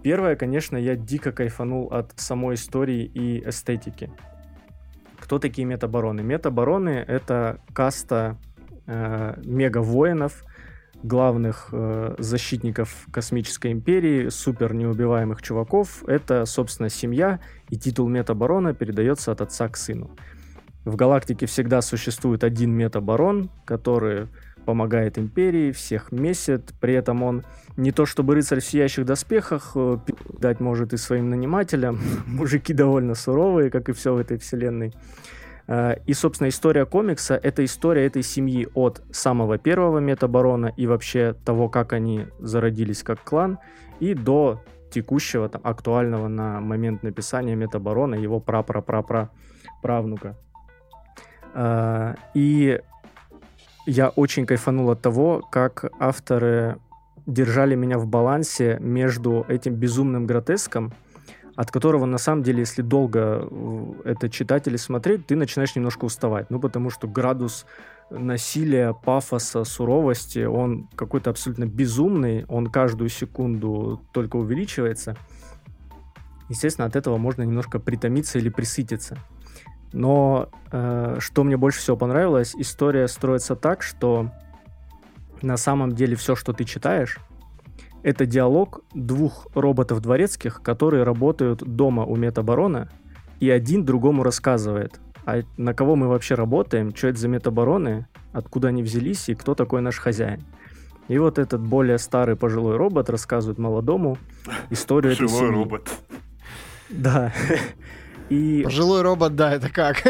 Первое, 0.03 0.37
конечно, 0.37 0.77
я 0.77 0.95
дико 0.95 1.33
кайфанул 1.33 1.87
от 1.91 2.13
самой 2.15 2.55
истории 2.55 3.03
и 3.03 3.45
эстетики. 3.45 4.09
Кто 5.19 5.37
такие 5.37 5.65
метабароны? 5.65 6.21
Метабароны— 6.23 7.03
это 7.09 7.59
каста 7.73 8.37
э, 8.87 9.33
мега-воинов, 9.43 10.45
главных 11.03 11.69
э, 11.71 12.15
защитников 12.17 13.07
космической 13.11 13.71
империи, 13.71 14.29
супер 14.29 14.73
неубиваемых 14.73 15.41
чуваков. 15.41 16.03
Это, 16.07 16.45
собственно, 16.45 16.89
семья, 16.89 17.39
и 17.69 17.77
титул 17.77 18.07
метабарона 18.09 18.73
передается 18.73 19.31
от 19.31 19.41
отца 19.41 19.67
к 19.69 19.77
сыну. 19.77 20.11
В 20.85 20.95
галактике 20.95 21.45
всегда 21.45 21.81
существует 21.81 22.43
один 22.43 22.71
метабарон, 22.71 23.49
который 23.65 24.27
помогает 24.65 25.17
империи, 25.17 25.71
всех 25.71 26.11
месяц. 26.11 26.61
При 26.79 26.93
этом 26.93 27.23
он 27.23 27.43
не 27.75 27.91
то 27.91 28.05
чтобы 28.05 28.35
рыцарь 28.35 28.59
в 28.59 28.65
сияющих 28.65 29.05
доспехах, 29.05 29.71
э, 29.75 29.97
дать 30.37 30.59
может 30.59 30.93
и 30.93 30.97
своим 30.97 31.29
нанимателям. 31.29 31.99
Мужики 32.27 32.73
довольно 32.73 33.15
суровые, 33.15 33.71
как 33.71 33.89
и 33.89 33.93
все 33.93 34.13
в 34.13 34.17
этой 34.17 34.37
вселенной. 34.37 34.93
Э, 35.69 35.97
и, 36.07 36.13
собственно, 36.13 36.49
история 36.49 36.85
комикса— 36.85 37.39
это 37.43 37.63
история 37.63 38.07
этой 38.07 38.23
семьи 38.23 38.67
от 38.73 39.03
самого 39.11 39.59
первого 39.59 39.99
метабарона 39.99 40.73
и 40.75 40.87
вообще 40.87 41.35
того, 41.45 41.69
как 41.69 41.93
они 41.93 42.25
зародились 42.39 43.03
как 43.03 43.23
клан, 43.23 43.59
и 43.99 44.15
до 44.15 44.63
текущего, 44.89 45.47
там, 45.47 45.61
актуального 45.63 46.27
на 46.27 46.59
момент 46.59 47.03
написания 47.03 47.55
метабарона, 47.55 48.15
его 48.15 48.39
пра-пра-пра-пра 48.39 49.29
правнука. 49.83 50.35
А, 51.53 52.15
и 52.33 52.81
я 53.85 54.09
очень 54.09 54.47
кайфанул 54.47 54.89
от 54.89 55.01
того, 55.01 55.43
как 55.51 55.91
авторы 55.99 56.79
держали 57.27 57.75
меня 57.75 57.99
в 57.99 58.07
балансе 58.07 58.77
между 58.79 59.45
этим 59.47 59.75
безумным 59.75 60.25
гротеском, 60.25 60.93
от 61.59 61.71
которого, 61.71 62.05
на 62.05 62.17
самом 62.17 62.41
деле, 62.41 62.59
если 62.59 62.81
долго 62.81 63.45
э, 63.51 63.93
это 64.05 64.29
читать 64.29 64.65
или 64.67 64.77
смотреть, 64.77 65.27
ты 65.27 65.35
начинаешь 65.35 65.75
немножко 65.75 66.05
уставать. 66.05 66.49
Ну, 66.49 66.57
потому 66.57 66.89
что 66.89 67.05
градус 67.05 67.65
насилия, 68.09 68.93
пафоса, 68.93 69.65
суровости, 69.65 70.45
он 70.45 70.87
какой-то 70.95 71.31
абсолютно 71.31 71.65
безумный, 71.65 72.45
он 72.47 72.67
каждую 72.67 73.09
секунду 73.09 74.01
только 74.13 74.37
увеличивается. 74.37 75.17
Естественно, 76.47 76.87
от 76.87 76.95
этого 76.95 77.17
можно 77.17 77.41
немножко 77.41 77.77
притомиться 77.77 78.39
или 78.39 78.47
присытиться. 78.47 79.17
Но 79.91 80.47
э, 80.71 81.17
что 81.19 81.43
мне 81.43 81.57
больше 81.57 81.79
всего 81.79 81.97
понравилось, 81.97 82.55
история 82.55 83.09
строится 83.09 83.57
так, 83.57 83.83
что 83.83 84.31
на 85.41 85.57
самом 85.57 85.91
деле 85.91 86.15
все, 86.15 86.37
что 86.37 86.53
ты 86.53 86.63
читаешь, 86.63 87.19
это 88.03 88.25
диалог 88.25 88.81
двух 88.93 89.47
роботов 89.53 90.01
дворецких, 90.01 90.61
которые 90.61 91.03
работают 91.03 91.63
дома 91.63 92.05
у 92.05 92.15
метабарона, 92.15 92.89
и 93.39 93.49
один 93.49 93.85
другому 93.85 94.23
рассказывает, 94.23 94.99
а 95.25 95.41
на 95.57 95.73
кого 95.73 95.95
мы 95.95 96.07
вообще 96.07 96.35
работаем, 96.35 96.95
что 96.95 97.07
это 97.07 97.19
за 97.19 97.27
метабароны, 97.27 98.07
откуда 98.33 98.69
они 98.69 98.83
взялись 98.83 99.29
и 99.29 99.35
кто 99.35 99.55
такой 99.55 99.81
наш 99.81 99.97
хозяин. 99.97 100.41
И 101.07 101.17
вот 101.17 101.39
этот 101.39 101.61
более 101.61 101.97
старый 101.97 102.35
пожилой 102.35 102.77
робот 102.77 103.09
рассказывает 103.09 103.57
молодому 103.57 104.17
историю 104.69 105.13
этой 105.13 105.27
семьи. 105.27 105.51
робот. 105.51 105.89
Да. 106.89 107.33
И... 108.29 108.61
Пожилой 108.63 109.01
робот, 109.01 109.35
да, 109.35 109.53
это 109.53 109.69
как? 109.69 110.03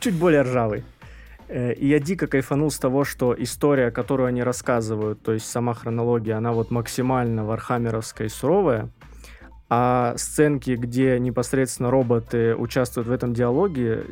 Чуть 0.00 0.14
более 0.14 0.42
ржавый. 0.42 0.84
Э, 1.48 1.72
и 1.72 1.86
я 1.86 1.98
дико 1.98 2.26
кайфанул 2.26 2.70
с 2.70 2.78
того, 2.78 3.04
что 3.04 3.34
история, 3.36 3.90
которую 3.90 4.28
они 4.28 4.42
рассказывают, 4.42 5.22
то 5.22 5.32
есть 5.32 5.46
сама 5.46 5.74
хронология, 5.74 6.36
она 6.36 6.52
вот 6.52 6.70
максимально 6.70 7.44
вархаммеровская 7.44 8.26
и 8.26 8.30
суровая, 8.30 8.90
а 9.68 10.14
сценки, 10.16 10.72
где 10.72 11.18
непосредственно 11.18 11.90
роботы 11.90 12.54
участвуют 12.54 13.08
в 13.08 13.12
этом 13.12 13.34
диалоге, 13.34 14.04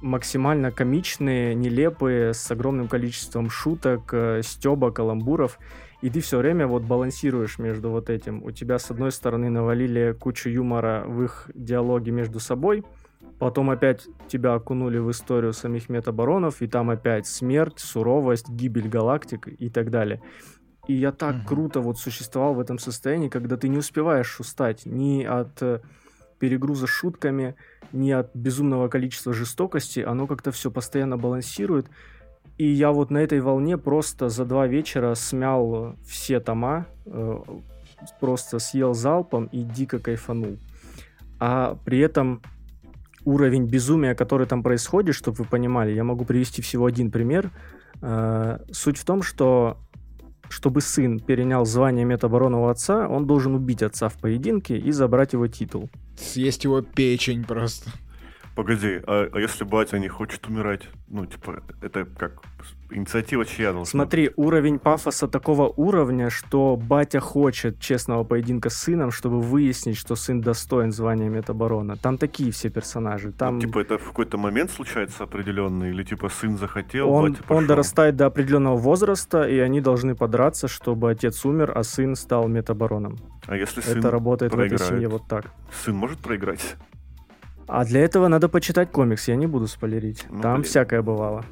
максимально 0.00 0.70
комичные, 0.70 1.54
нелепые, 1.54 2.32
с 2.32 2.50
огромным 2.50 2.86
количеством 2.86 3.50
шуток, 3.50 4.10
э, 4.12 4.42
стеба, 4.44 4.90
каламбуров 4.90 5.58
и 6.02 6.08
ты 6.08 6.20
все 6.20 6.38
время 6.38 6.66
вот 6.66 6.82
балансируешь 6.82 7.58
между 7.58 7.90
вот 7.90 8.08
этим. 8.08 8.42
У 8.42 8.50
тебя 8.50 8.78
с 8.78 8.90
одной 8.90 9.12
стороны 9.12 9.50
навалили 9.50 10.16
кучу 10.18 10.48
юмора 10.48 11.04
в 11.06 11.22
их 11.22 11.50
диалоге 11.54 12.10
между 12.10 12.40
собой, 12.40 12.84
потом 13.38 13.70
опять 13.70 14.06
тебя 14.28 14.54
окунули 14.54 14.98
в 14.98 15.10
историю 15.10 15.52
самих 15.52 15.88
метабаронов, 15.88 16.62
и 16.62 16.66
там 16.66 16.90
опять 16.90 17.26
смерть, 17.26 17.78
суровость, 17.78 18.48
гибель 18.48 18.88
галактик 18.88 19.48
и 19.48 19.70
так 19.70 19.90
далее. 19.90 20.22
И 20.86 20.94
я 20.94 21.12
так 21.12 21.36
угу. 21.36 21.46
круто 21.46 21.80
вот 21.80 21.98
существовал 21.98 22.54
в 22.54 22.60
этом 22.60 22.78
состоянии, 22.78 23.28
когда 23.28 23.56
ты 23.56 23.68
не 23.68 23.78
успеваешь 23.78 24.40
устать 24.40 24.86
ни 24.86 25.24
от 25.24 25.62
э, 25.62 25.80
перегруза 26.38 26.86
шутками, 26.86 27.54
ни 27.92 28.10
от 28.10 28.34
безумного 28.34 28.88
количества 28.88 29.32
жестокости. 29.32 30.00
Оно 30.00 30.26
как-то 30.26 30.50
все 30.50 30.70
постоянно 30.70 31.16
балансирует. 31.16 31.86
И 32.58 32.66
я 32.66 32.92
вот 32.92 33.10
на 33.10 33.18
этой 33.18 33.40
волне 33.40 33.78
просто 33.78 34.28
за 34.28 34.44
два 34.44 34.66
вечера 34.66 35.14
смял 35.14 35.96
все 36.04 36.40
тома, 36.40 36.86
э, 37.06 37.38
просто 38.18 38.58
съел 38.58 38.92
залпом 38.92 39.46
и 39.46 39.62
дико 39.62 39.98
кайфанул. 39.98 40.58
А 41.38 41.78
при 41.84 42.00
этом 42.00 42.42
уровень 43.24 43.66
безумия, 43.66 44.14
который 44.14 44.46
там 44.46 44.62
происходит, 44.62 45.14
чтобы 45.14 45.38
вы 45.38 45.44
понимали, 45.44 45.92
я 45.92 46.04
могу 46.04 46.24
привести 46.24 46.62
всего 46.62 46.86
один 46.86 47.10
пример. 47.10 47.50
Э, 48.02 48.58
суть 48.72 48.98
в 48.98 49.04
том, 49.04 49.22
что 49.22 49.78
чтобы 50.48 50.80
сын 50.80 51.20
перенял 51.20 51.64
звание 51.64 52.04
метаборона 52.04 52.60
у 52.60 52.66
отца, 52.66 53.08
он 53.08 53.26
должен 53.26 53.54
убить 53.54 53.82
отца 53.82 54.08
в 54.08 54.14
поединке 54.14 54.76
и 54.76 54.90
забрать 54.90 55.32
его 55.32 55.46
титул. 55.46 55.88
Съесть 56.18 56.64
его 56.64 56.82
печень 56.82 57.44
просто. 57.44 57.90
Погоди, 58.54 59.00
а, 59.06 59.28
а 59.32 59.38
если 59.38 59.64
батя 59.64 59.98
не 59.98 60.08
хочет 60.08 60.46
умирать? 60.48 60.82
Ну, 61.08 61.24
типа, 61.24 61.62
это 61.82 62.04
как 62.04 62.42
инициатива 62.90 63.44
чья? 63.44 63.72
Ну, 63.72 63.84
Смотри, 63.84 64.30
уровень 64.36 64.78
пафоса 64.78 65.28
такого 65.28 65.72
уровня, 65.76 66.30
что 66.30 66.76
батя 66.76 67.20
хочет 67.20 67.78
честного 67.78 68.24
поединка 68.24 68.68
с 68.68 68.74
сыном, 68.74 69.12
чтобы 69.12 69.40
выяснить, 69.40 69.96
что 69.96 70.16
сын 70.16 70.40
достоин 70.40 70.92
звания 70.92 71.28
метаборона. 71.28 71.96
Там 71.96 72.18
такие 72.18 72.50
все 72.50 72.70
персонажи. 72.70 73.32
Там... 73.32 73.54
Ну, 73.54 73.60
типа, 73.60 73.78
это 73.78 73.98
в 73.98 74.04
какой-то 74.04 74.36
момент 74.36 74.70
случается 74.70 75.24
определенный? 75.24 75.90
Или, 75.90 76.02
типа, 76.02 76.28
сын 76.28 76.58
захотел, 76.58 77.08
он, 77.10 77.30
батя 77.32 77.42
пошел? 77.42 77.56
Он 77.56 77.66
дорастает 77.66 78.16
до 78.16 78.26
определенного 78.26 78.76
возраста, 78.76 79.48
и 79.48 79.58
они 79.58 79.80
должны 79.80 80.14
подраться, 80.14 80.68
чтобы 80.68 81.10
отец 81.10 81.44
умер, 81.44 81.72
а 81.74 81.82
сын 81.84 82.16
стал 82.16 82.48
метабороном. 82.48 83.16
А 83.46 83.56
если 83.56 83.80
сын 83.80 83.98
Это 83.98 84.10
работает 84.10 84.52
проиграет? 84.52 84.80
в 84.80 84.84
этой 84.84 84.94
семье 84.94 85.08
вот 85.08 85.28
так. 85.28 85.46
Сын 85.84 85.94
может 85.94 86.18
проиграть? 86.18 86.76
А 87.72 87.84
для 87.84 88.00
этого 88.00 88.26
надо 88.26 88.48
почитать 88.48 88.90
комикс, 88.90 89.28
я 89.28 89.36
не 89.36 89.46
буду 89.46 89.68
спойлерить. 89.68 90.26
Ну, 90.28 90.40
Там 90.42 90.54
блин. 90.54 90.64
всякое 90.64 91.02
бывало. 91.02 91.44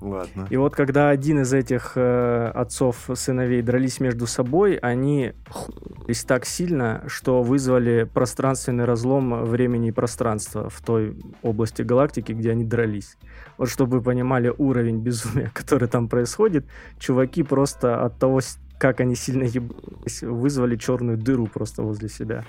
Ладно. 0.00 0.46
И 0.50 0.56
вот 0.56 0.76
когда 0.76 1.08
один 1.08 1.40
из 1.40 1.52
этих 1.52 1.92
э, 1.96 2.52
отцов 2.54 3.10
сыновей 3.14 3.60
дрались 3.60 3.98
между 3.98 4.26
собой, 4.28 4.76
они 4.76 5.32
хуялись 5.48 6.22
так 6.24 6.44
сильно, 6.44 7.02
что 7.08 7.42
вызвали 7.42 8.04
пространственный 8.04 8.84
разлом 8.84 9.44
времени 9.44 9.88
и 9.88 9.92
пространства 9.92 10.68
в 10.68 10.80
той 10.80 11.16
области 11.42 11.82
галактики, 11.82 12.30
где 12.30 12.52
они 12.52 12.64
дрались. 12.64 13.16
Вот 13.58 13.68
чтобы 13.68 13.98
вы 13.98 14.02
понимали 14.04 14.54
уровень 14.56 15.00
безумия, 15.00 15.50
который 15.54 15.88
там 15.88 16.08
происходит, 16.08 16.66
чуваки 17.00 17.42
просто 17.42 18.04
от 18.04 18.16
того, 18.18 18.40
как 18.78 19.00
они 19.00 19.16
сильно 19.16 19.44
ебались, 19.44 20.22
вызвали 20.22 20.76
черную 20.76 21.16
дыру 21.18 21.46
просто 21.46 21.82
возле 21.82 22.08
себя. 22.08 22.44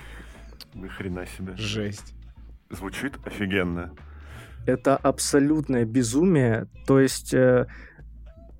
Ни 0.74 0.86
хрена 0.86 1.26
себе. 1.26 1.56
Жесть. 1.56 2.15
Звучит 2.70 3.14
офигенно. 3.24 3.92
Это 4.66 4.96
абсолютное 4.96 5.84
безумие. 5.84 6.66
То 6.86 6.98
есть 6.98 7.32
э, 7.32 7.66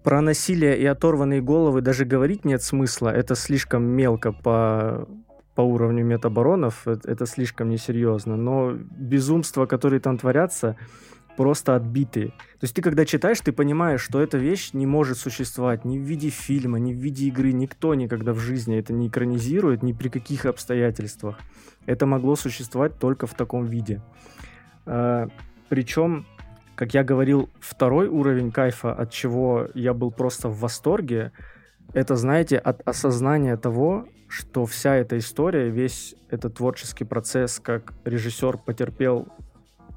про 0.05 0.21
насилие 0.21 0.79
и 0.79 0.87
оторванные 0.87 1.43
головы 1.43 1.81
даже 1.81 2.05
говорить 2.05 2.45
нет 2.45 2.63
смысла. 2.63 3.09
Это 3.09 3.35
слишком 3.35 3.83
мелко 3.83 4.31
по, 4.31 5.09
по 5.57 5.63
уровню 5.63 6.05
метаборонов. 6.05 6.87
Это, 6.87 7.11
это 7.11 7.27
слишком 7.27 7.69
несерьезно. 7.69 8.37
Но 8.37 8.73
безумства, 8.73 9.67
которые 9.67 9.99
там 9.99 10.17
творятся, 10.17 10.77
просто 11.37 11.77
отбитые. 11.77 12.29
То 12.29 12.63
есть 12.63 12.75
ты 12.75 12.83
когда 12.83 13.05
читаешь, 13.05 13.41
ты 13.41 13.53
понимаешь, 13.53 14.01
что 14.01 14.21
эта 14.21 14.39
вещь 14.39 14.71
не 14.73 14.87
может 14.87 15.19
существовать 15.19 15.85
ни 15.85 15.99
в 15.99 16.03
виде 16.03 16.31
фильма, 16.31 16.79
ни 16.79 16.93
в 16.93 16.97
виде 16.97 17.27
игры. 17.27 17.53
Никто 17.53 17.95
никогда 17.95 18.33
в 18.33 18.39
жизни 18.39 18.79
это 18.79 18.93
не 18.93 19.09
экранизирует, 19.09 19.83
ни 19.83 19.93
при 19.93 20.09
каких 20.09 20.47
обстоятельствах. 20.47 21.39
Это 21.85 22.07
могло 22.07 22.37
существовать 22.37 22.99
только 22.99 23.27
в 23.27 23.35
таком 23.35 23.67
виде. 23.67 24.03
А, 24.87 25.29
Причем, 25.69 26.27
как 26.75 26.95
я 26.95 27.05
говорил, 27.05 27.51
второй 27.61 28.09
уровень 28.09 28.51
кайфа, 28.51 28.93
от 28.93 29.11
чего 29.11 29.69
я 29.75 29.95
был 29.95 30.11
просто 30.11 30.49
в 30.49 30.59
восторге, 30.61 31.33
это, 31.93 32.17
знаете, 32.17 32.59
от 32.59 32.87
осознания 32.89 33.57
того, 33.57 34.09
что 34.29 34.67
вся 34.67 34.97
эта 34.97 35.19
история, 35.19 35.71
весь 35.71 36.17
этот 36.31 36.57
творческий 36.57 37.05
процесс, 37.05 37.61
как 37.61 37.95
режиссер 38.05 38.59
потерпел 38.59 39.29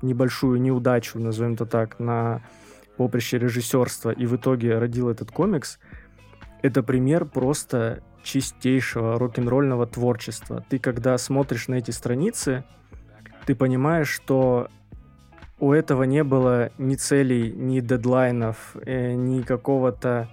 небольшую 0.02 0.62
неудачу, 0.62 1.20
назовем 1.20 1.54
это 1.54 1.66
так, 1.66 2.00
на 2.00 2.42
поприще 2.98 3.38
режиссерства 3.38 4.12
и 4.12 4.26
в 4.26 4.36
итоге 4.36 4.78
родил 4.78 5.10
этот 5.10 5.32
комикс, 5.32 5.80
это 6.62 6.84
пример 6.84 7.26
просто 7.26 8.04
чистейшего 8.24 9.18
рок-н-ролльного 9.18 9.88
творчества. 9.88 10.66
Ты 10.70 10.80
когда 10.80 11.18
смотришь 11.18 11.68
на 11.68 11.76
эти 11.76 11.92
страницы, 11.92 12.66
ты 13.46 13.56
понимаешь, 13.56 14.10
что 14.10 14.68
у 15.60 15.74
этого 15.74 16.04
не 16.04 16.24
было 16.24 16.72
ни 16.78 16.96
целей, 16.96 17.52
ни 17.52 17.80
дедлайнов, 17.80 18.76
э, 18.86 19.14
ни 19.14 19.42
какого-то 19.42 20.30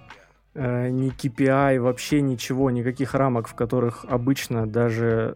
э, 0.53 0.89
ни 0.89 1.09
KPI, 1.09 1.79
вообще 1.79 2.21
ничего, 2.21 2.71
никаких 2.71 3.13
рамок, 3.13 3.47
в 3.47 3.55
которых 3.55 4.05
обычно 4.09 4.67
даже 4.67 5.35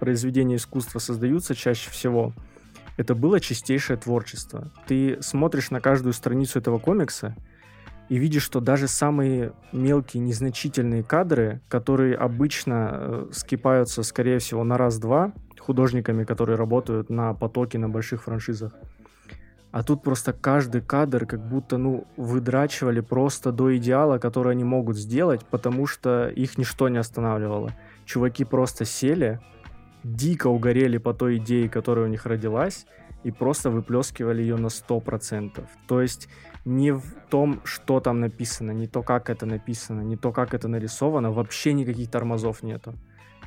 произведения 0.00 0.56
искусства 0.56 0.98
создаются 0.98 1.54
чаще 1.54 1.90
всего. 1.90 2.32
Это 2.96 3.14
было 3.14 3.40
чистейшее 3.40 3.96
творчество. 3.96 4.72
Ты 4.86 5.18
смотришь 5.20 5.70
на 5.70 5.80
каждую 5.80 6.12
страницу 6.12 6.58
этого 6.58 6.78
комикса 6.78 7.36
и 8.08 8.16
видишь, 8.16 8.42
что 8.42 8.60
даже 8.60 8.86
самые 8.86 9.52
мелкие, 9.72 10.22
незначительные 10.22 11.02
кадры, 11.02 11.60
которые 11.68 12.16
обычно 12.16 12.90
э, 12.92 13.26
скипаются, 13.32 14.02
скорее 14.02 14.38
всего, 14.38 14.62
на 14.62 14.76
раз-два 14.76 15.32
художниками, 15.58 16.24
которые 16.24 16.56
работают 16.56 17.10
на 17.10 17.32
потоке, 17.32 17.78
на 17.78 17.88
больших 17.88 18.24
франшизах, 18.24 18.74
а 19.74 19.82
тут 19.82 20.04
просто 20.04 20.32
каждый 20.32 20.82
кадр 20.82 21.26
как 21.26 21.40
будто, 21.48 21.78
ну, 21.78 22.06
выдрачивали 22.16 23.00
просто 23.00 23.50
до 23.50 23.76
идеала, 23.76 24.18
который 24.18 24.52
они 24.52 24.62
могут 24.62 24.96
сделать, 24.96 25.44
потому 25.46 25.88
что 25.88 26.28
их 26.28 26.58
ничто 26.58 26.88
не 26.88 26.98
останавливало. 26.98 27.72
Чуваки 28.04 28.44
просто 28.44 28.84
сели, 28.84 29.40
дико 30.04 30.48
угорели 30.48 30.98
по 30.98 31.14
той 31.14 31.38
идее, 31.38 31.68
которая 31.68 32.04
у 32.04 32.08
них 32.08 32.26
родилась, 32.26 32.86
и 33.24 33.30
просто 33.30 33.70
выплескивали 33.70 34.42
ее 34.42 34.56
на 34.56 34.68
100%. 34.68 35.66
То 35.88 36.00
есть 36.00 36.28
не 36.64 36.92
в 36.92 37.02
том, 37.30 37.60
что 37.64 38.00
там 38.00 38.20
написано, 38.20 38.70
не 38.72 38.86
то, 38.86 39.02
как 39.02 39.30
это 39.30 39.46
написано, 39.46 40.02
не 40.02 40.16
то, 40.16 40.30
как 40.32 40.54
это 40.54 40.68
нарисовано, 40.68 41.30
вообще 41.30 41.72
никаких 41.72 42.10
тормозов 42.10 42.62
нету. 42.62 42.94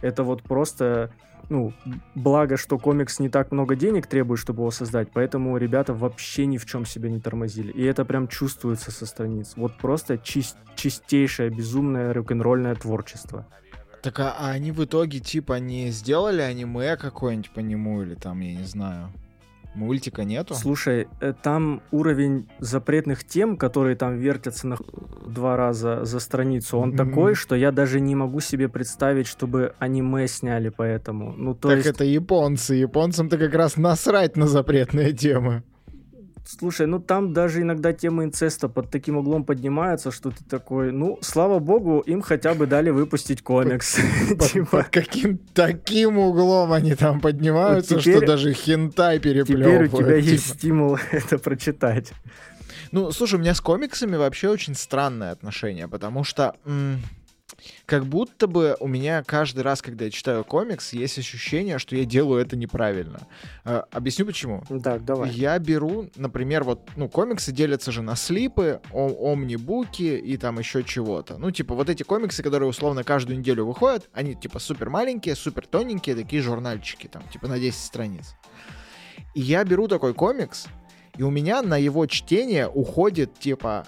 Это 0.02 0.24
вот 0.24 0.44
просто, 0.44 1.12
ну, 1.50 1.74
благо, 2.16 2.58
что 2.58 2.78
комикс 2.78 3.20
не 3.20 3.30
так 3.30 3.52
много 3.52 3.76
денег 3.76 4.08
требует, 4.08 4.40
чтобы 4.40 4.62
его 4.62 4.72
создать, 4.72 5.10
поэтому 5.12 5.58
ребята 5.58 5.94
вообще 5.94 6.46
ни 6.46 6.58
в 6.58 6.66
чем 6.66 6.86
себя 6.86 7.10
не 7.10 7.20
тормозили. 7.20 7.72
И 7.72 7.84
это 7.84 8.06
прям 8.06 8.28
чувствуется 8.28 8.92
со 8.92 9.06
страниц. 9.06 9.54
Вот 9.56 9.78
просто 9.78 10.16
чис- 10.16 10.56
чистейшее, 10.76 11.50
безумное 11.50 12.14
рок-н-ролльное 12.14 12.76
творчество. 12.76 13.48
Так 14.08 14.22
а, 14.22 14.36
а 14.40 14.52
они 14.52 14.72
в 14.72 14.86
итоге 14.86 15.20
типа 15.20 15.60
не 15.60 15.90
сделали 15.90 16.42
аниме 16.42 16.96
какое-нибудь 16.96 17.52
по 17.52 17.60
нему 17.60 18.04
или 18.04 18.16
там, 18.16 18.40
я 18.40 18.54
не 18.54 18.64
знаю, 18.64 19.12
мультика 19.76 20.24
нету? 20.24 20.54
Слушай, 20.54 21.10
э, 21.20 21.34
там 21.44 21.82
уровень 21.92 22.48
запретных 22.60 23.26
тем, 23.26 23.58
которые 23.58 23.98
там 23.98 24.18
вертятся 24.18 24.66
на 24.66 24.78
два 25.28 25.58
раза 25.58 26.06
за 26.06 26.22
страницу, 26.22 26.78
он 26.78 26.92
Мгм. 26.92 26.98
такой, 26.98 27.36
что 27.36 27.54
я 27.54 27.74
даже 27.74 28.00
не 28.00 28.16
могу 28.16 28.40
себе 28.40 28.70
представить, 28.70 29.28
чтобы 29.28 29.74
аниме 29.78 30.30
сняли 30.30 30.70
по 30.70 30.84
этому. 30.84 31.34
Ну, 31.34 31.54
то 31.54 31.68
так 31.68 31.78
есть, 31.80 31.90
это 31.90 32.06
японцы. 32.06 32.76
Японцам-то 32.76 33.38
как 33.38 33.54
раз 33.56 33.76
насрать 33.76 34.38
на 34.38 34.48
запретные 34.48 35.12
темы. 35.12 35.64
Слушай, 36.48 36.88
ну 36.88 37.00
там 37.00 37.34
даже 37.34 37.62
иногда 37.62 37.94
темы 37.94 38.24
инцеста 38.24 38.70
под 38.70 38.90
таким 38.90 39.18
углом 39.18 39.44
поднимаются, 39.44 40.12
что 40.12 40.32
ты 40.32 40.44
такой, 40.44 40.92
ну, 40.92 41.20
слава 41.22 41.60
богу, 41.60 42.00
им 42.00 42.22
хотя 42.22 42.54
бы 42.54 42.66
дали 42.68 42.90
выпустить 42.90 43.42
комикс. 43.42 43.98
Под, 44.38 44.48
Типа, 44.52 44.86
каким 44.90 45.38
таким 45.54 46.18
углом 46.18 46.72
они 46.72 46.96
там 46.96 47.20
поднимаются, 47.20 48.00
что 48.00 48.22
даже 48.26 48.54
хентай 48.54 49.18
Теперь 49.18 49.42
у 49.42 49.46
переплевывают. 49.46 49.92
тебя 49.92 50.16
есть 50.16 50.46
типа. 50.46 50.58
стимул 50.58 50.98
это 51.12 51.38
прочитать. 51.38 52.14
Ну, 52.92 53.12
слушай, 53.12 53.36
у 53.36 53.40
меня 53.40 53.54
с 53.54 53.62
комиксами 53.62 54.16
вообще 54.16 54.50
очень 54.50 54.74
странное 54.74 55.32
отношение, 55.32 55.88
потому 55.88 56.24
что 56.24 56.56
как 57.86 58.06
будто 58.06 58.48
бы 58.48 58.76
у 58.80 58.88
меня 58.88 59.24
каждый 59.24 59.62
раз, 59.62 59.82
когда 59.82 60.06
я 60.06 60.12
читаю 60.12 60.44
комикс, 60.44 60.94
есть 60.94 61.18
ощущение, 61.20 61.80
что 61.80 61.96
я 61.96 62.06
делаю 62.06 62.42
это 62.42 62.56
неправильно. 62.56 63.20
Э, 63.66 63.84
объясню 63.92 64.26
почему. 64.26 64.64
Так, 64.84 65.04
давай. 65.06 65.30
Я 65.32 65.58
беру, 65.60 66.10
например, 66.16 66.64
вот, 66.64 66.90
ну, 66.96 67.10
комиксы 67.10 67.52
делятся 67.52 67.92
же 67.92 68.02
на 68.02 68.16
слипы, 68.16 68.82
о- 68.92 69.32
омнибуки 69.34 70.04
и 70.18 70.38
там 70.38 70.60
еще 70.60 70.84
чего-то. 70.84 71.38
Ну, 71.38 71.52
типа, 71.52 71.76
вот 71.76 71.90
эти 71.90 72.04
комиксы, 72.04 72.44
которые 72.44 72.70
условно 72.70 73.04
каждую 73.04 73.40
неделю 73.40 73.66
выходят, 73.66 74.10
они, 74.14 74.36
типа, 74.36 74.60
супер 74.60 74.90
маленькие, 74.90 75.36
супер 75.36 75.66
тоненькие, 75.68 76.16
такие 76.16 76.42
журнальчики, 76.42 77.08
там, 77.08 77.24
типа, 77.32 77.48
на 77.48 77.60
10 77.60 77.80
страниц. 77.84 78.36
И 79.34 79.42
я 79.42 79.64
беру 79.64 79.88
такой 79.88 80.14
комикс, 80.14 80.68
и 81.18 81.24
у 81.24 81.30
меня 81.30 81.62
на 81.62 81.78
его 81.78 82.06
чтение 82.06 82.68
уходит, 82.68 83.34
типа, 83.40 83.88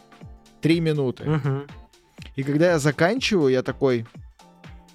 3 0.61 0.79
минуты. 0.79 1.23
Мгм. 1.23 1.67
И 2.39 2.43
когда 2.43 2.71
я 2.71 2.79
заканчиваю, 2.79 3.51
я 3.51 3.61
такой, 3.61 4.05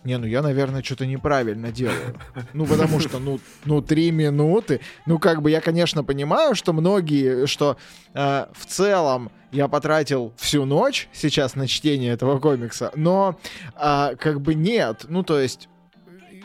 не, 0.03 0.17
ну 0.17 0.27
я, 0.27 0.41
наверное, 0.41 0.83
что-то 0.83 1.05
неправильно 1.05 1.71
делаю. 1.71 2.19
Ну, 2.55 2.65
потому 2.65 3.01
что, 3.01 3.19
ну, 3.19 3.39
ну, 3.67 3.83
три 3.83 4.11
минуты. 4.13 4.81
Ну, 5.05 5.19
как 5.19 5.43
бы 5.43 5.51
я, 5.51 5.61
конечно, 5.61 6.03
понимаю, 6.03 6.55
что 6.55 6.73
многие, 6.73 7.47
что 7.47 7.77
э, 8.15 8.47
в 8.55 8.65
целом 8.65 9.31
я 9.53 9.69
потратил 9.69 10.33
всю 10.39 10.65
ночь 10.65 11.11
сейчас 11.13 11.55
на 11.55 11.69
чтение 11.69 12.15
этого 12.15 12.39
комикса, 12.39 12.91
но 12.95 13.39
э, 13.77 14.17
как 14.19 14.41
бы 14.41 14.55
нет. 14.55 15.05
Ну, 15.11 15.23
то 15.23 15.39
есть 15.39 15.69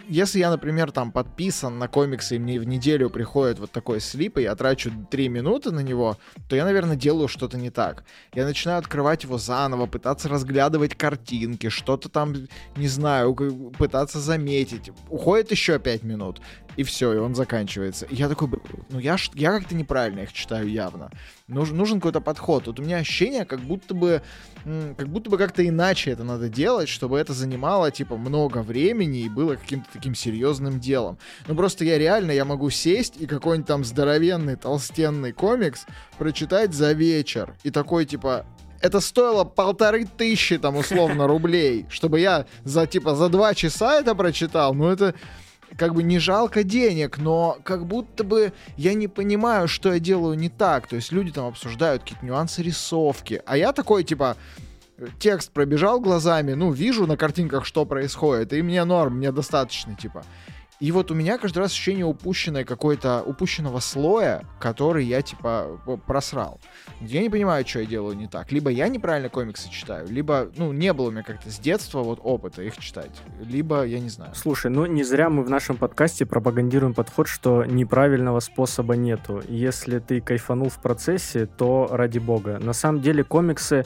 если 0.09 0.39
я, 0.39 0.49
например, 0.49 0.91
там 0.91 1.11
подписан 1.11 1.77
на 1.77 1.87
комиксы, 1.87 2.35
и 2.35 2.39
мне 2.39 2.59
в 2.59 2.65
неделю 2.65 3.09
приходит 3.09 3.59
вот 3.59 3.71
такой 3.71 4.01
слип, 4.01 4.39
и 4.39 4.41
я 4.41 4.55
трачу 4.55 4.91
3 5.09 5.29
минуты 5.29 5.71
на 5.71 5.81
него, 5.81 6.17
то 6.49 6.55
я, 6.55 6.65
наверное, 6.65 6.95
делаю 6.95 7.27
что-то 7.27 7.57
не 7.57 7.69
так. 7.69 8.03
Я 8.33 8.45
начинаю 8.45 8.79
открывать 8.79 9.23
его 9.23 9.37
заново, 9.37 9.85
пытаться 9.85 10.27
разглядывать 10.27 10.95
картинки, 10.95 11.69
что-то 11.69 12.09
там, 12.09 12.35
не 12.75 12.87
знаю, 12.87 13.35
пытаться 13.77 14.19
заметить. 14.19 14.91
Уходит 15.09 15.51
еще 15.51 15.77
5 15.77 16.03
минут 16.03 16.41
и 16.75 16.83
все, 16.83 17.13
и 17.13 17.17
он 17.17 17.35
заканчивается. 17.35 18.05
И 18.05 18.15
я 18.15 18.29
такой, 18.29 18.49
ну 18.89 18.99
я, 18.99 19.17
я 19.33 19.51
как-то 19.51 19.75
неправильно 19.75 20.21
их 20.21 20.33
читаю 20.33 20.69
явно. 20.69 21.11
Нужен, 21.49 21.77
нужен 21.77 21.99
какой-то 21.99 22.21
подход. 22.21 22.67
Вот 22.67 22.79
у 22.79 22.83
меня 22.83 22.97
ощущение, 22.97 23.43
как 23.43 23.59
будто 23.59 23.95
бы, 23.95 24.21
как 24.63 25.07
будто 25.07 25.31
бы 25.31 25.37
как-то 25.37 25.67
иначе 25.67 26.11
это 26.11 26.23
надо 26.23 26.47
делать, 26.47 26.87
чтобы 26.87 27.17
это 27.17 27.33
занимало, 27.33 27.89
типа, 27.89 28.17
много 28.17 28.59
времени 28.59 29.21
и 29.21 29.29
было 29.29 29.55
каким-то 29.55 29.89
таким 29.91 30.13
серьезным 30.13 30.79
делом. 30.79 31.17
Ну 31.47 31.55
просто 31.55 31.85
я 31.85 31.97
реально, 31.97 32.31
я 32.31 32.45
могу 32.45 32.69
сесть 32.69 33.15
и 33.19 33.25
какой-нибудь 33.25 33.67
там 33.67 33.83
здоровенный, 33.83 34.57
толстенный 34.57 35.31
комикс 35.31 35.85
прочитать 36.19 36.73
за 36.73 36.91
вечер. 36.91 37.55
И 37.63 37.71
такой, 37.71 38.05
типа, 38.05 38.45
это 38.81 38.99
стоило 38.99 39.43
полторы 39.43 40.05
тысячи, 40.05 40.57
там, 40.57 40.77
условно, 40.77 41.27
рублей, 41.27 41.87
чтобы 41.89 42.19
я 42.19 42.45
за, 42.63 42.85
типа, 42.85 43.15
за 43.15 43.27
два 43.29 43.53
часа 43.55 43.99
это 43.99 44.13
прочитал. 44.13 44.73
Ну, 44.73 44.87
это, 44.87 45.15
как 45.77 45.93
бы 45.93 46.03
не 46.03 46.19
жалко 46.19 46.63
денег, 46.63 47.17
но 47.17 47.57
как 47.63 47.85
будто 47.85 48.23
бы 48.23 48.53
я 48.77 48.93
не 48.93 49.07
понимаю, 49.07 49.67
что 49.67 49.93
я 49.93 49.99
делаю 49.99 50.37
не 50.37 50.49
так. 50.49 50.87
То 50.87 50.95
есть 50.95 51.11
люди 51.11 51.31
там 51.31 51.47
обсуждают 51.47 52.03
какие-то 52.03 52.25
нюансы 52.25 52.61
рисовки, 52.63 53.41
а 53.45 53.57
я 53.57 53.71
такой, 53.73 54.03
типа, 54.03 54.37
текст 55.19 55.51
пробежал 55.51 55.99
глазами, 55.99 56.53
ну, 56.53 56.71
вижу 56.71 57.07
на 57.07 57.17
картинках, 57.17 57.65
что 57.65 57.85
происходит, 57.85 58.53
и 58.53 58.61
мне 58.61 58.83
норм, 58.83 59.17
мне 59.17 59.31
достаточно, 59.31 59.95
типа. 59.95 60.23
И 60.79 60.93
вот 60.93 61.11
у 61.11 61.13
меня 61.13 61.37
каждый 61.37 61.59
раз 61.59 61.71
ощущение 61.71 62.05
упущенной 62.05 62.63
какой-то, 62.63 63.21
упущенного 63.21 63.79
слоя, 63.81 64.45
который 64.61 65.05
я, 65.05 65.21
типа, 65.21 65.81
просрал. 66.07 66.59
Я 67.01 67.21
не 67.21 67.29
понимаю, 67.29 67.65
что 67.65 67.79
я 67.79 67.85
делаю 67.85 68.15
не 68.17 68.27
так. 68.27 68.51
Либо 68.51 68.69
я 68.69 68.87
неправильно 68.89 69.29
комиксы 69.29 69.69
читаю, 69.69 70.07
либо, 70.07 70.49
ну, 70.57 70.73
не 70.73 70.91
было 70.91 71.07
у 71.07 71.11
меня 71.11 71.23
как-то 71.23 71.49
с 71.49 71.57
детства 71.57 72.01
вот 72.01 72.19
опыта 72.21 72.61
их 72.61 72.77
читать. 72.77 73.21
Либо, 73.39 73.85
я 73.85 73.99
не 73.99 74.09
знаю. 74.09 74.33
Слушай, 74.35 74.69
ну, 74.69 74.85
не 74.85 75.03
зря 75.03 75.29
мы 75.29 75.43
в 75.43 75.49
нашем 75.49 75.77
подкасте 75.77 76.25
пропагандируем 76.25 76.93
подход, 76.93 77.27
что 77.27 77.63
неправильного 77.63 78.41
способа 78.41 78.95
нету. 78.95 79.41
Если 79.47 79.99
ты 79.99 80.19
кайфанул 80.19 80.69
в 80.69 80.81
процессе, 80.81 81.45
то 81.45 81.87
ради 81.91 82.19
бога. 82.19 82.59
На 82.59 82.73
самом 82.73 83.01
деле 83.01 83.23
комиксы 83.23 83.85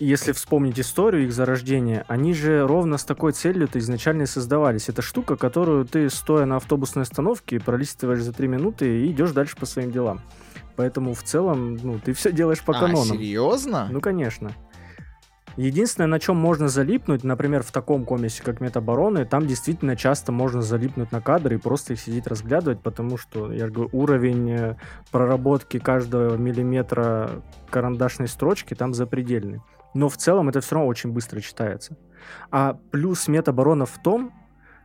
если 0.00 0.32
вспомнить 0.32 0.80
историю 0.80 1.24
их 1.24 1.32
зарождения, 1.32 2.04
они 2.08 2.34
же 2.34 2.66
ровно 2.66 2.98
с 2.98 3.04
такой 3.04 3.32
целью-то 3.32 3.78
изначально 3.78 4.22
и 4.22 4.26
создавались. 4.26 4.88
Это 4.88 5.02
штука, 5.02 5.36
которую 5.36 5.84
ты, 5.84 6.10
стоя 6.10 6.46
на 6.46 6.56
автобусной 6.56 7.04
остановке, 7.04 7.60
пролистываешь 7.60 8.22
за 8.22 8.32
три 8.32 8.48
минуты 8.48 8.86
и 8.86 9.12
идешь 9.12 9.30
дальше 9.30 9.56
по 9.56 9.66
своим 9.66 9.92
делам. 9.92 10.20
Поэтому 10.76 11.14
в 11.14 11.22
целом, 11.22 11.76
ну, 11.76 11.98
ты 11.98 12.12
все 12.12 12.32
делаешь 12.32 12.62
по 12.62 12.76
а, 12.76 12.80
канонам. 12.80 13.16
серьезно? 13.16 13.88
Ну, 13.90 14.00
конечно. 14.00 14.50
Единственное, 15.56 16.08
на 16.08 16.18
чем 16.18 16.36
можно 16.36 16.68
залипнуть, 16.68 17.22
например, 17.22 17.62
в 17.62 17.70
таком 17.70 18.04
комисе, 18.04 18.42
как 18.42 18.60
Метабороны, 18.60 19.24
там 19.24 19.46
действительно 19.46 19.94
часто 19.94 20.32
можно 20.32 20.62
залипнуть 20.62 21.12
на 21.12 21.20
кадры 21.20 21.54
и 21.54 21.58
просто 21.58 21.92
их 21.92 22.00
сидеть 22.00 22.26
разглядывать, 22.26 22.80
потому 22.80 23.16
что, 23.16 23.52
я 23.52 23.68
говорю, 23.68 23.88
уровень 23.92 24.50
э, 24.50 24.76
проработки 25.12 25.78
каждого 25.78 26.36
миллиметра 26.36 27.42
карандашной 27.70 28.26
строчки 28.26 28.74
там 28.74 28.94
запредельный 28.94 29.60
но 29.94 30.08
в 30.08 30.16
целом 30.16 30.48
это 30.48 30.60
все 30.60 30.74
равно 30.74 30.88
очень 30.88 31.10
быстро 31.10 31.40
читается. 31.40 31.96
А 32.50 32.76
плюс 32.90 33.28
метаборона 33.28 33.86
в 33.86 34.02
том, 34.02 34.32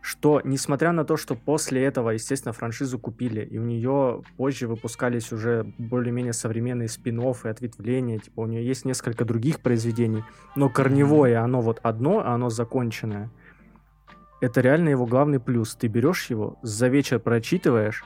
что 0.02 0.41
несмотря 0.43 0.91
на 0.91 1.04
то, 1.04 1.18
что 1.18 1.36
после 1.36 1.84
этого, 1.84 2.12
естественно, 2.12 2.54
франшизу 2.54 3.00
купили, 3.00 3.41
и 3.41 3.58
у 3.58 3.64
нее 3.64 4.22
позже 4.38 4.68
выпускались 4.68 5.32
уже 5.32 5.74
более-менее 5.78 6.34
современные 6.34 6.88
спин 6.88 7.20
и 7.20 7.47
ответвления, 7.47 8.20
типа 8.20 8.41
у 8.41 8.45
нее 8.45 8.66
есть 8.66 8.86
несколько 8.86 9.26
других 9.26 9.60
произведений, 9.60 10.24
но 10.56 10.70
корневое 10.70 11.41
оно 11.41 11.62
вот 11.62 11.80
одно, 11.84 12.20
а 12.20 12.34
оно 12.34 12.50
законченное. 12.50 13.30
Это 14.41 14.62
реально 14.62 14.89
его 14.89 15.06
главный 15.06 15.39
плюс. 15.39 15.76
Ты 15.76 15.88
берешь 15.88 16.30
его, 16.30 16.58
за 16.62 16.88
вечер 16.88 17.20
прочитываешь, 17.20 18.06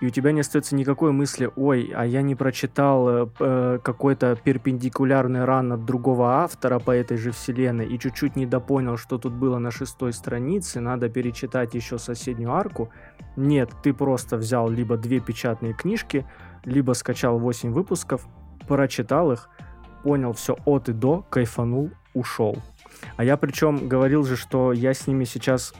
и 0.00 0.06
у 0.06 0.10
тебя 0.10 0.32
не 0.32 0.40
остается 0.40 0.74
никакой 0.74 1.12
мысли, 1.12 1.50
ой, 1.56 1.92
а 1.94 2.06
я 2.06 2.22
не 2.22 2.34
прочитал 2.34 3.08
э, 3.08 3.28
э, 3.38 3.78
какой-то 3.82 4.36
перпендикулярный 4.42 5.44
ран 5.44 5.72
от 5.72 5.84
другого 5.84 6.42
автора 6.42 6.78
по 6.78 6.90
этой 6.90 7.18
же 7.18 7.32
вселенной 7.32 7.86
и 7.86 7.98
чуть-чуть 7.98 8.34
недопонял, 8.34 8.96
что 8.96 9.18
тут 9.18 9.34
было 9.34 9.58
на 9.58 9.70
шестой 9.70 10.12
странице, 10.12 10.80
надо 10.80 11.10
перечитать 11.10 11.74
еще 11.74 11.98
соседнюю 11.98 12.52
арку. 12.52 12.90
Нет, 13.36 13.70
ты 13.82 13.92
просто 13.92 14.38
взял 14.38 14.70
либо 14.70 14.96
две 14.96 15.20
печатные 15.20 15.74
книжки, 15.74 16.26
либо 16.64 16.92
скачал 16.92 17.38
8 17.38 17.70
выпусков, 17.70 18.26
прочитал 18.66 19.32
их, 19.32 19.50
понял 20.02 20.32
все 20.32 20.56
от 20.64 20.88
и 20.88 20.92
до, 20.92 21.26
кайфанул, 21.28 21.90
ушел. 22.14 22.56
А 23.16 23.24
я 23.24 23.36
причем 23.36 23.88
говорил 23.88 24.24
же, 24.24 24.36
что 24.36 24.72
я 24.72 24.94
с 24.94 25.06
ними 25.06 25.24
сейчас 25.24 25.74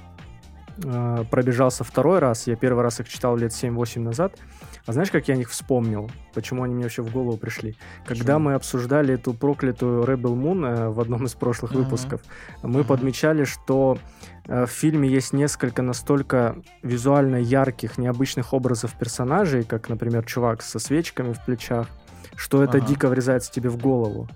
э, 0.84 1.24
пробежался 1.30 1.84
второй 1.84 2.18
раз. 2.18 2.46
Я 2.46 2.56
первый 2.56 2.82
раз 2.82 3.00
их 3.00 3.08
читал 3.08 3.36
лет 3.36 3.52
7-8 3.52 4.00
назад. 4.00 4.34
А 4.86 4.92
знаешь, 4.92 5.10
как 5.10 5.28
я 5.28 5.34
о 5.34 5.36
них 5.36 5.50
вспомнил? 5.50 6.10
Почему 6.34 6.62
они 6.62 6.74
мне 6.74 6.84
вообще 6.84 7.02
в 7.02 7.12
голову 7.12 7.36
пришли? 7.36 7.76
Когда 8.04 8.34
Почему? 8.34 8.38
мы 8.40 8.54
обсуждали 8.54 9.14
эту 9.14 9.34
проклятую 9.34 10.04
Rebel 10.04 10.34
Moon 10.34 10.66
э, 10.66 10.88
в 10.88 11.00
одном 11.00 11.26
из 11.26 11.34
прошлых 11.34 11.72
uh-huh. 11.72 11.84
выпусков, 11.84 12.22
мы 12.62 12.80
uh-huh. 12.80 12.84
подмечали, 12.84 13.44
что 13.44 13.98
э, 14.46 14.66
в 14.66 14.70
фильме 14.70 15.08
есть 15.08 15.32
несколько 15.32 15.82
настолько 15.82 16.56
визуально 16.82 17.36
ярких, 17.36 17.98
необычных 17.98 18.52
образов 18.54 18.94
персонажей, 18.98 19.64
как, 19.64 19.88
например, 19.88 20.24
чувак 20.24 20.62
со 20.62 20.78
свечками 20.78 21.34
в 21.34 21.44
плечах, 21.44 21.88
что 22.34 22.62
это 22.62 22.78
uh-huh. 22.78 22.86
дико 22.86 23.08
врезается 23.08 23.52
тебе 23.52 23.68
в 23.68 23.76
голову. 23.76 24.28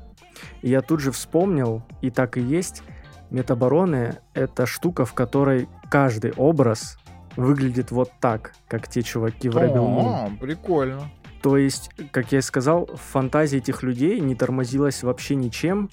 И 0.63 0.71
я 0.71 0.83
тут 0.83 1.01
же 1.01 1.11
вспомнил, 1.11 1.83
и 2.01 2.11
так 2.11 2.37
и 2.37 2.41
есть, 2.41 2.83
Метабороны— 3.35 4.19
это 4.35 4.65
штука, 4.65 5.05
в 5.05 5.13
которой 5.13 5.69
каждый 5.91 6.33
образ 6.37 6.99
выглядит 7.35 7.91
вот 7.91 8.13
так, 8.21 8.53
как 8.69 8.87
те 8.87 9.03
чуваки 9.03 9.49
в 9.49 9.57
Rebel 9.57 9.75
Moon. 9.75 10.39
прикольно. 10.39 11.11
То 11.43 11.57
есть, 11.57 11.91
как 12.13 12.31
я 12.31 12.39
и 12.39 12.43
сказал, 12.43 12.87
фантазия 12.95 13.59
этих 13.59 13.83
людей 13.83 14.21
не 14.21 14.37
тормозилась 14.37 15.03
вообще 15.03 15.35
ничем, 15.35 15.91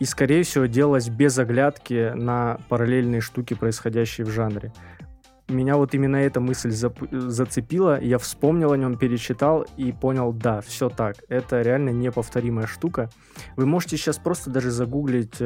и, 0.00 0.04
скорее 0.04 0.42
всего, 0.42 0.66
делалась 0.66 1.08
без 1.08 1.38
оглядки 1.38 2.12
на 2.14 2.58
параллельные 2.68 3.22
штуки, 3.22 3.54
происходящие 3.54 4.26
в 4.26 4.30
жанре. 4.30 4.70
Меня 5.48 5.76
вот 5.76 5.94
именно 5.94 6.16
эта 6.16 6.40
мысль 6.40 6.68
зап- 6.68 7.08
зацепила, 7.10 7.98
я 7.98 8.18
вспомнил 8.18 8.72
о 8.72 8.76
нем, 8.76 8.98
перечитал 8.98 9.64
и 9.78 9.92
понял, 9.92 10.34
да, 10.34 10.60
все 10.60 10.90
так, 10.90 11.16
это 11.30 11.62
реально 11.62 11.88
неповторимая 11.88 12.66
штука. 12.66 13.08
Вы 13.56 13.64
можете 13.64 13.96
сейчас 13.96 14.18
просто 14.18 14.50
даже 14.50 14.70
загуглить 14.70 15.40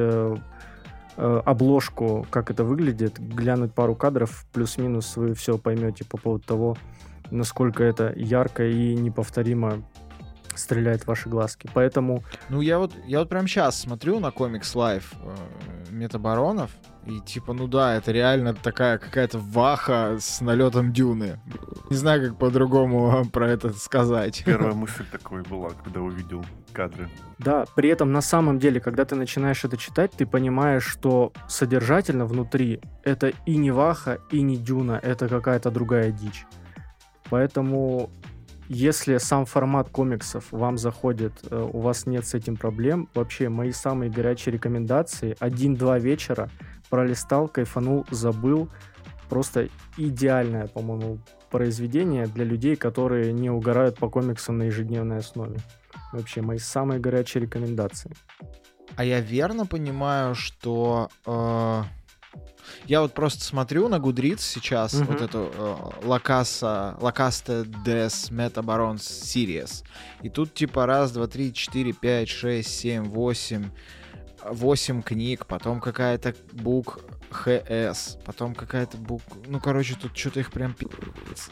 э, 1.17 1.43
обложку, 1.45 2.27
как 2.31 2.51
это 2.51 2.65
выглядит, 2.65 3.19
глянуть 3.19 3.73
пару 3.73 3.95
кадров, 3.95 4.47
плюс-минус 4.53 5.17
вы 5.17 5.35
все 5.35 5.59
поймете 5.59 6.05
по 6.05 6.17
поводу 6.17 6.45
того, 6.45 6.77
насколько 7.31 7.85
это 7.85 8.13
ярко 8.17 8.67
и 8.67 8.95
неповторимо 8.95 9.83
стреляет 10.61 11.03
в 11.03 11.09
ваши 11.09 11.29
глазки. 11.29 11.69
Поэтому... 11.75 12.23
Ну, 12.49 12.61
я 12.61 12.79
вот, 12.79 12.93
я 13.07 13.19
вот 13.21 13.29
прям 13.29 13.47
сейчас 13.47 13.81
смотрю 13.81 14.21
на 14.21 14.31
комикс 14.31 14.75
Life 14.75 15.15
э, 15.23 15.91
Метабаронов, 15.91 16.71
и 17.07 17.19
типа, 17.21 17.55
ну 17.55 17.67
да, 17.67 17.95
это 17.97 18.13
реально 18.13 18.55
такая 18.55 18.99
какая-то 18.99 19.39
ваха 19.39 20.19
с 20.21 20.41
налетом 20.41 20.93
дюны. 20.93 21.41
Не 21.89 21.97
знаю, 21.97 22.29
как 22.29 22.39
по-другому 22.39 23.25
про 23.33 23.51
это 23.51 23.71
сказать. 23.71 24.43
Первая 24.45 24.75
мысль 24.75 25.05
такой 25.11 25.43
была, 25.43 25.71
когда 25.71 26.01
увидел 26.01 26.45
кадры. 26.73 27.09
Да, 27.39 27.65
при 27.75 27.89
этом 27.89 28.13
на 28.13 28.21
самом 28.21 28.59
деле, 28.59 28.81
когда 28.81 29.05
ты 29.05 29.17
начинаешь 29.17 29.65
это 29.65 29.77
читать, 29.77 30.13
ты 30.13 30.27
понимаешь, 30.27 30.85
что 30.85 31.33
содержательно 31.49 32.27
внутри 32.27 32.81
это 33.03 33.33
и 33.47 33.57
не 33.57 33.71
ваха, 33.71 34.19
и 34.31 34.43
не 34.43 34.57
дюна, 34.57 35.01
это 35.03 35.27
какая-то 35.27 35.71
другая 35.71 36.13
дичь. 36.13 36.45
Поэтому 37.31 38.11
если 38.73 39.19
сам 39.19 39.47
формат 39.47 39.91
комиксов 39.91 40.53
вам 40.53 40.79
заходит, 40.79 41.33
э, 41.51 41.69
у 41.73 41.81
вас 41.81 42.07
нет 42.07 42.25
с 42.25 42.35
этим 42.35 42.57
проблем, 42.57 43.09
вообще 43.15 43.49
мои 43.49 43.73
самые 43.73 44.13
горячие 44.13 44.53
рекомендации, 44.53 45.37
один-два 45.41 45.99
вечера, 45.99 46.49
пролистал, 46.89 47.49
кайфанул, 47.49 48.07
забыл, 48.13 48.69
просто 49.29 49.69
идеальное, 49.97 50.69
по-моему, 50.69 51.19
произведение 51.51 52.29
для 52.29 52.45
людей, 52.45 52.77
которые 52.77 53.33
не 53.33 53.51
угорают 53.51 53.97
по 53.97 54.09
комиксам 54.09 54.59
на 54.59 54.65
ежедневной 54.65 55.19
основе. 55.19 55.59
Вообще, 56.13 56.41
мои 56.41 56.59
самые 56.59 57.01
горячие 57.01 57.43
рекомендации. 57.43 58.13
А 58.95 59.03
я 59.03 59.21
верно 59.21 59.67
понимаю, 59.67 60.37
что 60.37 61.09
э, 61.27 61.83
Я 62.87 63.01
вот 63.01 63.15
просто 63.15 63.45
смотрю 63.45 63.89
на 63.89 63.97
Goodreads 63.97 64.41
сейчас 64.41 64.95
Мгм. 64.95 65.07
вот 65.07 65.21
эту 65.21 65.51
э, 65.55 65.77
Лакаса, 66.07 66.97
Лакаста 67.01 67.63
Des 67.63 68.31
Metabarons 68.31 68.97
Series. 68.99 69.85
И 70.23 70.29
тут 70.29 70.55
типа 70.55 70.87
раз, 70.87 71.13
два, 71.13 71.27
три, 71.27 71.53
четыре, 71.53 71.93
пять, 71.93 72.29
шесть, 72.29 72.79
семь, 72.79 73.05
восемь, 73.05 73.71
восемь 74.45 75.03
книг, 75.03 75.47
потом 75.47 75.81
какая-то 75.81 76.35
бук 76.53 77.01
ХС, 77.31 78.17
потом 78.25 78.55
какая-то 78.55 78.97
бук... 78.97 79.23
Ну, 79.47 79.61
короче, 79.61 79.95
тут 80.01 80.17
что-то 80.17 80.41
их 80.41 80.51
прям... 80.51 80.75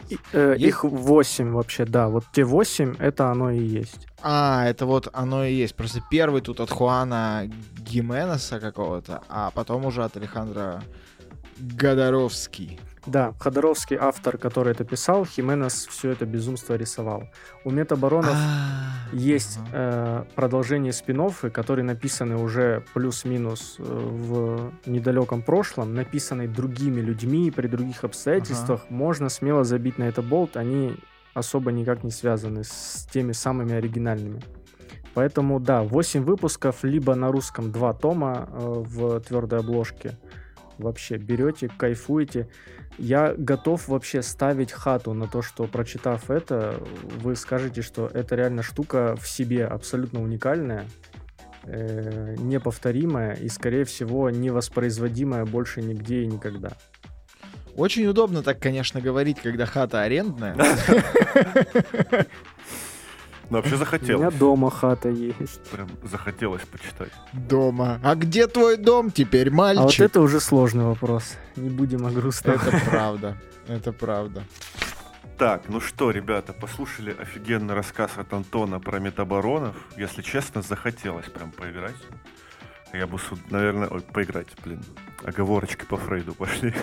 И, 0.09 0.17
э, 0.33 0.55
Есть- 0.57 0.65
Их 0.67 0.83
8 0.83 1.51
вообще, 1.51 1.85
да. 1.85 2.07
Вот 2.09 2.25
те 2.33 2.43
8, 2.43 2.95
это 2.99 3.31
оно 3.31 3.51
и 3.51 3.59
есть. 3.63 4.07
А, 4.21 4.65
это 4.67 4.85
вот 4.85 5.07
оно 5.13 5.45
и 5.45 5.53
есть. 5.53 5.75
Просто 5.75 6.01
первый 6.11 6.41
тут 6.41 6.59
от 6.59 6.69
Хуана 6.69 7.49
Гименеса 7.77 8.59
какого-то, 8.59 9.23
а 9.29 9.51
потом 9.51 9.85
уже 9.85 10.03
от 10.03 10.17
Алехандра 10.17 10.83
Гадаровский. 11.57 12.79
Да, 13.09 13.33
Ходоровский 13.39 13.97
автор, 13.99 14.37
который 14.37 14.73
это 14.73 14.83
писал, 14.83 15.25
Хименес 15.25 15.87
все 15.87 16.11
это 16.11 16.27
безумство 16.27 16.75
рисовал. 16.75 17.23
У 17.63 17.71
Метабаронов 17.71 18.35
А, 18.35 19.07
есть 19.11 19.57
э, 19.73 20.23
продолжение 20.35 20.93
спин 20.93 21.31
которые 21.51 21.83
написаны 21.85 22.37
уже 22.37 22.85
плюс-минус 22.93 23.77
э, 23.79 23.83
в 23.83 24.71
недалеком 24.85 25.41
прошлом, 25.41 25.95
написаны 25.95 26.47
другими 26.47 27.01
людьми 27.01 27.49
при 27.49 27.67
других 27.67 28.03
обстоятельствах. 28.03 28.89
Можно 28.89 29.29
смело 29.29 29.63
забить 29.63 29.97
на 29.97 30.03
это 30.03 30.21
болт, 30.21 30.55
они 30.55 30.95
особо 31.33 31.71
никак 31.71 32.03
не 32.03 32.11
связаны 32.11 32.63
с 32.63 33.07
теми 33.11 33.31
самыми 33.31 33.73
оригинальными. 33.73 34.41
Поэтому, 35.15 35.59
да, 35.59 35.81
8 35.81 36.23
выпусков, 36.23 36.83
либо 36.83 37.15
на 37.15 37.31
русском 37.31 37.71
2 37.71 37.93
тома 37.95 38.47
э, 38.51 38.59
в 38.59 39.19
твердой 39.21 39.59
обложке. 39.61 40.15
Вообще 40.77 41.17
берете, 41.17 41.69
кайфуете. 41.75 42.47
Я 42.99 43.33
готов 43.37 43.87
вообще 43.87 44.21
ставить 44.21 44.73
хату 44.73 45.13
на 45.13 45.27
то, 45.27 45.41
что 45.41 45.63
прочитав 45.65 46.29
это, 46.29 46.81
вы 47.21 47.35
скажете, 47.37 47.81
что 47.81 48.07
это 48.13 48.35
реально 48.35 48.61
штука 48.61 49.15
в 49.15 49.27
себе 49.27 49.65
абсолютно 49.65 50.21
уникальная, 50.21 50.85
э, 51.63 52.35
неповторимая 52.37 53.35
и, 53.35 53.47
скорее 53.47 53.85
всего, 53.85 54.29
невоспроизводимая 54.29 55.45
больше 55.45 55.81
нигде 55.81 56.23
и 56.23 56.27
никогда. 56.27 56.73
Очень 57.77 58.05
удобно 58.07 58.43
так, 58.43 58.59
конечно, 58.59 58.99
говорить, 58.99 59.39
когда 59.39 59.65
хата 59.65 60.01
арендная. 60.01 60.57
Ну, 63.49 63.57
вообще 63.57 63.71
У 63.71 63.75
меня 63.77 63.85
захотелось. 63.85 64.35
дома 64.35 64.69
хата 64.69 65.09
есть. 65.09 65.61
Прям 65.71 65.89
захотелось 66.03 66.61
почитать. 66.63 67.11
Дома. 67.33 67.99
А 68.03 68.15
где 68.15 68.45
твой 68.47 68.77
дом 68.77 69.09
теперь, 69.11 69.47
А 69.47 69.51
вот 69.51 69.55
мальчик? 69.57 70.01
это 70.05 70.21
уже 70.21 70.39
сложный 70.39 70.85
вопрос. 70.85 71.35
Не 71.55 71.69
будем 71.69 72.05
о 72.05 72.11
грустном. 72.11 72.55
Это 72.55 72.79
правда. 72.89 73.37
Это 73.67 73.91
правда. 73.91 74.43
Так, 75.37 75.63
ну 75.69 75.79
что, 75.79 76.11
ребята, 76.11 76.53
послушали 76.53 77.15
офигенный 77.17 77.73
рассказ 77.73 78.11
от 78.17 78.33
Антона 78.33 78.79
про 78.79 78.99
метабаронов. 78.99 79.75
Если 79.97 80.21
честно, 80.21 80.61
захотелось 80.61 81.27
прям 81.27 81.51
поиграть. 81.51 81.95
Я 82.93 83.07
бы, 83.07 83.17
наверное, 83.49 83.87
ой, 83.87 84.01
поиграть, 84.01 84.47
блин. 84.63 84.81
Оговорочки 85.23 85.85
по 85.85 85.97
Фрейду 85.97 86.33
пошли. 86.33 86.73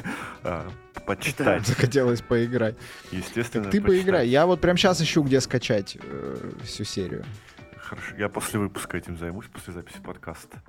А, 0.43 0.69
почитать, 1.07 1.67
Захотелось 1.67 2.21
поиграть. 2.21 2.77
естественно. 3.11 3.65
Ты 3.71 3.81
почитать. 3.81 4.05
поиграй. 4.05 4.29
Я 4.29 4.47
вот 4.47 4.61
прям 4.61 4.77
сейчас 4.77 5.01
ищу, 5.01 5.23
где 5.23 5.41
скачать 5.41 5.97
э, 6.01 6.53
всю 6.65 6.85
серию. 6.85 7.25
Хорошо, 7.79 8.17
я 8.17 8.29
после 8.29 8.59
выпуска 8.59 8.99
этим 8.99 9.17
займусь, 9.17 9.47
после 9.47 9.73
записи 9.73 10.01
подкаста. 10.03 10.63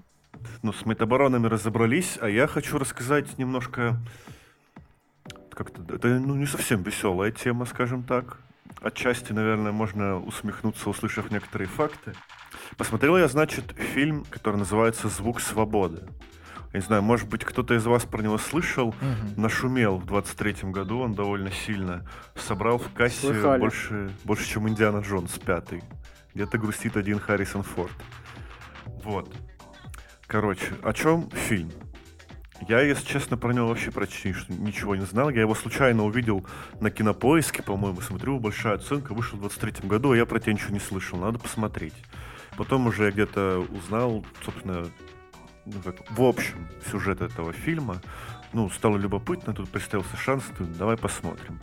Ну, 0.61 0.71
с 0.71 0.85
метабаронами 0.85 1.47
разобрались, 1.47 2.17
а 2.21 2.29
я 2.29 2.47
хочу 2.47 2.77
рассказать 2.77 3.37
немножко... 3.37 3.97
Как-то, 5.51 5.81
это 5.95 6.07
ну, 6.07 6.35
не 6.35 6.45
совсем 6.45 6.83
веселая 6.83 7.31
тема, 7.31 7.65
скажем 7.65 8.03
так. 8.03 8.37
Отчасти, 8.81 9.33
наверное, 9.33 9.71
можно 9.71 10.19
усмехнуться, 10.19 10.89
услышав 10.89 11.31
некоторые 11.31 11.67
факты. 11.67 12.13
Посмотрел 12.77 13.17
я, 13.17 13.27
значит, 13.27 13.73
фильм, 13.75 14.23
который 14.29 14.57
называется 14.57 15.09
«Звук 15.09 15.41
свободы». 15.41 16.03
Я 16.73 16.79
не 16.79 16.85
знаю, 16.85 17.01
может 17.01 17.29
быть, 17.29 17.43
кто-то 17.43 17.73
из 17.73 17.85
вас 17.85 18.03
про 18.05 18.21
него 18.21 18.37
слышал. 18.37 18.93
Мгм. 19.01 19.41
Нашумел 19.41 19.97
в 19.97 20.05
23-м 20.05 20.71
году, 20.71 20.99
он 20.99 21.13
довольно 21.13 21.51
сильно 21.51 22.05
собрал 22.35 22.77
в 22.77 22.91
кассе 22.93 23.27
Слыхали. 23.27 23.59
больше, 23.59 24.11
больше, 24.23 24.47
чем 24.47 24.67
Индиана 24.67 24.99
Джонс 24.99 25.31
пятый. 25.39 25.83
Где-то 26.33 26.57
грустит 26.57 26.97
один 26.97 27.19
Харрисон 27.19 27.63
Форд. 27.63 27.93
Вот. 29.03 29.33
Короче, 30.27 30.73
о 30.83 30.93
чем 30.93 31.29
фильм? 31.31 31.71
Я, 32.67 32.81
если 32.81 33.05
честно, 33.05 33.37
про 33.37 33.53
него 33.53 33.67
вообще 33.67 33.91
почти 33.91 34.35
ничего 34.49 34.95
не 34.95 35.05
знал. 35.05 35.29
Я 35.29 35.41
его 35.41 35.55
случайно 35.55 36.03
увидел 36.03 36.45
на 36.81 36.89
кинопоиске, 36.89 37.63
по-моему, 37.63 38.01
смотрю, 38.01 38.39
большая 38.39 38.75
оценка, 38.75 39.13
вышел 39.13 39.39
в 39.39 39.45
23-м 39.45 39.87
году, 39.87 40.11
а 40.11 40.17
я 40.17 40.25
про 40.25 40.39
тебя 40.39 40.53
ничего 40.53 40.73
не 40.73 40.79
слышал, 40.79 41.19
надо 41.19 41.39
посмотреть. 41.39 41.93
Потом 42.57 42.87
уже 42.87 43.05
я 43.05 43.11
где-то 43.11 43.65
узнал, 43.69 44.25
собственно, 44.43 44.87
ну, 45.73 45.81
как, 45.83 45.95
в 46.09 46.21
общем, 46.21 46.67
сюжет 46.89 47.21
этого 47.21 47.53
фильма. 47.53 48.01
Ну, 48.53 48.69
стало 48.69 48.97
любопытно, 48.97 49.53
тут 49.53 49.69
представился 49.69 50.15
шанс, 50.15 50.43
ты, 50.57 50.63
давай 50.63 50.97
посмотрим. 50.97 51.59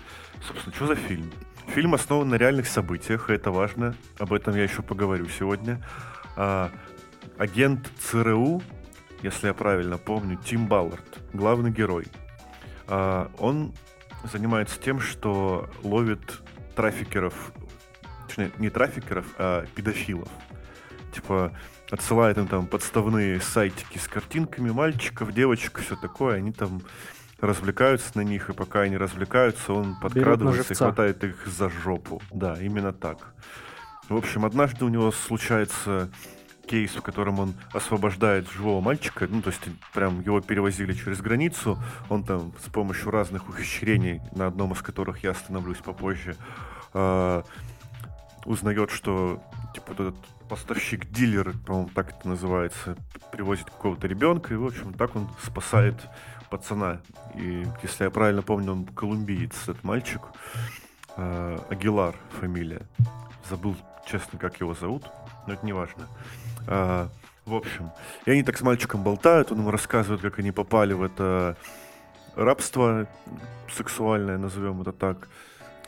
Собственно, 0.47 0.75
что 0.75 0.87
за 0.89 0.97
фильм? 0.97 1.33
Фильм 1.69 1.95
основан 1.95 2.29
на 2.29 2.35
реальных 2.35 2.67
событиях, 2.67 3.31
и 3.31 3.33
это 3.33 3.51
важно, 3.51 3.97
об 4.19 4.33
этом 4.33 4.55
я 4.55 4.65
еще 4.65 4.83
поговорю 4.83 5.27
сегодня. 5.29 5.83
А, 6.37 6.71
агент 7.39 7.91
ЦРУ, 8.01 8.63
если 9.23 9.47
я 9.47 9.55
правильно 9.55 9.97
помню, 9.97 10.37
Тим 10.37 10.67
Баллард, 10.67 11.21
главный 11.33 11.71
герой. 11.71 12.07
А, 12.87 13.31
он 13.39 13.73
занимается 14.31 14.79
тем, 14.79 15.01
что 15.01 15.71
ловит 15.83 16.43
трафикеров, 16.77 17.53
точнее, 18.27 18.51
не 18.59 18.69
трафикеров, 18.69 19.27
а 19.39 19.65
педофилов. 19.75 20.29
Типа, 21.15 21.57
отсылает 21.91 22.39
им 22.39 22.49
там 22.49 22.67
подставные 22.67 23.41
сайтики 23.41 23.99
с 23.99 24.09
картинками 24.09 24.71
мальчиков, 24.71 25.33
девочек, 25.33 25.81
все 25.81 25.97
такое, 25.97 26.37
они 26.37 26.53
там 26.53 26.83
развлекаются 27.41 28.11
на 28.15 28.23
них, 28.23 28.49
и 28.51 28.53
пока 28.53 28.81
они 28.81 28.97
развлекаются, 28.97 29.73
он 29.73 29.97
подкрадывается 30.01 30.73
и 30.73 30.77
хватает 30.77 31.23
их 31.25 31.47
за 31.47 31.69
жопу. 31.69 32.23
Да, 32.33 32.57
именно 32.61 32.93
так. 32.93 33.19
В 34.09 34.17
общем, 34.17 34.45
однажды 34.45 34.85
у 34.85 34.89
него 34.89 35.11
случается 35.11 36.11
кейс, 36.67 36.95
в 36.95 37.03
котором 37.03 37.41
он 37.41 37.55
освобождает 37.73 38.51
живого 38.51 38.81
мальчика, 38.81 39.27
ну, 39.29 39.43
то 39.43 39.51
есть 39.51 39.63
прям 39.93 40.21
его 40.21 40.41
перевозили 40.41 40.93
через 40.93 41.21
границу, 41.21 41.79
он 42.09 42.25
там 42.25 42.53
с 42.65 42.71
помощью 42.71 43.11
разных 43.11 43.49
ухищрений, 43.49 44.21
на 44.33 44.47
одном 44.47 44.73
из 44.73 44.81
которых 44.81 45.23
я 45.23 45.33
остановлюсь 45.33 45.79
попозже, 45.79 46.37
а, 46.93 47.45
узнает, 48.47 48.91
что 48.91 49.43
типа 49.75 49.95
вот 49.97 50.01
этот 50.01 50.17
поставщик 50.49 51.11
дилер, 51.11 51.55
по-моему, 51.67 51.91
так 51.95 52.11
это 52.11 52.29
называется, 52.29 52.97
привозит 53.33 53.67
какого-то 53.67 54.07
ребенка, 54.07 54.55
и, 54.55 54.57
в 54.57 54.67
общем, 54.67 54.93
так 54.93 55.17
он 55.17 55.29
спасает 55.43 55.97
пацана. 56.51 57.01
И, 57.35 57.67
если 57.83 58.05
я 58.05 58.11
правильно 58.11 58.43
помню, 58.43 58.73
он 58.73 58.87
колумбиец, 58.87 59.55
этот 59.65 59.83
мальчик. 59.85 60.23
А, 61.17 61.65
Агилар 61.71 62.15
фамилия. 62.41 62.83
Забыл, 63.49 63.77
честно, 64.07 64.39
как 64.39 64.61
его 64.61 64.75
зовут, 64.75 65.05
но 65.47 65.55
это 65.55 65.65
не 65.65 65.73
важно. 65.73 66.07
А, 66.67 67.09
в 67.45 67.55
общем, 67.55 67.91
и 68.25 68.31
они 68.31 68.43
так 68.43 68.57
с 68.57 68.63
мальчиком 68.63 69.03
болтают, 69.03 69.53
он 69.53 69.59
ему 69.59 69.71
рассказывает, 69.71 70.23
как 70.23 70.39
они 70.39 70.51
попали 70.51 70.95
в 70.95 71.03
это 71.03 71.57
рабство 72.37 73.07
сексуальное, 73.71 74.39
назовем 74.39 74.81
это 74.81 74.93
так, 74.93 75.29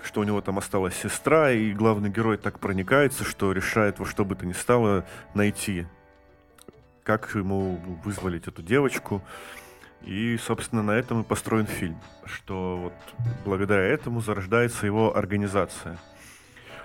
что 0.07 0.21
у 0.21 0.25
него 0.25 0.41
там 0.41 0.59
осталась 0.59 0.95
сестра, 0.97 1.51
и 1.51 1.73
главный 1.73 2.09
герой 2.09 2.37
так 2.39 2.59
проникается, 2.61 3.25
что 3.25 3.53
решает 3.53 3.99
во 3.99 4.07
что 4.07 4.25
бы 4.25 4.37
то 4.37 4.47
ни 4.47 4.53
стало 4.53 5.05
найти, 5.35 5.87
как 7.03 7.35
ему 7.35 7.77
вызволить 8.05 8.47
эту 8.47 8.63
девочку. 8.63 9.23
И, 10.03 10.37
собственно, 10.39 10.83
на 10.85 10.93
этом 10.93 11.23
и 11.23 11.25
построен 11.25 11.67
фильм, 11.67 11.99
что 12.25 12.77
вот 12.77 12.93
благодаря 13.45 13.83
этому 13.83 14.21
зарождается 14.21 14.87
его 14.87 15.17
организация. 15.17 15.99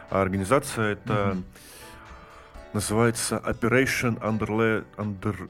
А 0.10 0.22
организация 0.22 0.94
это 0.94 1.34
Мгм. 1.36 1.46
называется 2.74 3.42
Operation 3.46 4.20
Underla... 4.20 4.84
Under... 4.98 5.50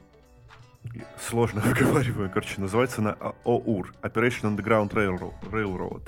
Сложно 1.18 1.60
выговариваю, 1.64 2.28
короче, 2.28 2.60
называется 2.60 3.00
она 3.00 3.16
А- 3.18 3.34
ОУР, 3.44 3.94
Operation 4.02 4.54
Underground 4.54 4.90
Railroad. 4.90 5.32
Railroad. 5.50 6.02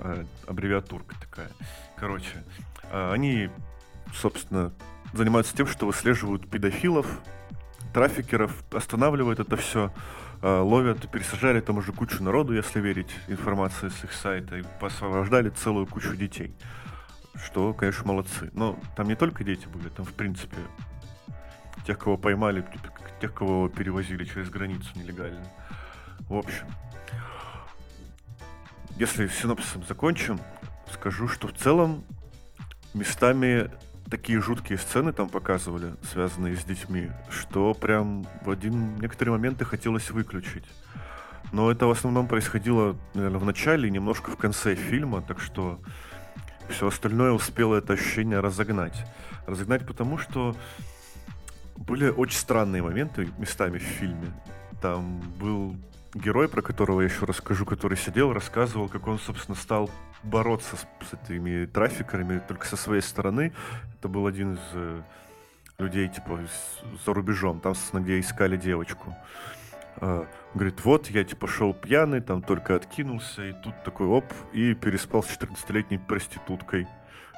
Э, 0.00 0.24
Аббревиатурка 0.46 1.14
такая. 1.20 1.50
Короче, 1.96 2.44
э, 2.90 3.12
они, 3.12 3.50
собственно, 4.14 4.72
занимаются 5.12 5.56
тем, 5.56 5.66
что 5.66 5.86
выслеживают 5.86 6.48
педофилов, 6.48 7.06
трафикеров, 7.94 8.52
останавливают 8.72 9.40
это 9.40 9.56
все, 9.56 9.92
ловят, 10.42 11.10
пересажали 11.10 11.60
там 11.60 11.78
уже 11.78 11.92
кучу 11.92 12.22
народу, 12.22 12.52
если 12.52 12.78
верить 12.78 13.08
информации 13.26 13.88
с 13.88 14.04
их 14.04 14.12
сайта, 14.12 14.58
и 14.58 14.64
освобождали 14.82 15.48
целую 15.48 15.86
кучу 15.86 16.14
детей. 16.14 16.54
Что, 17.42 17.72
конечно, 17.72 18.04
молодцы. 18.06 18.50
Но 18.52 18.78
там 18.96 19.08
не 19.08 19.14
только 19.14 19.44
дети 19.44 19.66
были, 19.66 19.88
там, 19.88 20.04
в 20.04 20.12
принципе, 20.12 20.58
тех, 21.86 21.98
кого 21.98 22.16
поймали, 22.18 22.64
тех, 23.20 23.32
кого 23.32 23.68
перевозили 23.68 24.24
через 24.24 24.50
границу 24.50 24.88
нелегально. 24.94 25.46
В 26.28 26.34
общем, 26.36 26.66
если 28.98 29.28
синопсисом 29.28 29.84
закончим, 29.86 30.40
скажу, 30.92 31.28
что 31.28 31.48
в 31.48 31.52
целом 31.54 32.04
местами 32.94 33.70
такие 34.10 34.40
жуткие 34.40 34.78
сцены 34.78 35.12
там 35.12 35.28
показывали, 35.28 35.94
связанные 36.10 36.56
с 36.56 36.64
детьми, 36.64 37.10
что 37.28 37.74
прям 37.74 38.26
в 38.42 38.50
один 38.50 38.96
некоторые 38.96 39.32
моменты 39.32 39.64
хотелось 39.64 40.10
выключить. 40.10 40.64
Но 41.52 41.70
это 41.70 41.86
в 41.86 41.90
основном 41.90 42.26
происходило, 42.26 42.96
наверное, 43.14 43.38
в 43.38 43.44
начале 43.44 43.88
и 43.88 43.90
немножко 43.90 44.30
в 44.30 44.36
конце 44.36 44.74
фильма, 44.74 45.22
так 45.22 45.40
что 45.40 45.80
все 46.68 46.88
остальное 46.88 47.32
успело 47.32 47.76
это 47.76 47.92
ощущение 47.92 48.40
разогнать. 48.40 49.04
Разогнать 49.46 49.86
потому, 49.86 50.18
что 50.18 50.56
были 51.76 52.08
очень 52.08 52.38
странные 52.38 52.82
моменты 52.82 53.28
местами 53.38 53.78
в 53.78 53.82
фильме. 53.82 54.32
Там 54.80 55.20
был 55.38 55.76
герой, 56.16 56.48
про 56.48 56.62
которого 56.62 57.02
я 57.02 57.08
еще 57.08 57.24
расскажу, 57.24 57.64
который 57.64 57.96
сидел, 57.96 58.32
рассказывал, 58.32 58.88
как 58.88 59.06
он, 59.06 59.18
собственно, 59.18 59.56
стал 59.56 59.90
бороться 60.22 60.76
с, 60.76 60.86
с 61.08 61.14
этими 61.14 61.66
трафикерами 61.66 62.40
только 62.46 62.66
со 62.66 62.76
своей 62.76 63.02
стороны. 63.02 63.52
Это 63.98 64.08
был 64.08 64.26
один 64.26 64.54
из 64.54 64.60
э, 64.72 65.02
людей, 65.78 66.08
типа, 66.08 66.40
с, 66.46 67.04
за 67.04 67.14
рубежом, 67.14 67.60
там, 67.60 67.74
собственно, 67.74 68.00
где 68.00 68.18
искали 68.18 68.56
девочку. 68.56 69.14
Э, 70.00 70.24
говорит, 70.54 70.84
вот, 70.84 71.08
я, 71.08 71.24
типа, 71.24 71.46
шел 71.46 71.74
пьяный, 71.74 72.20
там 72.20 72.42
только 72.42 72.74
откинулся, 72.74 73.44
и 73.44 73.52
тут 73.52 73.74
такой, 73.84 74.06
оп, 74.06 74.24
и 74.52 74.74
переспал 74.74 75.22
с 75.22 75.28
14-летней 75.28 75.98
проституткой. 75.98 76.88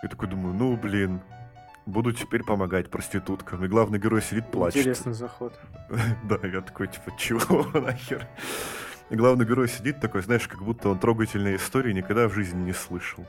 И 0.03 0.09
такой 0.09 0.29
думаю, 0.29 0.55
ну, 0.55 0.77
блин, 0.77 1.21
буду 1.89 2.13
теперь 2.13 2.45
помогать 2.45 2.91
проституткам. 2.91 3.65
И 3.65 3.69
главный 3.69 3.99
герой 3.99 4.23
сидит, 4.23 4.51
плачет. 4.51 4.81
Интересный 4.81 5.15
заход. 5.15 5.59
Да, 6.25 6.39
я 6.47 6.61
такой, 6.61 6.89
типа, 6.89 7.13
чего 7.19 7.81
нахер? 7.81 8.27
И 9.11 9.17
главный 9.17 9.47
герой 9.47 9.69
сидит 9.69 10.01
такой, 10.01 10.23
знаешь, 10.23 10.47
как 10.47 10.63
будто 10.63 10.91
он 10.91 10.99
трогательные 10.99 11.57
истории 11.57 11.93
никогда 11.93 12.29
в 12.29 12.35
жизни 12.35 12.63
не 12.63 12.75
слышал. 12.75 13.27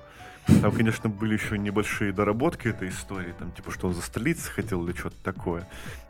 Там, 0.61 0.71
конечно, 0.71 1.09
были 1.09 1.35
еще 1.35 1.57
небольшие 1.57 2.11
доработки 2.11 2.67
этой 2.67 2.89
истории, 2.89 3.33
там, 3.37 3.51
типа, 3.51 3.71
что 3.71 3.87
он 3.87 3.93
за 3.93 4.01
столицей 4.01 4.51
хотел 4.51 4.85
или 4.85 4.95
что-то 4.97 5.15
такое, 5.23 5.67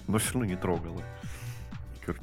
но 0.07 0.17
все 0.17 0.33
равно 0.33 0.45
не 0.45 0.55
трогало. 0.55 1.03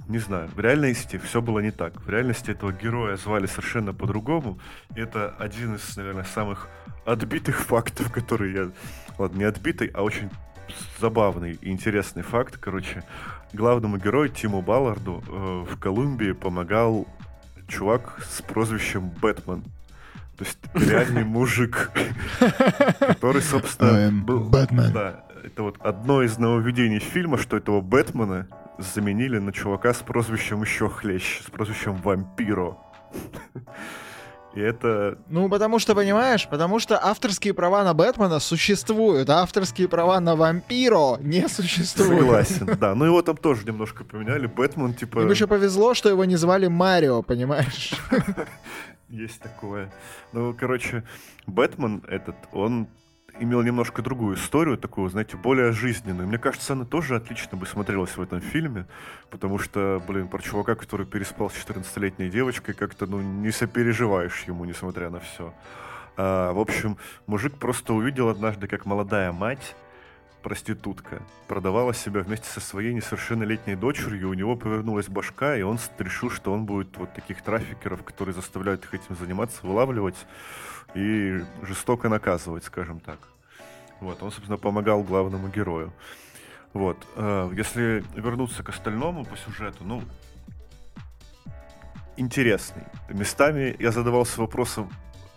Не 0.09 0.19
знаю, 0.19 0.49
в 0.49 0.59
реальности 0.59 1.19
все 1.19 1.41
было 1.41 1.61
не 1.61 1.71
так. 1.71 2.01
В 2.01 2.09
реальности 2.11 2.51
этого 2.51 2.73
героя 2.73 3.17
звали 3.17 3.47
совершенно 3.47 3.95
по-другому. 3.95 4.59
Это 4.97 5.35
один 5.39 5.77
из, 5.77 5.97
наверное, 5.97 6.25
самых 6.25 6.69
отбитых 7.05 7.61
фактов, 7.61 8.13
которые 8.19 8.55
я... 8.55 8.71
Ладно, 9.19 9.39
не 9.39 9.45
отбитый, 9.45 9.91
а 9.95 10.03
очень 10.03 10.31
забавный 11.01 11.59
и 11.61 11.71
интересный 11.71 12.23
факт. 12.23 12.59
Короче, 12.59 13.03
главному 13.53 13.99
герою 13.99 14.29
Тиму 14.29 14.63
Балларду 14.63 15.23
э, 15.27 15.65
в 15.71 15.79
Колумбии 15.79 16.33
помогал 16.33 17.07
чувак 17.69 18.19
с 18.29 18.43
прозвищем 18.43 19.09
Бэтмен. 19.09 19.63
То 20.37 20.45
есть 20.45 20.59
реальный 20.75 21.25
мужик, 21.25 21.91
который, 22.99 23.43
собственно, 23.43 24.11
был... 24.13 24.41
Бэтмен. 24.49 24.93
Да, 24.93 25.25
это 25.43 25.63
вот 25.63 25.81
одно 25.81 26.23
из 26.23 26.39
нововведений 26.39 26.99
фильма, 26.99 27.39
что 27.39 27.57
этого 27.57 27.81
Бэтмена 27.81 28.47
заменили 28.79 29.39
на 29.39 29.53
чувака 29.53 29.95
с 29.95 30.03
прозвищем 30.03 30.63
еще 30.63 30.89
хлещ, 30.89 31.41
с 31.41 31.51
прозвищем 31.51 31.97
Вампиро. 31.97 32.77
И 34.57 34.61
это... 34.61 35.19
Ну, 35.29 35.51
потому 35.51 35.79
что, 35.79 35.95
понимаешь, 35.95 36.49
потому 36.49 36.79
что 36.79 36.99
авторские 36.99 37.53
права 37.53 37.85
на 37.85 37.93
Бэтмена 37.93 38.41
существуют, 38.41 39.29
а 39.29 39.43
авторские 39.43 39.87
права 39.87 40.19
на 40.19 40.35
Вампиро 40.35 41.19
не 41.21 41.47
существуют. 41.47 42.21
Согласен, 42.21 42.77
да. 42.81 42.95
Ну 42.95 43.05
его 43.05 43.21
там 43.21 43.37
тоже 43.37 43.67
немножко 43.67 44.03
поменяли. 44.03 44.47
Бэтмен, 44.47 44.95
типа... 44.95 45.21
Им 45.21 45.31
еще 45.31 45.47
повезло, 45.47 45.93
что 45.93 46.09
его 46.09 46.25
не 46.25 46.37
звали 46.37 46.69
Марио, 46.69 47.21
понимаешь? 47.21 47.93
Есть 49.11 49.43
такое. 49.43 49.93
Ну, 50.33 50.57
короче, 50.59 51.05
Бэтмен 51.47 52.03
этот, 52.09 52.37
он 52.51 52.89
имел 53.41 53.63
немножко 53.63 54.03
другую 54.03 54.37
историю, 54.37 54.79
такую, 54.79 55.09
знаете, 55.11 55.37
более 55.37 55.73
жизненную. 55.73 56.29
Мне 56.29 56.39
кажется, 56.39 56.73
она 56.73 56.85
тоже 56.85 57.17
отлично 57.17 57.57
бы 57.57 57.67
смотрелась 57.67 58.17
в 58.17 58.21
этом 58.21 58.41
фильме, 58.41 58.87
потому 59.31 59.59
что, 59.59 60.03
блин, 60.07 60.29
про 60.29 60.41
чувака, 60.41 60.75
который 60.75 61.07
переспал 61.07 61.51
с 61.51 61.55
14-летней 61.55 62.31
девочкой, 62.31 62.75
как-то, 62.75 63.07
ну, 63.07 63.21
не 63.21 63.51
сопереживаешь 63.51 64.45
ему, 64.45 64.65
несмотря 64.65 65.11
на 65.11 65.21
все. 65.21 65.53
А, 66.17 66.53
в 66.53 66.59
общем, 66.59 66.97
мужик 67.27 67.55
просто 67.59 67.93
увидел 67.93 68.29
однажды, 68.29 68.69
как 68.69 68.87
молодая 68.87 69.33
мать 69.33 69.75
проститутка, 70.43 71.23
продавала 71.49 71.93
себя 71.93 72.21
вместе 72.21 72.49
со 72.49 72.61
своей 72.61 72.95
несовершеннолетней 72.95 73.75
дочерью, 73.75 74.31
у 74.31 74.35
него 74.35 74.55
повернулась 74.55 75.09
башка, 75.09 75.57
и 75.57 75.63
он 75.63 75.81
решил, 75.99 76.31
что 76.31 76.53
он 76.53 76.67
будет 76.67 76.97
вот 76.99 77.13
таких 77.15 77.43
трафикеров, 77.43 78.05
которые 78.05 78.33
заставляют 78.33 78.85
их 78.85 78.95
этим 78.95 79.17
заниматься, 79.17 79.67
вылавливать 79.67 80.15
и 80.97 81.45
жестоко 81.63 82.09
наказывать, 82.09 82.65
скажем 82.65 83.01
так. 83.01 83.19
Вот, 84.01 84.23
он, 84.23 84.33
собственно, 84.33 84.57
помогал 84.57 85.03
главному 85.03 85.49
герою. 85.49 85.93
Вот, 86.73 87.07
э, 87.17 87.51
если 87.55 88.03
вернуться 88.15 88.63
к 88.63 88.71
остальному 88.71 89.25
по 89.25 89.37
сюжету, 89.37 89.85
ну, 89.85 90.03
интересный. 92.17 92.85
Местами 93.11 93.77
я 93.79 93.93
задавался 93.93 94.41
вопросом, 94.41 94.91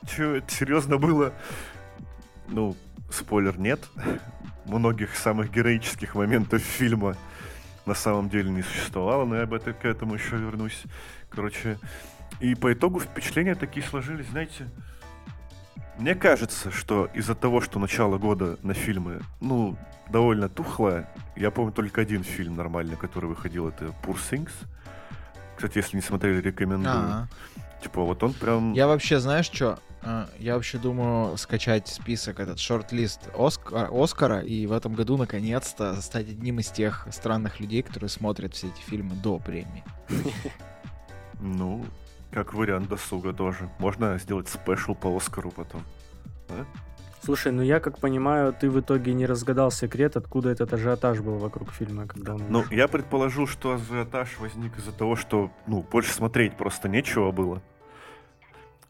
что 0.07 0.35
это 0.35 0.49
серьезно 0.51 0.97
было? 0.97 1.33
Ну, 2.47 2.75
спойлер 3.11 3.59
нет 3.59 3.81
многих 4.65 5.15
самых 5.15 5.51
героических 5.51 6.15
моментов 6.15 6.61
фильма 6.61 7.15
на 7.85 7.95
самом 7.95 8.29
деле 8.29 8.49
не 8.49 8.61
существовало, 8.61 9.25
но 9.25 9.35
я 9.35 9.43
об 9.43 9.53
этом 9.53 9.73
к 9.73 9.83
этому 9.83 10.13
еще 10.13 10.37
вернусь. 10.37 10.83
Короче, 11.29 11.77
и 12.39 12.55
по 12.55 12.71
итогу 12.71 12.99
впечатления 12.99 13.55
такие 13.55 13.85
сложились, 13.85 14.27
знаете, 14.27 14.69
мне 15.99 16.15
кажется, 16.15 16.71
что 16.71 17.09
из-за 17.13 17.35
того, 17.35 17.61
что 17.61 17.77
начало 17.79 18.17
года 18.17 18.57
на 18.63 18.73
фильмы, 18.73 19.21
ну, 19.41 19.77
довольно 20.09 20.49
тухлое, 20.49 21.09
я 21.35 21.51
помню 21.51 21.71
только 21.71 22.01
один 22.01 22.23
фильм 22.23 22.55
нормальный, 22.55 22.95
который 22.95 23.25
выходил, 23.25 23.67
это 23.67 23.93
Poor 24.03 24.17
Things. 24.17 24.51
Кстати, 25.55 25.77
если 25.77 25.97
не 25.97 26.01
смотрели, 26.01 26.41
рекомендую. 26.41 26.95
А-а. 26.95 27.27
Типа, 27.83 28.01
вот 28.01 28.23
он 28.23 28.33
прям... 28.33 28.73
Я 28.73 28.87
вообще, 28.87 29.19
знаешь 29.19 29.45
что? 29.45 29.79
А, 30.01 30.29
я 30.39 30.55
вообще 30.55 30.77
думаю 30.77 31.37
скачать 31.37 31.87
список, 31.87 32.39
этот 32.39 32.59
шорт-лист 32.59 33.29
Оскар, 33.37 33.89
Оскара, 33.91 34.39
и 34.39 34.65
в 34.65 34.71
этом 34.71 34.93
году 34.93 35.17
наконец-то 35.17 36.01
стать 36.01 36.29
одним 36.29 36.59
из 36.59 36.69
тех 36.69 37.07
странных 37.11 37.59
людей, 37.59 37.81
которые 37.81 38.09
смотрят 38.09 38.53
все 38.53 38.67
эти 38.67 38.81
фильмы 38.89 39.15
до 39.15 39.39
премии. 39.39 39.83
Ну, 41.41 41.85
как 42.31 42.53
вариант 42.53 42.89
досуга 42.89 43.33
тоже. 43.33 43.69
Можно 43.79 44.17
сделать 44.19 44.47
спешл 44.47 44.95
по 44.95 45.15
Оскару 45.15 45.51
потом. 45.51 45.83
А? 46.49 46.65
Слушай, 47.21 47.51
ну 47.51 47.61
я 47.61 47.79
как 47.79 47.99
понимаю, 47.99 48.53
ты 48.53 48.69
в 48.69 48.79
итоге 48.79 49.13
не 49.13 49.25
разгадал 49.25 49.71
секрет, 49.71 50.15
откуда 50.15 50.49
этот 50.49 50.73
ажиотаж 50.73 51.19
был 51.19 51.37
вокруг 51.37 51.71
фильма, 51.71 52.07
когда 52.07 52.35
он... 52.35 52.43
Ну, 52.49 52.63
я 52.71 52.87
предположил, 52.87 53.45
что 53.45 53.73
ажиотаж 53.73 54.39
возник 54.39 54.77
из-за 54.77 54.93
того, 54.93 55.15
что, 55.15 55.51
ну, 55.67 55.81
больше 55.81 56.13
смотреть 56.13 56.55
просто 56.55 56.87
нечего 56.87 57.31
было. 57.31 57.61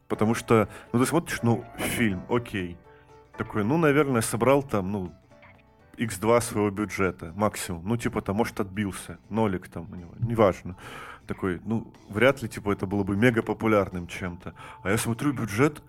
Потому 0.07 0.35
что, 0.35 0.69
ну, 0.91 0.99
ты 0.99 1.05
смотришь, 1.05 1.39
ну, 1.41 1.65
фильм, 1.77 2.21
окей. 2.29 2.77
Такой, 3.37 3.63
ну, 3.63 3.77
наверное, 3.77 4.21
собрал 4.21 4.61
там, 4.61 4.91
ну, 4.91 5.13
x2 5.97 6.41
своего 6.41 6.69
бюджета, 6.69 7.33
максимум. 7.35 7.87
Ну, 7.87 7.97
типа, 7.97 8.21
там, 8.21 8.35
может, 8.35 8.59
отбился, 8.59 9.17
нолик 9.29 9.67
там 9.69 9.91
у 9.91 9.95
него, 9.95 10.13
неважно. 10.19 10.75
Такой, 11.29 11.61
ну, 11.63 11.93
вряд 12.09 12.41
ли, 12.41 12.49
типа, 12.49 12.71
это 12.71 12.87
было 12.87 13.03
бы 13.03 13.15
мега 13.15 13.43
популярным 13.43 14.07
чем-то. 14.07 14.55
А 14.81 14.89
я 14.89 14.97
смотрю 14.97 15.31
бюджет, 15.31 15.83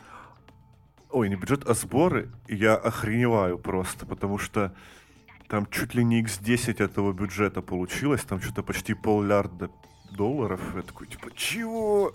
ой, 1.08 1.30
не 1.30 1.36
бюджет, 1.36 1.66
а 1.66 1.72
сборы, 1.72 2.28
и 2.46 2.54
я 2.54 2.74
охреневаю 2.74 3.58
просто, 3.58 4.04
потому 4.04 4.36
что 4.36 4.74
там 5.48 5.66
чуть 5.70 5.94
ли 5.94 6.04
не 6.04 6.22
x10 6.22 6.84
этого 6.84 7.14
бюджета 7.14 7.62
получилось, 7.62 8.22
там 8.24 8.42
что-то 8.42 8.62
почти 8.62 8.92
полмиллиарда 8.92 9.70
долларов. 10.10 10.60
Я 10.76 10.82
такой, 10.82 11.06
типа, 11.06 11.30
чего? 11.34 12.14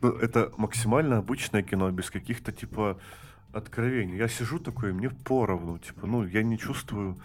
ну, 0.00 0.08
это 0.08 0.50
максимально 0.56 1.18
обычное 1.18 1.62
кино, 1.62 1.90
без 1.90 2.10
каких-то, 2.10 2.52
типа, 2.52 2.98
откровений. 3.52 4.16
Я 4.16 4.28
сижу 4.28 4.58
такой, 4.58 4.94
мне 4.94 5.10
поровну, 5.10 5.78
типа, 5.78 6.06
ну, 6.06 6.26
я 6.26 6.42
не 6.42 6.56
чувствую 6.56 7.20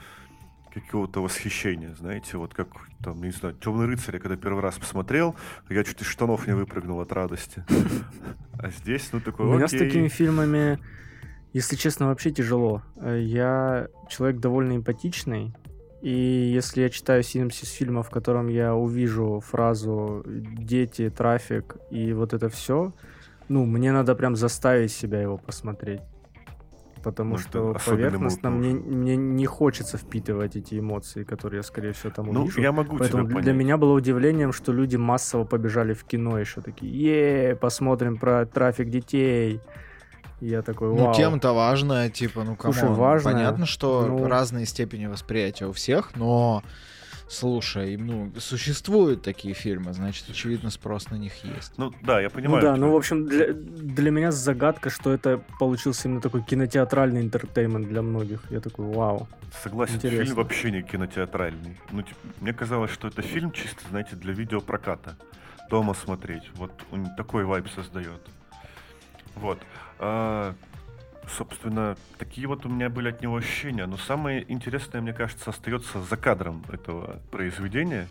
какого-то 0.82 1.21
восхищения, 1.21 1.93
знаете, 1.95 2.38
вот 2.38 2.53
как 2.53 2.67
там, 3.03 3.21
не 3.21 3.32
знаю, 3.32 3.55
Темный 3.55 3.86
рыцарь, 3.86 4.15
я 4.15 4.19
когда 4.19 4.36
первый 4.36 4.61
раз 4.61 4.78
посмотрел, 4.78 5.36
я 5.69 5.84
чуть 5.84 6.01
из 6.01 6.07
штанов 6.07 6.47
не 6.47 6.53
выпрыгнул 6.53 6.99
от 7.01 7.11
радости. 7.11 7.63
А 8.57 8.69
здесь, 8.69 9.09
ну, 9.11 9.19
такой, 9.19 9.47
У 9.47 9.53
меня 9.55 9.67
с 9.67 9.71
такими 9.71 10.07
фильмами, 10.07 10.80
если 11.51 11.76
честно, 11.76 12.07
вообще 12.07 12.32
тяжело. 12.32 12.82
Я 12.95 13.89
человек 14.09 14.39
довольно 14.39 14.78
эмпатичный, 14.78 15.53
и 16.01 16.51
если 16.53 16.82
я 16.82 16.89
читаю 16.89 17.21
синопсис 17.21 17.69
фильма, 17.69 18.01
в 18.01 18.09
котором 18.09 18.47
я 18.47 18.73
увижу 18.73 19.41
фразу 19.45 20.23
«дети», 20.26 21.09
«трафик» 21.09 21.76
и 21.91 22.13
вот 22.13 22.34
это 22.34 22.47
все, 22.47 22.93
ну, 23.49 23.65
мне 23.65 23.91
надо 23.91 24.15
прям 24.15 24.36
заставить 24.36 24.91
себя 24.91 25.21
его 25.21 25.38
посмотреть. 25.38 26.01
Потому 27.06 27.32
Ну, 27.32 27.38
что 27.38 27.72
особенно 27.76 27.97
поверхностно 27.97 28.49
мне, 28.49 28.74
мне 28.74 29.16
не 29.16 29.45
хочется 29.45 29.97
впитывать 29.97 30.56
эти 30.58 30.80
эмоции, 30.80 31.24
которые 31.24 31.60
я, 31.60 31.64
скорее 31.64 31.91
всего, 31.93 32.12
там 32.12 32.26
Ну, 32.34 32.41
увижу. 32.41 32.60
я 32.62 32.72
могу 32.72 32.97
Поэтому 32.97 33.24
тебя 33.24 33.34
для 33.36 33.41
понять. 33.45 33.56
меня 33.56 33.78
было 33.78 33.93
удивлением, 33.93 34.51
что 34.51 34.74
люди 34.74 34.97
массово 34.97 35.45
побежали 35.45 35.93
в 35.93 36.03
кино 36.03 36.39
еще 36.39 36.62
такие, 36.62 36.91
е 37.49 37.56
посмотрим 37.56 38.18
про 38.18 38.45
трафик 38.45 38.89
детей. 38.89 39.62
Я 40.41 40.62
такой, 40.62 40.89
Ну, 40.89 41.06
вау. 41.06 41.14
тема-то 41.14 41.53
важная, 41.53 42.10
типа, 42.10 42.43
ну, 42.43 42.58
Слушай, 42.62 42.82
come 42.82 42.89
on. 42.89 42.95
важная, 42.95 43.34
Понятно, 43.34 43.66
что 43.66 44.06
ну- 44.08 44.28
разные 44.28 44.66
степени 44.66 45.06
восприятия 45.08 45.66
у 45.68 45.72
всех, 45.72 46.12
но, 46.16 46.62
слушай, 47.28 47.97
ну, 47.97 48.32
существуют 48.39 49.21
такие 49.23 49.53
фильмы, 49.53 49.93
значит, 49.93 50.30
очевидно, 50.30 50.69
спрос 50.69 51.09
на 51.09 51.15
них 51.15 51.34
есть. 51.43 51.73
Ну 51.78 51.93
да, 52.01 52.19
я 52.21 52.28
Ну 52.30 52.34
понимаю. 52.36 52.61
да, 52.61 52.73
тебя. 52.76 52.86
ну 52.86 52.91
в 52.93 52.95
общем, 52.95 53.28
для, 53.28 53.53
для 53.53 54.11
меня 54.11 54.32
загадка, 54.32 54.89
что 54.89 55.11
это 55.13 55.41
получился 55.59 56.07
именно 56.07 56.21
такой 56.21 56.43
кинотеатральный 56.43 57.21
entertainment 57.22 57.88
для 57.88 58.01
многих. 58.01 58.41
Я 58.49 58.59
такой, 58.59 58.86
вау. 58.86 59.28
Согласен, 59.63 59.95
Интересно. 59.95 60.23
фильм 60.26 60.36
вообще 60.36 60.71
не 60.71 60.82
кинотеатральный. 60.82 61.78
Ну, 61.91 62.01
типа, 62.01 62.19
мне 62.41 62.53
казалось, 62.53 62.91
что 62.91 63.07
это 63.07 63.21
фильм 63.21 63.51
чисто, 63.51 63.82
знаете, 63.89 64.15
для 64.15 64.34
видеопроката. 64.34 65.15
Дома 65.69 65.93
смотреть. 65.95 66.43
Вот 66.55 66.71
он 66.91 67.07
такой 67.15 67.43
вайб 67.45 67.67
создает. 67.69 68.21
Вот. 69.36 69.59
А, 69.99 70.53
собственно, 71.30 71.97
такие 72.17 72.47
вот 72.47 72.65
у 72.65 72.69
меня 72.69 72.89
были 72.89 73.09
от 73.09 73.21
него 73.21 73.38
ощущения. 73.38 73.86
Но 73.86 73.97
самое 73.97 74.45
интересное, 74.51 75.01
мне 75.01 75.13
кажется, 75.13 75.49
остается 75.49 76.01
за 76.01 76.17
кадром 76.17 76.63
этого 76.71 77.19
произведения. 77.32 78.07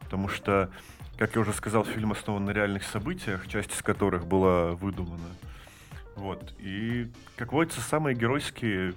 Потому 0.00 0.28
что, 0.28 0.70
как 1.18 1.34
я 1.34 1.40
уже 1.40 1.52
сказал, 1.52 1.84
фильм 1.84 2.12
основан 2.12 2.44
на 2.44 2.50
реальных 2.50 2.84
событиях, 2.84 3.48
часть 3.48 3.72
из 3.72 3.82
которых 3.82 4.26
была 4.26 4.72
выдумана. 4.72 5.28
Вот. 6.16 6.54
И, 6.58 7.10
как 7.36 7.52
водится, 7.52 7.80
самые 7.80 8.16
геройские 8.16 8.94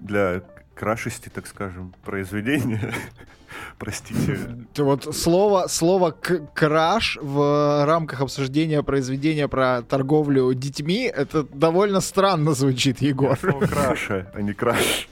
для 0.00 0.42
крашести, 0.78 1.28
так 1.28 1.46
скажем, 1.46 1.92
произведения. 2.04 2.94
Простите. 3.78 4.38
Вот 4.76 5.16
слово, 5.16 5.66
слово 5.68 6.10
«краш» 6.10 7.18
в 7.20 7.84
рамках 7.86 8.20
обсуждения 8.20 8.82
произведения 8.82 9.48
про 9.48 9.82
торговлю 9.82 10.52
детьми, 10.54 11.10
это 11.12 11.42
довольно 11.42 12.00
странно 12.00 12.52
звучит, 12.52 13.00
Егор. 13.00 13.36
Слово 13.38 13.66
краша, 13.66 14.30
а 14.34 14.40
не 14.40 14.52
краш. 14.52 15.08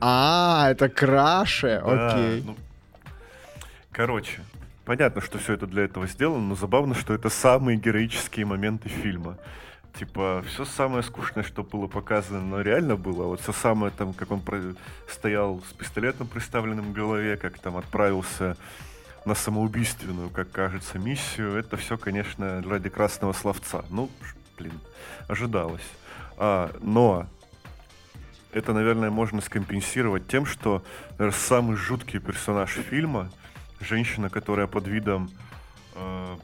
А, 0.00 0.68
это 0.70 0.88
краше, 0.88 1.80
окей. 1.84 2.42
ну, 2.46 2.56
Короче, 3.92 4.40
понятно, 4.84 5.20
что 5.20 5.38
все 5.38 5.52
это 5.52 5.66
для 5.66 5.84
этого 5.84 6.06
сделано, 6.06 6.48
но 6.48 6.54
забавно, 6.56 6.94
что 6.94 7.12
это 7.12 7.28
самые 7.28 7.76
героические 7.76 8.46
моменты 8.46 8.88
фильма. 8.88 9.36
Типа, 9.94 10.42
все 10.46 10.64
самое 10.64 11.02
скучное, 11.02 11.42
что 11.42 11.62
было 11.62 11.86
показано, 11.86 12.40
но 12.40 12.60
реально 12.60 12.96
было. 12.96 13.24
Вот 13.24 13.40
все 13.40 13.52
самое 13.52 13.92
там, 13.92 14.12
как 14.14 14.30
он 14.30 14.40
про- 14.40 14.74
стоял 15.08 15.62
с 15.68 15.72
пистолетом 15.72 16.26
приставленным 16.26 16.92
к 16.92 16.96
голове, 16.96 17.36
как 17.36 17.58
там 17.58 17.76
отправился 17.76 18.56
на 19.24 19.34
самоубийственную, 19.34 20.30
как 20.30 20.50
кажется, 20.50 20.98
миссию. 20.98 21.56
Это 21.56 21.76
все, 21.76 21.98
конечно, 21.98 22.62
ради 22.62 22.88
красного 22.88 23.32
словца. 23.32 23.84
Ну, 23.90 24.08
блин, 24.56 24.78
ожидалось. 25.28 25.88
А, 26.36 26.70
но 26.80 27.26
это, 28.52 28.72
наверное, 28.72 29.10
можно 29.10 29.40
скомпенсировать 29.40 30.26
тем, 30.26 30.46
что 30.46 30.82
наверное, 31.18 31.38
самый 31.38 31.76
жуткий 31.76 32.18
персонаж 32.18 32.70
фильма, 32.70 33.30
женщина, 33.80 34.30
которая 34.30 34.66
под 34.66 34.86
видом 34.86 35.30
э, 35.94 36.36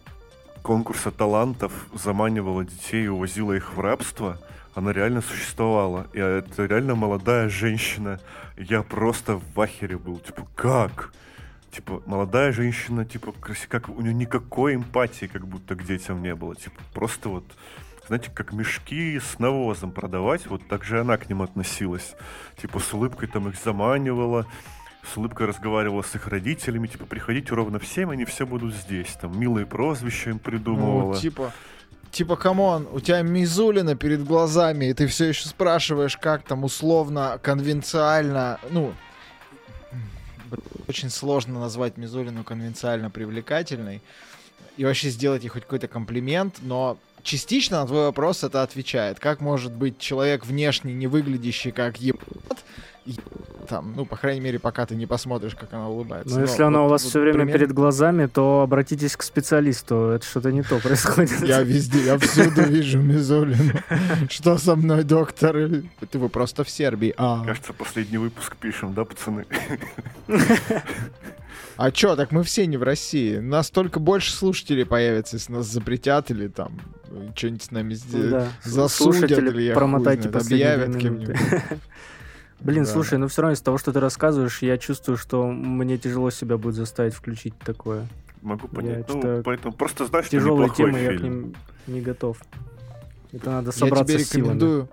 конкурса 0.67 1.13
талантов 1.13 1.73
заманивала 1.95 2.65
детей 2.65 3.05
и 3.05 3.09
увозила 3.09 3.53
их 3.53 3.77
в 3.77 3.81
рабство, 3.81 4.37
она 4.75 4.93
реально 4.93 5.21
существовала. 5.21 6.09
И 6.13 6.19
это 6.19 6.67
реально 6.67 6.97
молодая 6.97 7.49
женщина. 7.49 8.19
Я 8.57 8.83
просто 8.83 9.41
в 9.55 9.61
ахере 9.61 9.97
был. 9.97 10.19
Типа, 10.19 10.45
как? 10.57 11.13
Типа, 11.71 12.03
молодая 12.05 12.51
женщина, 12.51 13.05
типа, 13.05 13.33
как 13.69 13.89
у 13.89 14.01
нее 14.01 14.13
никакой 14.13 14.75
эмпатии 14.75 15.27
как 15.27 15.47
будто 15.47 15.77
к 15.77 15.85
детям 15.85 16.21
не 16.21 16.35
было. 16.35 16.57
Типа, 16.57 16.81
просто 16.93 17.29
вот, 17.29 17.45
знаете, 18.09 18.33
как 18.35 18.53
мешки 18.53 19.21
с 19.21 19.39
навозом 19.39 19.93
продавать, 19.93 20.49
вот 20.49 20.67
так 20.67 20.83
же 20.83 21.01
она 21.01 21.17
к 21.17 21.29
ним 21.29 21.43
относилась. 21.43 22.17
Типа, 22.61 22.81
с 22.81 22.93
улыбкой 22.93 23.29
там 23.29 23.49
их 23.49 23.55
заманивала, 23.65 24.47
с 25.13 25.17
улыбкой 25.17 25.47
разговаривала 25.47 26.03
с 26.03 26.15
их 26.15 26.27
родителями, 26.29 26.87
типа, 26.87 27.07
приходите 27.07 27.55
ровно 27.55 27.79
в 27.79 27.87
7, 27.87 28.11
они 28.11 28.25
все 28.25 28.47
будут 28.47 28.75
здесь. 28.75 29.09
Там 29.21 29.39
милые 29.39 29.67
прозвища 29.67 30.31
им 30.31 30.39
придумывала. 30.39 31.15
Ну, 31.15 31.21
типа, 31.21 31.53
типа, 32.11 32.37
come 32.37 32.67
on, 32.67 32.89
у 32.93 33.01
тебя 33.01 33.23
Мизулина 33.23 33.95
перед 33.97 34.25
глазами, 34.25 34.87
и 34.87 34.95
ты 34.95 35.07
все 35.07 35.27
еще 35.27 35.49
спрашиваешь, 35.49 36.17
как 36.17 36.43
там 36.43 36.65
условно, 36.65 37.39
конвенциально, 37.43 38.59
ну, 38.71 38.93
очень 40.89 41.11
сложно 41.11 41.61
назвать 41.61 41.97
Мизулину 41.97 42.45
конвенциально 42.45 43.11
привлекательной 43.11 44.03
и 44.77 44.85
вообще 44.85 45.11
сделать 45.11 45.43
ей 45.43 45.49
хоть 45.49 45.63
какой-то 45.63 45.89
комплимент, 45.89 46.57
но 46.63 46.99
частично 47.23 47.81
на 47.81 47.87
твой 47.87 48.05
вопрос 48.05 48.45
это 48.45 48.63
отвечает. 48.63 49.19
Как 49.19 49.41
может 49.41 49.73
быть 49.73 49.99
человек 49.99 50.47
внешне 50.47 50.95
не 50.95 51.07
выглядящий 51.07 51.73
как 51.73 52.01
и- 52.01 52.15
там, 53.69 53.95
ну, 53.97 54.05
по 54.07 54.17
крайней 54.17 54.41
мере, 54.41 54.59
пока 54.59 54.87
ты 54.87 54.95
не 54.95 55.07
посмотришь, 55.07 55.55
как 55.55 55.73
она 55.73 55.89
улыбается. 55.89 56.35
Но 56.35 56.43
если 56.43 56.63
она 56.63 56.81
вот- 56.81 56.87
у 56.87 56.89
вас 56.91 57.03
вот 57.03 57.11
все 57.11 57.21
время 57.21 57.39
пример- 57.41 57.59
перед 57.59 57.73
глазами, 57.73 58.27
то 58.27 58.63
обратитесь 58.63 59.17
к 59.17 59.23
специалисту. 59.23 60.11
Это 60.11 60.25
что-то 60.25 60.53
не 60.53 60.63
то 60.63 60.79
происходит. 60.83 61.43
Я 61.43 61.63
везде, 61.63 62.05
я 62.05 62.19
всюду 62.19 62.63
вижу 62.63 62.99
Мизулину. 63.01 63.73
Что 64.31 64.57
со 64.59 64.77
мной, 64.77 65.03
доктор? 65.05 65.57
Ты 66.11 66.19
вы 66.19 66.29
просто 66.29 66.63
в 66.65 66.71
Сербии. 66.71 67.13
А, 67.17 67.45
Кажется, 67.45 67.73
последний 67.73 68.19
выпуск 68.19 68.57
пишем, 68.57 68.95
да, 68.95 69.05
пацаны? 69.05 69.47
а 71.77 71.91
чё, 71.91 72.17
так 72.17 72.33
мы 72.33 72.43
все 72.43 72.67
не 72.67 72.77
в 72.77 72.83
России. 72.83 73.37
Нас 73.39 73.71
только 73.71 74.01
больше 74.01 74.33
слушателей 74.33 74.87
появится, 74.87 75.37
если 75.37 75.53
нас 75.53 75.67
запретят 75.67 76.31
или 76.31 76.49
там 76.49 76.73
что-нибудь 77.35 77.63
с 77.63 77.71
нами 77.71 77.95
сделают. 77.95 78.31
Да. 78.31 78.49
засудят 78.65 79.31
или 79.31 79.63
я 79.63 79.75
промотайте 79.75 80.29
объявят 80.29 80.97
кем-нибудь. 80.97 81.37
Блин, 82.61 82.85
Да. 82.85 82.91
слушай, 82.91 83.19
ну 83.19 83.29
все 83.29 83.43
равно 83.43 83.53
из 83.55 83.61
того, 83.61 83.79
что 83.79 83.93
ты 83.93 84.01
рассказываешь, 84.01 84.63
я 84.63 84.79
чувствую, 84.79 85.17
что 85.19 85.47
мне 85.51 85.99
тяжело 85.99 86.31
себя 86.31 86.57
будет 86.57 86.75
заставить 86.75 87.15
включить 87.15 87.57
такое. 87.59 88.09
Могу 88.43 88.69
понять. 88.69 89.07
Я 89.09 89.15
Ну, 89.15 89.43
поэтому 89.43 89.75
просто 89.75 90.07
знай, 90.07 90.23
что 90.23 90.31
Тяжелые 90.33 90.71
темы, 90.71 90.99
я 91.01 91.09
к 91.11 91.13
фильм. 91.21 91.23
ним 91.43 91.55
не 91.87 92.01
готов. 92.01 92.39
Это 93.33 93.51
надо 93.51 93.69
Я 93.69 93.73
собраться 93.73 94.15
тебе 94.15 94.25
с 94.25 94.29
силами. 94.29 94.45
рекомендую, 94.45 94.89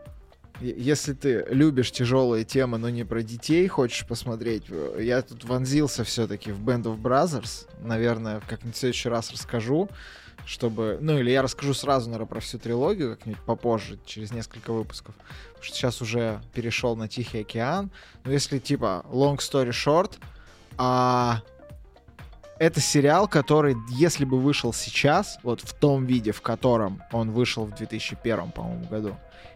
е- 0.59 0.75
если 0.77 1.13
ты 1.13 1.45
любишь 1.49 1.91
тяжелые 1.91 2.45
темы, 2.45 2.77
но 2.77 2.89
не 2.89 3.03
про 3.05 3.21
детей 3.21 3.67
хочешь 3.67 4.05
посмотреть, 4.07 4.63
э, 4.69 4.99
я 5.01 5.21
тут 5.21 5.45
вонзился 5.45 6.03
все-таки 6.03 6.51
в 6.51 6.59
Band 6.61 6.83
of 6.83 6.99
Brothers. 7.01 7.67
Наверное, 7.81 8.41
как-нибудь 8.47 8.75
в 8.75 8.79
следующий 8.79 9.09
раз 9.09 9.31
расскажу, 9.31 9.89
чтобы... 10.45 10.97
Ну, 11.01 11.17
или 11.17 11.31
я 11.31 11.41
расскажу 11.41 11.73
сразу, 11.73 12.09
наверное, 12.09 12.27
про 12.27 12.39
всю 12.39 12.59
трилогию 12.59 13.17
как-нибудь 13.17 13.41
попозже, 13.41 13.97
через 14.05 14.31
несколько 14.31 14.73
выпусков. 14.73 15.15
Потому 15.15 15.63
что 15.63 15.75
сейчас 15.75 16.01
уже 16.01 16.41
перешел 16.53 16.95
на 16.95 17.07
Тихий 17.07 17.41
океан. 17.41 17.91
Но 18.23 18.31
если, 18.31 18.59
типа, 18.59 19.05
long 19.09 19.37
story 19.37 19.71
short, 19.71 20.13
а... 20.77 21.41
это 22.59 22.79
сериал, 22.81 23.27
который, 23.27 23.75
если 23.89 24.25
бы 24.25 24.39
вышел 24.39 24.73
сейчас, 24.73 25.39
вот 25.43 25.61
в 25.61 25.73
том 25.73 26.05
виде, 26.05 26.31
в 26.31 26.41
котором 26.41 27.01
он 27.11 27.31
вышел 27.31 27.65
в 27.65 27.75
2001, 27.75 28.51
по-моему, 28.51 28.85
году, 28.87 29.15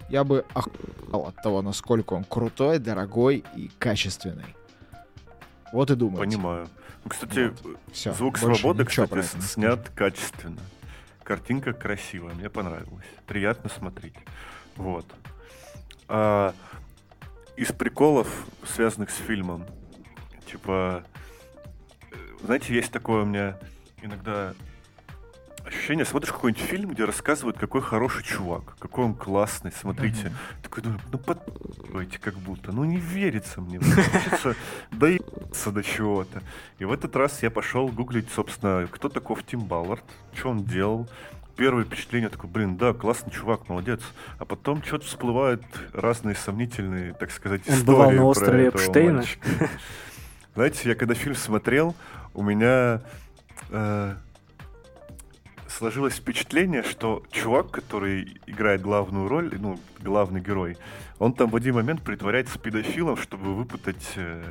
я 0.10 0.24
бы 0.24 0.46
охуел 0.54 1.28
от 1.28 1.36
того, 1.44 1.62
насколько 1.62 2.14
он 2.14 2.24
крутой, 2.24 2.80
дорогой 2.80 3.44
и 3.56 3.70
качественный. 3.78 4.56
Вот 5.74 5.92
и 5.92 5.96
думаю. 5.96 6.20
Понимаю. 6.20 6.70
Кстати, 7.08 7.54
Все. 7.92 8.14
звук 8.14 8.38
свободы, 8.38 8.86
кстати, 8.86 9.22
снят 9.42 9.90
качественно. 9.96 10.62
Картинка 11.28 11.74
красивая, 11.74 12.34
мне 12.36 12.50
понравилась. 12.50 13.06
Приятно 13.26 13.70
смотреть. 13.70 14.14
Вот. 14.78 15.06
А, 16.08 16.56
из 17.58 17.74
приколов, 17.74 18.48
связанных 18.66 19.10
с 19.10 19.18
фильмом, 19.18 19.66
типа, 20.50 21.04
э, 22.14 22.16
знаете, 22.44 22.74
есть 22.74 22.94
такое 22.94 23.24
у 23.24 23.26
меня 23.26 23.60
иногда 24.02 24.54
ощущение, 25.68 26.06
смотришь 26.06 26.32
какой-нибудь 26.32 26.64
фильм, 26.64 26.92
где 26.92 27.06
рассказывают, 27.06 27.58
какой 27.58 27.82
хороший 27.82 28.24
чувак, 28.24 28.76
какой 28.80 29.06
он 29.06 29.14
классный, 29.14 29.72
смотрите. 29.72 30.32
Такой 30.64 30.84
думаю, 30.84 31.02
ну 31.12 31.18
подпитывайте 31.18 32.20
как 32.20 32.36
будто, 32.36 32.72
ну 32.72 32.84
не 32.84 32.98
верится 32.98 33.62
мне, 33.62 33.80
хочется 33.80 34.56
доебаться 34.92 35.72
до 35.72 35.84
чего-то. 35.84 36.42
И 36.80 36.86
в 36.86 36.92
этот 36.92 37.16
раз 37.16 37.44
я 37.44 37.52
пошел 37.52 37.88
гуглить, 37.90 38.30
собственно, 38.34 38.88
кто 38.92 39.10
таков 39.10 39.44
Тим 39.44 39.62
Баллард, 39.62 40.04
что 40.34 40.50
он 40.50 40.64
делал. 40.64 41.10
Первое 41.56 41.86
впечатление 41.86 42.30
такое, 42.30 42.52
блин, 42.52 42.78
да, 42.78 42.94
классный 42.94 43.32
чувак, 43.32 43.68
молодец. 43.68 44.02
А 44.38 44.46
потом 44.46 44.84
что-то 44.84 45.06
всплывают 45.06 45.64
разные 45.92 46.36
сомнительные, 46.36 47.14
так 47.14 47.32
сказать, 47.32 47.62
Он 47.68 47.74
истории 47.74 47.86
бывал 47.86 48.12
на 48.12 48.26
острове 48.26 48.68
Эпштейна? 48.68 49.24
Знаете, 50.54 50.90
я 50.90 50.96
когда 50.96 51.16
фильм 51.16 51.36
смотрел, 51.36 51.96
у 52.36 52.44
меня 52.44 53.02
э, 53.72 54.16
сложилось 55.78 56.16
впечатление, 56.16 56.82
что 56.82 57.24
чувак, 57.32 57.70
который 57.70 58.40
играет 58.48 58.82
главную 58.82 59.28
роль, 59.28 59.54
ну, 59.60 59.80
главный 60.00 60.42
герой, 60.42 60.78
он 61.20 61.34
там 61.34 61.50
в 61.50 61.56
один 61.56 61.76
момент 61.76 62.02
притворяется 62.02 62.58
педофилом, 62.58 63.16
чтобы 63.16 63.54
выпутать 63.54 64.14
э, 64.16 64.44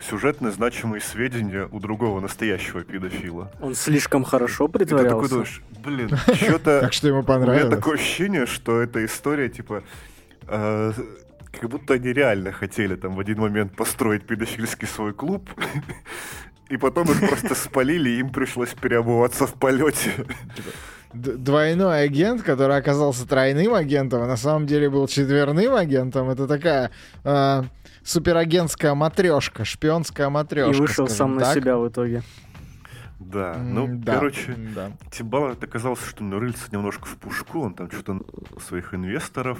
сюжетно 0.00 0.50
значимые 0.50 1.00
сведения 1.00 1.66
у 1.72 1.80
другого 1.80 2.20
настоящего 2.20 2.84
педофила. 2.84 3.50
Он 3.60 3.74
слишком 3.74 4.22
хорошо 4.22 4.68
притворялся. 4.68 5.06
И 5.06 5.08
ты 5.08 5.14
такой 5.14 5.28
думаешь, 5.30 5.62
блин, 5.82 6.08
что-то... 6.34 6.80
Так 6.80 6.92
что 6.92 7.08
ему 7.08 7.22
понравилось. 7.22 7.64
У 7.64 7.66
меня 7.68 7.76
такое 7.76 7.94
ощущение, 7.94 8.46
что 8.46 8.80
эта 8.80 9.04
история, 9.04 9.48
типа, 9.48 9.82
э, 10.46 10.92
как 11.52 11.70
будто 11.70 11.94
они 11.94 12.12
реально 12.12 12.52
хотели 12.52 12.96
там 12.96 13.14
в 13.14 13.20
один 13.20 13.40
момент 13.40 13.74
построить 13.74 14.26
педофильский 14.26 14.86
свой 14.86 15.14
клуб, 15.14 15.48
и 16.68 16.76
потом 16.76 17.10
их 17.10 17.28
просто 17.28 17.54
спалили, 17.54 18.10
и 18.10 18.18
им 18.20 18.30
пришлось 18.30 18.70
переобуваться 18.70 19.46
в 19.46 19.54
полете. 19.54 20.26
Двойной 21.12 22.02
агент, 22.02 22.42
который 22.42 22.76
оказался 22.76 23.26
тройным 23.28 23.74
агентом, 23.74 24.22
а 24.22 24.26
на 24.26 24.36
самом 24.36 24.66
деле 24.66 24.90
был 24.90 25.06
четверным 25.06 25.74
агентом. 25.74 26.28
Это 26.28 26.48
такая 26.48 26.90
э, 27.22 27.62
суперагентская 28.02 28.94
матрешка, 28.94 29.64
шпионская 29.64 30.28
матрешка. 30.28 30.76
И 30.76 30.80
вышел 30.80 31.06
сам 31.06 31.38
так. 31.38 31.48
на 31.48 31.54
себя 31.54 31.78
в 31.78 31.88
итоге. 31.88 32.22
Да, 33.20 33.56
ну, 33.56 33.88
да, 33.88 34.14
короче, 34.14 34.54
да. 34.74 34.92
Тимбалард 35.10 35.62
оказался, 35.62 36.04
что 36.04 36.24
нарылся 36.24 36.68
немножко 36.72 37.06
в 37.06 37.16
пушку, 37.16 37.60
он 37.60 37.74
там 37.74 37.90
что-то 37.90 38.20
своих 38.60 38.92
инвесторов 38.92 39.58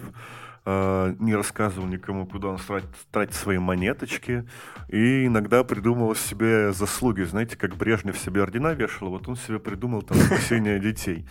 э, 0.65 1.15
не 1.19 1.35
рассказывал 1.35 1.87
никому, 1.87 2.27
куда 2.27 2.49
он 2.49 2.59
тратит, 2.59 2.91
тратит 3.11 3.35
свои 3.35 3.59
монеточки, 3.59 4.49
и 4.89 5.27
иногда 5.27 5.65
придумывал 5.65 6.15
себе 6.15 6.73
заслуги, 6.73 7.23
знаете, 7.23 7.57
как 7.57 7.77
Брежнев 7.77 8.19
себе 8.19 8.43
ордена 8.43 8.73
вешал, 8.75 9.11
вот 9.11 9.29
он 9.29 9.37
себе 9.37 9.59
придумал 9.59 10.03
там 10.03 10.17
спасение 10.27 10.79
детей. 10.81 11.27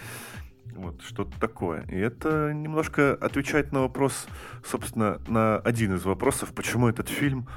Вот, 0.75 1.01
что-то 1.03 1.39
такое. 1.39 1.85
И 1.87 1.95
это 1.95 2.51
немножко 2.51 3.13
отвечает 3.13 3.71
на 3.71 3.81
вопрос, 3.81 4.27
собственно, 4.65 5.19
на 5.27 5.57
один 5.57 5.95
из 5.95 6.03
вопросов, 6.03 6.53
почему 6.55 6.87
этот 6.87 7.09
фильм 7.09 7.47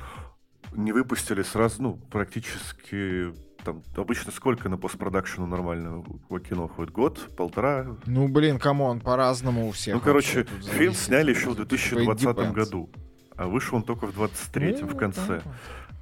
не 0.72 0.92
выпустили 0.92 1.42
сразу, 1.42 1.82
ну, 1.82 1.96
практически 2.10 3.32
там 3.66 3.82
обычно 3.96 4.30
сколько 4.30 4.68
на 4.68 4.78
постпродакшену 4.78 5.46
нормального 5.46 6.04
кино 6.40 6.66
уходит? 6.66 6.92
Год? 6.92 7.36
Полтора? 7.36 7.96
Ну, 8.06 8.28
блин, 8.28 8.60
come 8.60 8.83
on, 8.83 9.00
по-разному 9.00 9.68
у 9.68 9.72
всех. 9.72 9.94
Ну, 9.94 10.00
короче, 10.00 10.46
фильм 10.62 10.94
сняли 10.94 11.30
еще 11.30 11.50
в 11.50 11.56
2020 11.56 12.52
году, 12.52 12.88
а 13.36 13.48
вышел 13.48 13.76
он 13.76 13.82
только 13.82 14.06
в 14.06 14.16
23-м, 14.16 14.86
ну, 14.86 14.94
в 14.94 14.96
конце. 14.96 15.42
Вот 15.44 15.44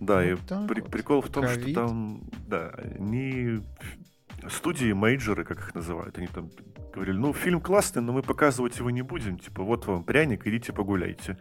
да, 0.01 0.25
и 0.25 0.37
при, 0.69 0.83
прикол 0.83 1.23
в 1.23 1.31
том, 1.31 1.49
что 1.49 1.73
там, 1.73 2.21
да, 2.47 2.75
не 2.99 3.63
студии 4.51 4.93
major 4.93 5.30
ы, 5.30 5.45
как 5.45 5.59
их 5.59 5.75
называют, 5.75 6.19
они 6.19 6.27
там 6.27 6.51
говорили, 6.93 7.17
ну, 7.17 7.33
фильм 7.33 7.61
классный, 7.61 8.03
но 8.03 8.13
мы 8.13 8.23
показывать 8.23 8.79
его 8.79 8.91
не 8.91 9.03
будем, 9.03 9.39
типа, 9.39 9.63
вот 9.63 9.87
вам 9.87 10.05
пряник, 10.05 10.47
идите 10.47 10.73
погуляйте. 10.73 11.39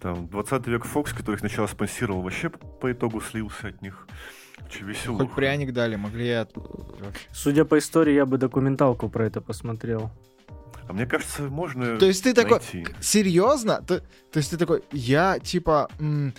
Там, 0.00 0.26
20 0.26 0.66
век 0.66 0.84
Фокс, 0.84 1.12
который 1.12 1.36
сначала 1.36 1.68
спонсировал, 1.68 2.22
вообще 2.22 2.50
по 2.50 2.90
итогу 2.90 3.20
слился 3.20 3.68
от 3.68 3.80
них. 3.82 4.08
Че 4.70 4.84
весело. 4.84 5.18
Хоть 5.18 5.34
пряник 5.34 5.72
дали, 5.72 5.96
могли 5.96 6.26
я... 6.26 6.46
Судя 7.32 7.64
по 7.64 7.78
истории, 7.78 8.14
я 8.14 8.26
бы 8.26 8.38
документалку 8.38 9.08
про 9.08 9.26
это 9.26 9.40
посмотрел. 9.40 10.10
А 10.88 10.92
мне 10.92 11.06
кажется, 11.06 11.42
можно. 11.42 11.96
То 11.98 12.06
есть 12.06 12.22
ты 12.24 12.34
найти. 12.34 12.42
такой. 12.84 13.02
Серьезно? 13.02 13.82
То, 13.86 14.00
то 14.00 14.38
есть 14.38 14.50
ты 14.50 14.56
такой, 14.56 14.82
я 14.92 15.38
типа. 15.38 15.88
М- 16.00 16.34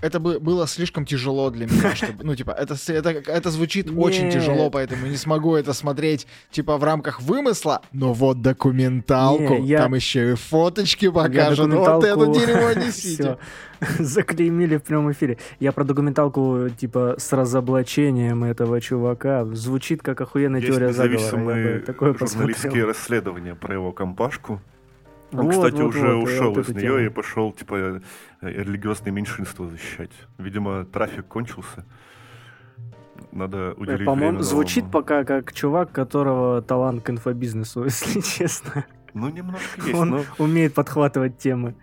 это 0.00 0.20
бы 0.20 0.40
было 0.40 0.66
слишком 0.66 1.04
тяжело 1.04 1.50
для 1.50 1.66
меня, 1.66 1.94
чтобы, 1.94 2.24
ну, 2.24 2.34
типа, 2.34 2.50
это, 2.50 2.76
это, 2.88 3.10
это 3.10 3.50
звучит 3.50 3.86
Нет. 3.86 3.98
очень 3.98 4.30
тяжело, 4.30 4.70
поэтому 4.70 5.06
не 5.06 5.16
смогу 5.16 5.56
это 5.56 5.72
смотреть, 5.72 6.26
типа, 6.50 6.76
в 6.76 6.84
рамках 6.84 7.20
вымысла, 7.20 7.82
но 7.92 8.12
вот 8.12 8.40
документалку, 8.42 9.58
Не, 9.58 9.66
я... 9.66 9.78
там 9.82 9.94
еще 9.94 10.32
и 10.32 10.34
фоточки 10.34 11.08
покажут, 11.08 11.70
документалку... 11.70 12.26
вот 12.26 12.36
это 12.36 12.46
дерьмо 12.46 12.72
несите. 12.86 13.38
Заклеймили 13.98 14.76
в 14.76 14.82
прямом 14.82 15.12
эфире. 15.12 15.38
Я 15.58 15.72
про 15.72 15.84
документалку, 15.84 16.68
типа, 16.68 17.14
с 17.18 17.32
разоблачением 17.32 18.44
этого 18.44 18.78
чувака. 18.80 19.46
Звучит 19.54 20.02
как 20.02 20.20
охуенная 20.20 20.60
Есть 20.60 20.72
теория 20.72 20.92
заговора. 20.92 21.56
Я 21.56 21.78
бы 21.78 21.84
такое 21.86 22.12
журналистские 22.12 22.54
посмотрел. 22.54 22.86
расследования 22.88 23.54
про 23.54 23.74
его 23.74 23.92
компашку. 23.92 24.60
Он, 25.32 25.44
вот, 25.44 25.52
кстати, 25.52 25.80
вот, 25.80 25.94
уже 25.94 26.14
вот, 26.14 26.24
ушел 26.24 26.58
из 26.58 26.68
нее 26.70 27.06
и 27.06 27.08
пошел, 27.08 27.52
типа, 27.52 27.74
э, 27.74 28.00
религиозные 28.40 29.12
меньшинства 29.12 29.68
защищать. 29.68 30.10
Видимо, 30.38 30.84
трафик 30.84 31.26
кончился. 31.26 31.84
Надо 33.32 33.74
уделить 33.76 34.06
По-моему, 34.06 34.42
звучит 34.42 34.90
пока 34.90 35.24
как 35.24 35.52
чувак, 35.52 35.92
которого 35.92 36.62
талант 36.62 37.02
к 37.02 37.10
инфобизнесу, 37.10 37.84
если 37.84 38.20
честно. 38.20 38.84
Ну, 39.14 39.28
немножко 39.28 39.80
есть. 39.80 39.94
Он 39.94 40.10
но... 40.10 40.24
умеет 40.38 40.74
подхватывать 40.74 41.38
темы. 41.38 41.74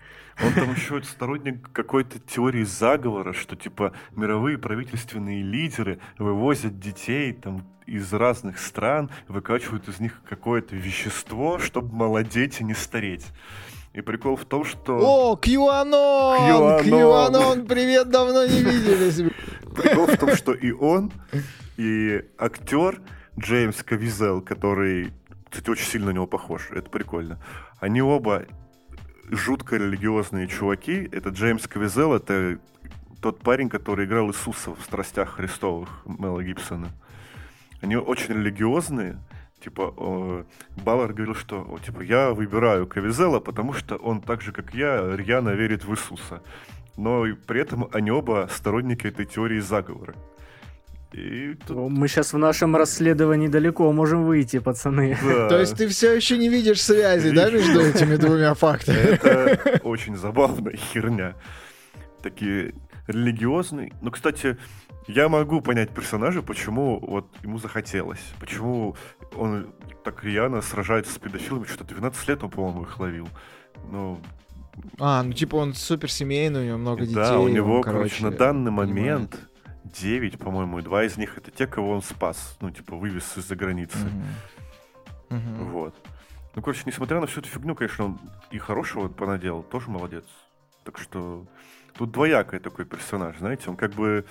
Он 0.43 0.53
там 0.53 0.73
еще 0.73 1.01
сторонник 1.03 1.71
какой-то 1.71 2.19
теории 2.19 2.63
заговора, 2.63 3.33
что 3.33 3.55
типа 3.55 3.93
мировые 4.15 4.57
правительственные 4.57 5.41
лидеры 5.41 5.99
вывозят 6.17 6.79
детей 6.79 7.33
там 7.33 7.65
из 7.87 8.11
разных 8.13 8.59
стран, 8.59 9.09
выкачивают 9.27 9.87
из 9.87 9.99
них 9.99 10.21
какое-то 10.27 10.75
вещество, 10.75 11.57
чтобы 11.57 11.95
молодеть 11.95 12.59
и 12.59 12.63
не 12.63 12.73
стареть. 12.73 13.25
И 13.93 14.01
прикол 14.01 14.35
в 14.35 14.45
том, 14.45 14.63
что... 14.63 14.99
О, 14.99 15.39
QAnon! 15.41 16.83
QAnon! 16.83 17.65
привет, 17.65 18.09
давно 18.09 18.45
не 18.45 18.61
виделись! 18.61 19.31
Прикол 19.75 20.05
в 20.05 20.17
том, 20.17 20.35
что 20.35 20.53
и 20.53 20.71
он, 20.71 21.11
и 21.77 22.23
актер 22.37 23.01
Джеймс 23.39 23.81
Кавизел, 23.83 24.41
который, 24.41 25.13
кстати, 25.49 25.69
очень 25.69 25.85
сильно 25.85 26.07
на 26.07 26.11
него 26.11 26.27
похож, 26.27 26.69
это 26.71 26.89
прикольно. 26.89 27.39
Они 27.79 28.01
оба 28.01 28.45
жутко 29.29 29.77
религиозные 29.77 30.47
чуваки. 30.47 31.07
Это 31.11 31.29
Джеймс 31.29 31.67
Кавизел, 31.67 32.13
это 32.13 32.59
тот 33.21 33.39
парень, 33.39 33.69
который 33.69 34.05
играл 34.05 34.29
Иисуса 34.29 34.73
в 34.75 34.81
«Страстях 34.81 35.35
Христовых» 35.35 35.89
Мела 36.05 36.43
Гибсона. 36.43 36.89
Они 37.81 37.95
очень 37.95 38.35
религиозные. 38.35 39.17
Типа, 39.59 39.93
э, 39.97 40.43
Баллар 40.83 41.13
говорил, 41.13 41.35
что, 41.35 41.79
типа, 41.83 42.01
я 42.01 42.31
выбираю 42.31 42.87
Кавизела, 42.87 43.39
потому 43.39 43.73
что 43.73 43.95
он 43.95 44.21
так 44.21 44.41
же, 44.41 44.51
как 44.51 44.73
я, 44.73 45.15
рьяно 45.15 45.49
верит 45.49 45.83
в 45.83 45.91
Иисуса. 45.91 46.43
Но 46.95 47.25
при 47.47 47.61
этом 47.61 47.89
они 47.91 48.11
оба 48.11 48.47
сторонники 48.51 49.07
этой 49.07 49.25
теории 49.25 49.59
заговора. 49.59 50.15
И 51.13 51.55
тут... 51.65 51.89
Мы 51.89 52.07
сейчас 52.07 52.33
в 52.33 52.37
нашем 52.37 52.75
расследовании 52.75 53.47
далеко 53.47 53.91
можем 53.91 54.25
выйти, 54.25 54.59
пацаны. 54.59 55.17
Да. 55.23 55.47
То 55.49 55.59
есть 55.59 55.77
ты 55.77 55.87
все 55.87 56.13
еще 56.13 56.37
не 56.37 56.49
видишь 56.49 56.81
связи, 56.81 57.31
да, 57.31 57.49
между 57.49 57.81
этими 57.81 58.17
двумя 58.17 58.53
фактами? 58.53 58.97
Это 58.97 59.79
очень 59.83 60.15
забавная 60.17 60.75
херня. 60.75 61.35
Такие 62.21 62.73
религиозные. 63.07 63.93
Ну, 64.01 64.11
кстати, 64.11 64.57
я 65.07 65.29
могу 65.29 65.61
понять 65.61 65.91
персонажа, 65.91 66.41
почему 66.41 66.99
вот 66.99 67.27
ему 67.41 67.57
захотелось. 67.57 68.21
Почему 68.39 68.95
он 69.35 69.73
так 70.03 70.23
рьяно 70.23 70.61
сражается 70.61 71.13
с 71.13 71.17
педофилами. 71.17 71.65
Что-то 71.65 71.85
12 71.85 72.27
лет 72.27 72.43
он, 72.43 72.49
по-моему, 72.49 72.83
их 72.83 72.99
ловил. 72.99 73.29
Ну, 73.89 74.19
а, 74.99 75.23
ну 75.23 75.33
типа 75.33 75.55
он 75.55 75.73
супер 75.73 76.11
семейный, 76.11 76.61
у 76.61 76.65
него 76.65 76.77
много 76.77 77.01
детей. 77.01 77.15
Да, 77.15 77.39
у 77.39 77.47
него, 77.47 77.77
он, 77.77 77.83
короче, 77.83 78.23
на 78.23 78.31
данный 78.31 78.71
момент 78.71 79.31
понимает. 79.31 79.49
9, 79.93 80.37
по-моему, 80.39 80.79
и 80.79 80.81
два 80.81 81.03
из 81.03 81.17
них 81.17 81.37
это 81.37 81.51
те, 81.51 81.67
кого 81.67 81.91
он 81.91 82.01
спас, 82.01 82.57
ну, 82.61 82.71
типа, 82.71 82.95
вывез 82.95 83.37
из-за 83.37 83.55
границы. 83.55 84.09
Вот. 85.29 85.95
Ну, 86.55 86.61
короче, 86.61 86.83
несмотря 86.85 87.19
на 87.19 87.27
всю 87.27 87.41
эту 87.41 87.49
фигню, 87.49 87.75
конечно, 87.75 88.05
он 88.05 88.19
и 88.51 88.57
хорошего 88.57 89.07
понаделал, 89.09 89.63
тоже 89.63 89.89
молодец. 89.89 90.25
Так 90.83 90.97
что 90.97 91.45
тут 91.97 92.11
двоякий 92.11 92.59
такой 92.59 92.85
персонаж, 92.85 93.37
знаете, 93.37 93.69
он 93.69 93.75
как 93.75 93.91
бы 93.93 94.25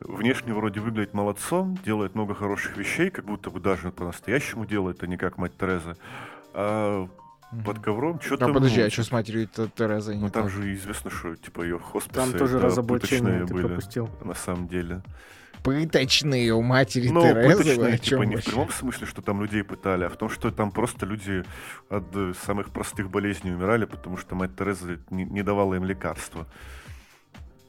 внешне 0.00 0.52
вроде 0.52 0.80
выглядит 0.80 1.14
молодцом, 1.14 1.76
делает 1.84 2.14
много 2.14 2.34
хороших 2.34 2.76
вещей, 2.76 3.10
как 3.10 3.24
будто 3.24 3.50
бы 3.50 3.60
даже 3.60 3.92
по-настоящему 3.92 4.66
делает, 4.66 5.02
а 5.02 5.06
не 5.06 5.16
как 5.16 5.38
мать 5.38 5.56
Тереза. 5.58 5.96
А 6.52 7.08
под 7.64 7.78
ковром 7.78 8.20
что-то... 8.20 8.46
А 8.46 8.52
подожди, 8.52 8.80
а 8.80 8.90
что 8.90 9.04
с 9.04 9.10
матерью 9.10 9.48
Терезой 9.48 10.16
Ну 10.16 10.30
там 10.30 10.48
же 10.48 10.74
известно, 10.74 11.10
что 11.10 11.36
типа 11.36 11.62
ее 11.62 11.78
хосписы 11.78 12.14
Там 12.14 12.32
тоже 12.32 12.58
разоблачение 12.58 13.46
ты 13.46 13.54
были, 13.54 13.66
пропустил. 13.66 14.10
на 14.24 14.34
самом 14.34 14.68
деле. 14.68 15.02
Пыточные 15.62 16.52
у 16.52 16.62
матери 16.62 17.08
ну, 17.08 17.22
Терезы? 17.22 17.56
Пыточные, 17.56 17.98
типа 17.98 18.22
не 18.22 18.36
в 18.36 18.44
прямом 18.44 18.70
смысле, 18.70 19.06
что 19.06 19.22
там 19.22 19.42
людей 19.42 19.62
пытали, 19.64 20.04
а 20.04 20.08
в 20.08 20.16
том, 20.16 20.28
что 20.28 20.50
там 20.50 20.70
просто 20.70 21.06
люди 21.06 21.44
от 21.88 22.04
э, 22.14 22.34
самых 22.44 22.70
простых 22.70 23.10
болезней 23.10 23.52
умирали, 23.52 23.84
потому 23.84 24.16
что 24.16 24.34
мать 24.34 24.56
Тереза 24.56 24.98
не, 25.10 25.24
не 25.24 25.42
давала 25.42 25.74
им 25.74 25.84
лекарства. 25.84 26.46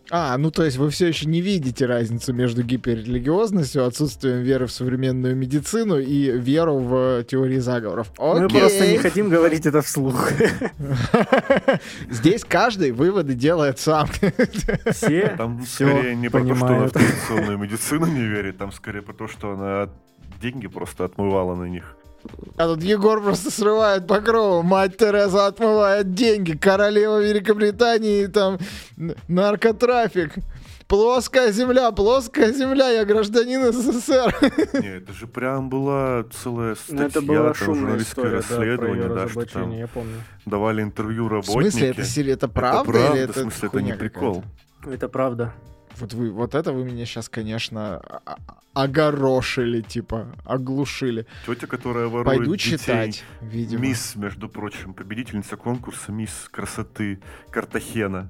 А, 0.09 0.37
ну 0.37 0.51
то 0.51 0.63
есть 0.63 0.77
вы 0.77 0.89
все 0.89 1.07
еще 1.07 1.25
не 1.25 1.41
видите 1.41 1.85
разницу 1.85 2.33
между 2.33 2.63
гиперрелигиозностью, 2.63 3.85
отсутствием 3.85 4.41
веры 4.41 4.67
в 4.67 4.71
современную 4.71 5.35
медицину 5.35 5.99
и 5.99 6.31
веру 6.31 6.79
в 6.79 7.23
теории 7.25 7.59
заговоров. 7.59 8.11
Окей. 8.17 8.41
Мы 8.43 8.49
просто 8.49 8.87
не 8.87 8.97
хотим 8.97 9.29
говорить 9.29 9.65
это 9.65 9.81
вслух. 9.81 10.31
Здесь 12.09 12.43
каждый 12.45 12.91
выводы 12.91 13.33
делает 13.33 13.79
сам. 13.79 14.07
Все 14.91 15.35
Там 15.37 15.61
скорее 15.65 16.15
не 16.15 16.29
про 16.29 16.43
то, 16.43 16.55
что 16.55 16.65
она 16.65 16.87
в 16.87 16.91
традиционную 16.91 17.57
медицину 17.57 18.05
не 18.05 18.25
верит, 18.25 18.57
там 18.57 18.71
скорее 18.71 19.01
про 19.01 19.13
то, 19.13 19.27
что 19.27 19.51
она 19.51 19.89
деньги 20.41 20.67
просто 20.67 21.05
отмывала 21.05 21.55
на 21.55 21.65
них. 21.65 21.97
А 22.57 22.67
тут 22.67 22.83
Егор 22.83 23.21
просто 23.21 23.51
срывает 23.51 24.07
покрову. 24.07 24.63
Мать 24.63 24.97
Тереза 24.97 25.45
отмывает 25.47 26.13
деньги. 26.13 26.57
Королева 26.57 27.21
Великобритании, 27.23 28.25
там, 28.25 28.57
наркотрафик. 29.27 30.33
Плоская 30.87 31.51
земля, 31.51 31.91
плоская 31.91 32.53
земля, 32.53 32.89
я 32.89 33.03
гражданин 33.03 33.73
СССР. 33.73 34.33
Не, 34.81 34.97
это 34.97 35.11
же 35.11 35.27
прям 35.27 35.69
была 35.69 36.23
целая 36.31 36.75
статья, 36.75 36.95
Ну, 36.95 37.07
это 37.07 37.21
была 37.21 37.53
там, 37.53 37.55
журналистское 37.55 38.25
да, 38.29 38.37
расследование, 38.37 39.09
да, 39.09 39.27
что 39.27 39.45
там 39.45 39.71
я 39.71 39.87
помню. 39.87 40.23
давали 40.45 40.81
интервью 40.81 41.25
В 41.25 41.31
работники. 41.31 41.69
смысле, 41.71 41.89
это, 41.89 42.01
это 42.45 42.47
правда, 42.47 42.79
это 42.79 42.91
правда, 42.91 43.15
или 43.17 43.23
это 43.23 43.33
в 43.33 43.41
смысле, 43.41 43.67
это 43.67 43.81
не 43.81 43.93
прикол. 43.93 44.43
Это 44.85 45.09
правда. 45.09 45.53
Вот 45.99 46.13
вы, 46.13 46.31
вот 46.31 46.55
это 46.55 46.73
вы 46.73 46.83
меня 46.83 47.05
сейчас, 47.05 47.29
конечно, 47.29 47.97
а- 47.97 48.21
а- 48.25 48.83
огорошили, 48.83 49.81
типа, 49.81 50.27
оглушили. 50.45 51.25
Тетя, 51.45 51.67
которая 51.67 52.07
ворует 52.07 52.37
Пойду 52.37 52.55
детей. 52.55 52.77
читать, 52.77 53.23
видимо. 53.41 53.81
Мисс, 53.81 54.15
между 54.15 54.49
прочим, 54.49 54.93
победительница 54.93 55.57
конкурса 55.57 56.11
Мисс 56.11 56.47
красоты 56.51 57.19
Картахена. 57.49 58.29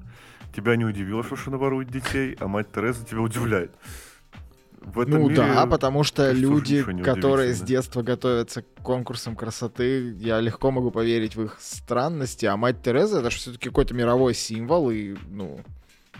Тебя 0.56 0.76
не 0.76 0.84
удивило, 0.84 1.22
что 1.22 1.36
она 1.46 1.58
ворует 1.58 1.90
детей, 1.90 2.36
а 2.40 2.48
мать 2.48 2.72
Тереза 2.72 3.04
тебя 3.04 3.20
удивляет. 3.20 3.72
В 4.80 5.00
этом 5.00 5.14
Ну 5.20 5.28
мире, 5.28 5.36
да, 5.36 5.66
потому 5.66 6.02
что 6.04 6.32
люди, 6.32 6.82
которые 7.02 7.52
с 7.52 7.60
детства 7.60 8.00
готовятся 8.02 8.62
к 8.62 8.66
конкурсам 8.82 9.36
красоты, 9.36 10.12
я 10.14 10.40
легко 10.40 10.70
могу 10.70 10.90
поверить 10.90 11.36
в 11.36 11.42
их 11.42 11.58
странности, 11.60 12.46
а 12.46 12.56
мать 12.56 12.82
Тереза 12.82 13.18
это 13.18 13.30
же 13.30 13.36
все-таки 13.36 13.68
какой-то 13.68 13.92
мировой 13.92 14.34
символ, 14.34 14.90
и, 14.90 15.16
ну, 15.28 15.60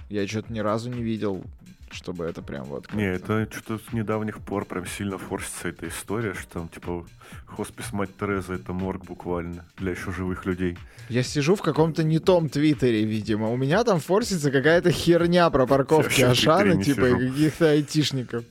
я 0.08 0.26
что-то 0.26 0.52
ни 0.52 0.60
разу 0.60 0.90
не 0.90 1.02
видел, 1.02 1.44
чтобы 1.90 2.24
это 2.24 2.42
прям 2.42 2.64
вот... 2.64 2.92
Не, 2.92 3.04
это 3.04 3.48
что-то 3.50 3.78
с 3.78 3.92
недавних 3.92 4.40
пор 4.40 4.64
прям 4.64 4.86
сильно 4.86 5.18
форсится 5.18 5.68
эта 5.68 5.88
история, 5.88 6.34
что 6.34 6.60
там, 6.60 6.68
типа, 6.68 7.06
хоспис 7.46 7.92
мать 7.92 8.10
Тереза 8.18 8.54
это 8.54 8.72
морг 8.72 9.04
буквально 9.04 9.64
для 9.76 9.92
еще 9.92 10.12
живых 10.12 10.44
людей. 10.46 10.76
Я 11.08 11.22
сижу 11.22 11.54
в 11.54 11.62
каком-то 11.62 12.02
не 12.02 12.18
том 12.18 12.48
твиттере, 12.48 13.04
видимо. 13.04 13.48
У 13.48 13.56
меня 13.56 13.84
там 13.84 14.00
форсится 14.00 14.50
какая-то 14.50 14.90
херня 14.90 15.48
про 15.50 15.66
парковки 15.66 16.20
Ашана, 16.22 16.82
типа, 16.82 17.06
и 17.06 17.28
каких-то 17.30 17.70
айтишников. 17.70 18.44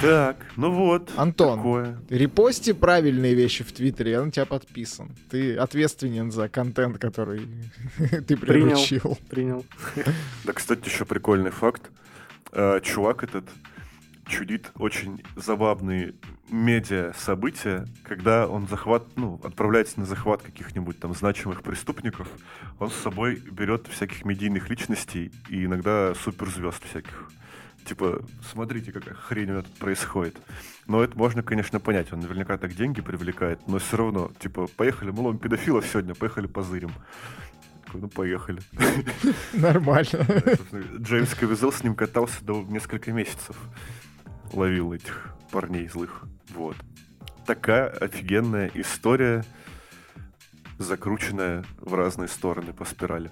Так, 0.00 0.36
ну 0.56 0.72
вот. 0.72 1.10
Антон, 1.16 1.58
Такое. 1.58 1.98
Репости 2.10 2.72
правильные 2.72 3.34
вещи 3.34 3.62
в 3.62 3.72
Твиттере, 3.72 4.12
я 4.12 4.22
на 4.22 4.30
тебя 4.32 4.44
подписан. 4.44 5.14
Ты 5.30 5.56
ответственен 5.56 6.32
за 6.32 6.48
контент, 6.48 6.98
который 6.98 7.46
ты 8.26 8.36
Принял. 8.36 8.70
приручил. 8.70 9.18
Принял. 9.30 9.64
Да, 10.44 10.52
кстати, 10.52 10.88
еще 10.88 11.04
прикольный 11.04 11.50
факт. 11.50 11.90
Э, 12.52 12.80
Чувак 12.82 13.22
этот 13.22 13.44
чудит 14.26 14.70
очень 14.74 15.22
забавные 15.36 16.14
медиа 16.50 17.12
события, 17.16 17.86
когда 18.02 18.46
он 18.48 18.66
захват, 18.68 19.04
ну, 19.16 19.40
отправляется 19.42 20.00
на 20.00 20.06
захват 20.06 20.42
каких-нибудь 20.42 20.98
там 20.98 21.14
значимых 21.14 21.62
преступников, 21.62 22.28
он 22.78 22.90
с 22.90 22.94
собой 22.94 23.36
берет 23.36 23.86
всяких 23.86 24.24
медийных 24.24 24.68
личностей 24.70 25.30
и 25.48 25.64
иногда 25.64 26.14
суперзвезд 26.14 26.82
всяких. 26.88 27.30
Типа, 27.88 28.20
смотрите, 28.52 28.92
какая 28.92 29.14
хрень 29.14 29.48
у 29.48 29.52
меня 29.54 29.62
тут 29.62 29.72
происходит. 29.78 30.36
Но 30.86 31.02
это 31.02 31.16
можно, 31.16 31.42
конечно, 31.42 31.80
понять. 31.80 32.12
Он 32.12 32.20
наверняка 32.20 32.58
так 32.58 32.74
деньги 32.74 33.00
привлекает, 33.00 33.66
но 33.66 33.78
все 33.78 33.96
равно, 33.96 34.30
типа, 34.38 34.66
поехали, 34.66 35.10
мы 35.10 35.22
ловим 35.22 35.38
педофилов 35.38 35.86
сегодня, 35.86 36.14
поехали 36.14 36.46
позырим. 36.46 36.92
Такой, 37.86 38.00
Ну, 38.02 38.08
поехали. 38.08 38.60
Нормально. 39.54 40.26
Джеймс 40.98 41.34
Кавизел 41.34 41.72
с 41.72 41.82
ним 41.82 41.94
катался 41.94 42.44
до 42.44 42.62
несколько 42.62 43.10
месяцев. 43.10 43.56
Ловил 44.52 44.92
этих 44.92 45.34
парней 45.50 45.88
злых. 45.88 46.24
Вот. 46.50 46.76
Такая 47.46 47.88
офигенная 47.88 48.70
история, 48.74 49.46
закрученная 50.76 51.64
в 51.78 51.94
разные 51.94 52.28
стороны 52.28 52.74
по 52.74 52.84
спирали. 52.84 53.30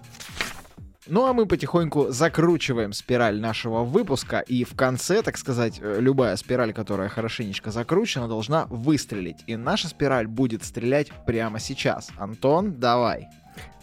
Ну 1.09 1.27
а 1.27 1.33
мы 1.33 1.47
потихоньку 1.47 2.11
закручиваем 2.11 2.93
спираль 2.93 3.41
нашего 3.41 3.85
выпуска, 3.85 4.41
и 4.41 4.65
в 4.65 4.75
конце, 4.75 5.23
так 5.23 5.39
сказать, 5.39 5.79
э, 5.81 5.99
любая 6.01 6.37
спираль, 6.37 6.73
которая 6.73 7.09
хорошенечко 7.09 7.71
закручена, 7.71 8.27
должна 8.27 8.67
выстрелить. 8.67 9.45
И 9.47 9.57
наша 9.57 9.89
спираль 9.89 10.27
будет 10.27 10.65
стрелять 10.65 11.13
прямо 11.27 11.61
сейчас. 11.61 12.11
Антон, 12.19 12.73
давай. 12.73 13.29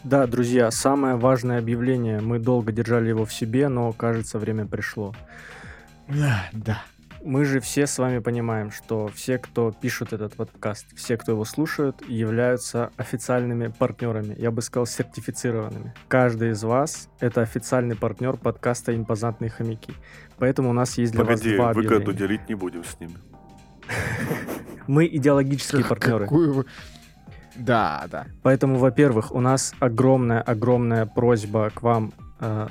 Да, 0.03 0.27
друзья, 0.27 0.69
самое 0.69 1.15
важное 1.15 1.59
объявление. 1.59 2.19
Мы 2.19 2.39
долго 2.39 2.73
держали 2.73 3.09
его 3.09 3.25
в 3.25 3.33
себе, 3.33 3.69
но, 3.69 3.93
кажется, 3.93 4.37
время 4.37 4.65
пришло. 4.65 5.15
Да. 6.51 6.83
Мы 7.25 7.45
же 7.45 7.61
все 7.61 7.87
с 7.87 7.97
вами 7.99 8.19
понимаем, 8.19 8.69
что 8.69 9.07
все, 9.07 9.37
кто 9.37 9.71
пишут 9.71 10.11
этот 10.11 10.35
подкаст, 10.35 10.87
все, 10.93 11.15
кто 11.15 11.31
его 11.31 11.45
слушают, 11.45 12.03
являются 12.09 12.91
официальными 12.97 13.67
партнерами, 13.67 14.35
я 14.37 14.51
бы 14.51 14.61
сказал, 14.61 14.85
сертифицированными. 14.85 15.93
Каждый 16.09 16.51
из 16.51 16.63
вас— 16.63 17.09
это 17.21 17.41
официальный 17.41 17.95
партнер 17.95 18.35
подкаста 18.35 18.93
«Импозантные 18.93 19.49
хомяки». 19.49 19.93
Поэтому 20.37 20.69
у 20.69 20.73
нас 20.73 20.97
есть 20.97 21.13
для 21.13 21.21
Погоди, 21.21 21.49
вас 21.51 21.57
два 21.57 21.73
выгоду 21.73 21.95
объявления. 21.95 22.17
делить 22.19 22.49
не 22.49 22.55
будем 22.55 22.83
с 22.83 22.99
ними. 22.99 23.15
Мы 24.87 25.07
идеологические 25.07 25.85
партнеры. 25.85 26.27
Да, 27.55 28.05
да. 28.11 28.25
Поэтому, 28.41 28.79
во-первых, 28.79 29.31
у 29.31 29.39
нас 29.39 29.73
огромная-огромная 29.79 31.05
просьба 31.05 31.69
к 31.69 31.83
вам 31.83 32.11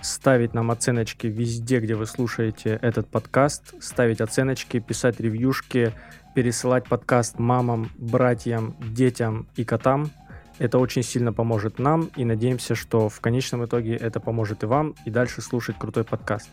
ставить 0.03 0.55
нам 0.55 0.71
оценочки 0.71 1.27
везде, 1.27 1.81
где 1.81 1.95
вы 1.95 2.07
слушаете 2.07 2.79
этот 2.83 3.09
подкаст, 3.09 3.75
ставить 3.83 4.21
оценочки, 4.21 4.81
писать 4.81 5.21
ревьюшки, 5.21 5.93
пересылать 6.35 6.85
подкаст 6.89 7.39
мамам, 7.39 7.91
братьям, 7.97 8.77
детям 8.81 9.47
и 9.57 9.65
котам. 9.65 10.11
Это 10.59 10.79
очень 10.79 11.03
сильно 11.03 11.33
поможет 11.33 11.79
нам, 11.79 12.11
и 12.17 12.25
надеемся, 12.25 12.75
что 12.75 13.09
в 13.09 13.21
конечном 13.21 13.65
итоге 13.65 13.97
это 13.97 14.21
поможет 14.21 14.63
и 14.63 14.67
вам, 14.67 14.95
и 15.05 15.11
дальше 15.11 15.41
слушать 15.43 15.77
крутой 15.79 16.05
подкаст. 16.05 16.49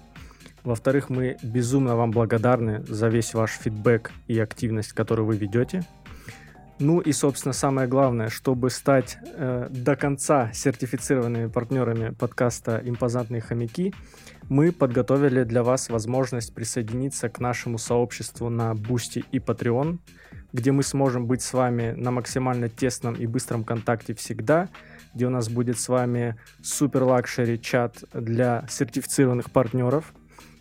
Во-вторых, 0.64 1.10
мы 1.10 1.38
безумно 1.42 1.96
вам 1.96 2.12
благодарны 2.12 2.84
за 2.88 3.08
весь 3.08 3.34
ваш 3.34 3.52
фидбэк 3.52 4.12
и 4.28 4.40
активность, 4.40 4.94
которую 4.94 5.26
вы 5.26 5.38
ведете. 5.38 5.86
Ну 6.80 7.02
и, 7.02 7.12
собственно, 7.12 7.52
самое 7.52 7.90
главное, 7.90 8.30
чтобы 8.30 8.70
стать 8.70 9.18
э, 9.22 9.68
до 9.70 9.98
конца 9.98 10.50
сертифицированными 10.54 11.48
партнерами 11.48 12.14
подкаста 12.14 12.82
«Импозантные 12.84 13.42
хомяки», 13.42 13.94
мы 14.48 14.72
подготовили 14.72 15.44
для 15.44 15.62
вас 15.62 15.90
возможность 15.90 16.56
присоединиться 16.56 17.28
к 17.28 17.42
нашему 17.42 17.78
сообществу 17.78 18.50
на 18.50 18.74
Бусти 18.76 19.26
и 19.34 19.40
Patreon, 19.40 20.00
где 20.54 20.72
мы 20.72 20.84
сможем 20.84 21.28
быть 21.28 21.42
с 21.42 21.52
вами 21.52 21.92
на 21.92 22.12
максимально 22.12 22.70
тесном 22.70 23.14
и 23.14 23.28
быстром 23.28 23.66
контакте 23.66 24.14
всегда, 24.14 24.70
где 25.14 25.28
у 25.28 25.30
нас 25.30 25.50
будет 25.50 25.80
с 25.80 25.90
вами 25.90 26.38
супер 26.64 27.04
luxury 27.04 27.62
чат 27.62 28.06
для 28.14 28.66
сертифицированных 28.70 29.52
партнеров, 29.52 30.14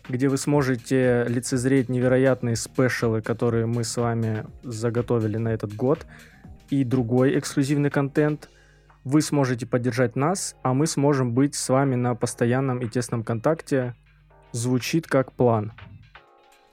где 0.09 0.27
вы 0.27 0.37
сможете 0.37 1.23
лицезреть 1.27 1.87
невероятные 1.87 2.55
special 2.55 3.06
ы, 3.06 3.21
которые 3.21 3.67
мы 3.67 3.83
с 3.83 3.95
вами 3.95 4.45
заготовили 4.63 5.37
на 5.37 5.49
этот 5.49 5.75
год, 5.75 6.05
и 6.69 6.83
другой 6.83 7.37
эксклюзивный 7.37 7.91
контент. 7.91 8.49
Вы 9.03 9.21
сможете 9.21 9.65
поддержать 9.65 10.15
нас, 10.15 10.55
а 10.63 10.73
мы 10.73 10.87
сможем 10.87 11.33
быть 11.33 11.55
с 11.55 11.69
вами 11.69 11.95
на 11.95 12.15
постоянном 12.15 12.79
и 12.79 12.89
тесном 12.89 13.23
контакте. 13.23 13.95
Звучит 14.51 15.07
как 15.07 15.31
план. 15.31 15.73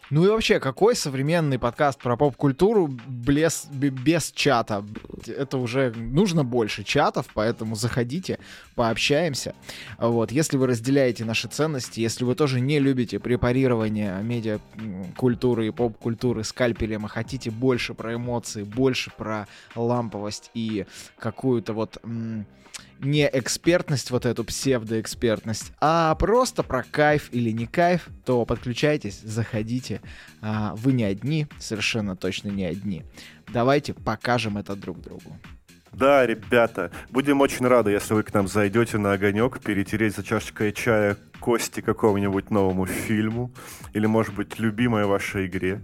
Ну 0.09 0.24
и 0.24 0.28
вообще, 0.28 0.61
какой 0.61 0.95
современный 0.95 1.59
подкаст 1.59 1.99
про 1.99 2.16
поп-культуру 2.16 2.87
без, 3.09 3.66
без 3.66 4.31
чата? 4.31 4.85
Это 5.27 5.59
уже 5.59 5.93
нужно 5.97 6.45
больше 6.45 6.85
чатов, 6.85 7.27
поэтому 7.35 7.74
заходите, 7.74 8.39
пообщаемся. 8.77 9.55
Вот, 9.99 10.31
если 10.31 10.59
вы 10.59 10.69
разделяете 10.69 11.24
наши 11.24 11.49
ценности, 11.49 11.99
если 11.99 12.24
вы 12.24 12.37
тоже 12.37 12.61
не 12.61 12.78
любите 12.78 13.19
препарирование 13.19 14.23
медиа-культуры 14.23 15.66
и 15.66 15.70
поп-культуры 15.70 16.45
скальпелем, 16.45 17.07
а 17.07 17.09
хотите 17.09 17.51
больше 17.51 17.93
про 17.93 18.15
эмоции, 18.15 18.62
больше 18.62 19.11
про 19.11 19.49
ламповость 19.74 20.53
и 20.55 20.87
какую-то 21.19 21.73
вот 21.73 21.99
м, 22.05 22.47
не 23.01 23.28
экспертность, 23.32 24.10
вот 24.10 24.27
эту 24.27 24.44
псевдоэкспертность, 24.44 25.73
а 25.81 26.14
просто 26.14 26.62
про 26.62 26.82
кайф 26.82 27.28
или 27.32 27.51
не 27.51 27.66
кайф, 27.66 28.09
то 28.24 28.44
подключайтесь, 28.44 29.20
заходите. 29.20 30.01
А, 30.40 30.74
Вы 30.77 30.93
не 30.93 31.05
одни, 31.05 31.47
совершенно 31.59 32.16
точно 32.16 32.48
не 32.48 32.64
одни. 32.64 33.05
Давайте 33.52 33.94
покажем 33.94 34.59
это 34.59 34.74
друг 34.77 35.01
другу. 35.01 35.39
Да, 35.93 36.27
ребята, 36.27 36.90
будем 37.09 37.40
очень 37.40 37.66
рады, 37.66 37.90
если 37.90 38.12
вы 38.12 38.23
к 38.23 38.35
нам 38.35 38.48
зайдете 38.48 38.98
на 38.98 39.12
огонек, 39.12 39.60
перетереть 39.60 40.14
за 40.14 40.23
чашечкой 40.23 40.73
чая 40.73 41.16
кости 41.40 41.81
какому-нибудь 41.81 42.51
новому 42.51 42.85
фильму 42.86 43.51
или, 43.94 44.05
может 44.05 44.35
быть, 44.35 44.59
любимой 44.59 45.06
вашей 45.06 45.47
игре. 45.47 45.81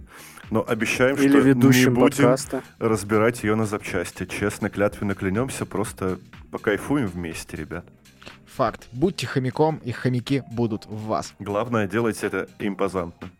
Но 0.53 0.63
обещаем, 0.67 1.15
Или 1.15 1.29
что 1.29 1.37
не 1.39 1.43
ведущим 1.45 1.95
будем 1.95 2.11
подкаста. 2.11 2.61
разбирать 2.77 3.43
ее 3.43 3.55
на 3.55 3.65
запчасти. 3.65 4.27
Честно, 4.27 4.69
клятвенно 4.69 5.15
клянемся, 5.15 5.65
просто 5.65 6.19
покайфуем 6.51 7.07
вместе, 7.07 7.57
ребят. 7.57 7.85
Факт. 8.55 8.87
Будьте 8.91 9.25
хомяком, 9.25 9.77
и 9.77 9.91
хомяки 9.91 10.43
будут 10.51 10.85
в 10.85 11.07
вас. 11.07 11.33
Главное, 11.39 11.87
делайте 11.87 12.27
это 12.27 12.47
импозантно. 12.59 13.31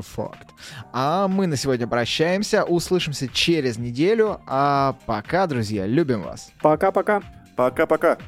Факт. 0.00 0.48
А 0.92 1.28
мы 1.28 1.46
на 1.46 1.54
сегодня 1.54 1.86
прощаемся. 1.86 2.64
Услышимся 2.64 3.28
через 3.28 3.78
неделю. 3.78 4.40
А 4.48 4.96
пока, 5.06 5.46
друзья, 5.46 5.86
любим 5.86 6.22
вас. 6.22 6.50
Пока-пока. 6.60 7.22
Пока-пока. 7.54 8.18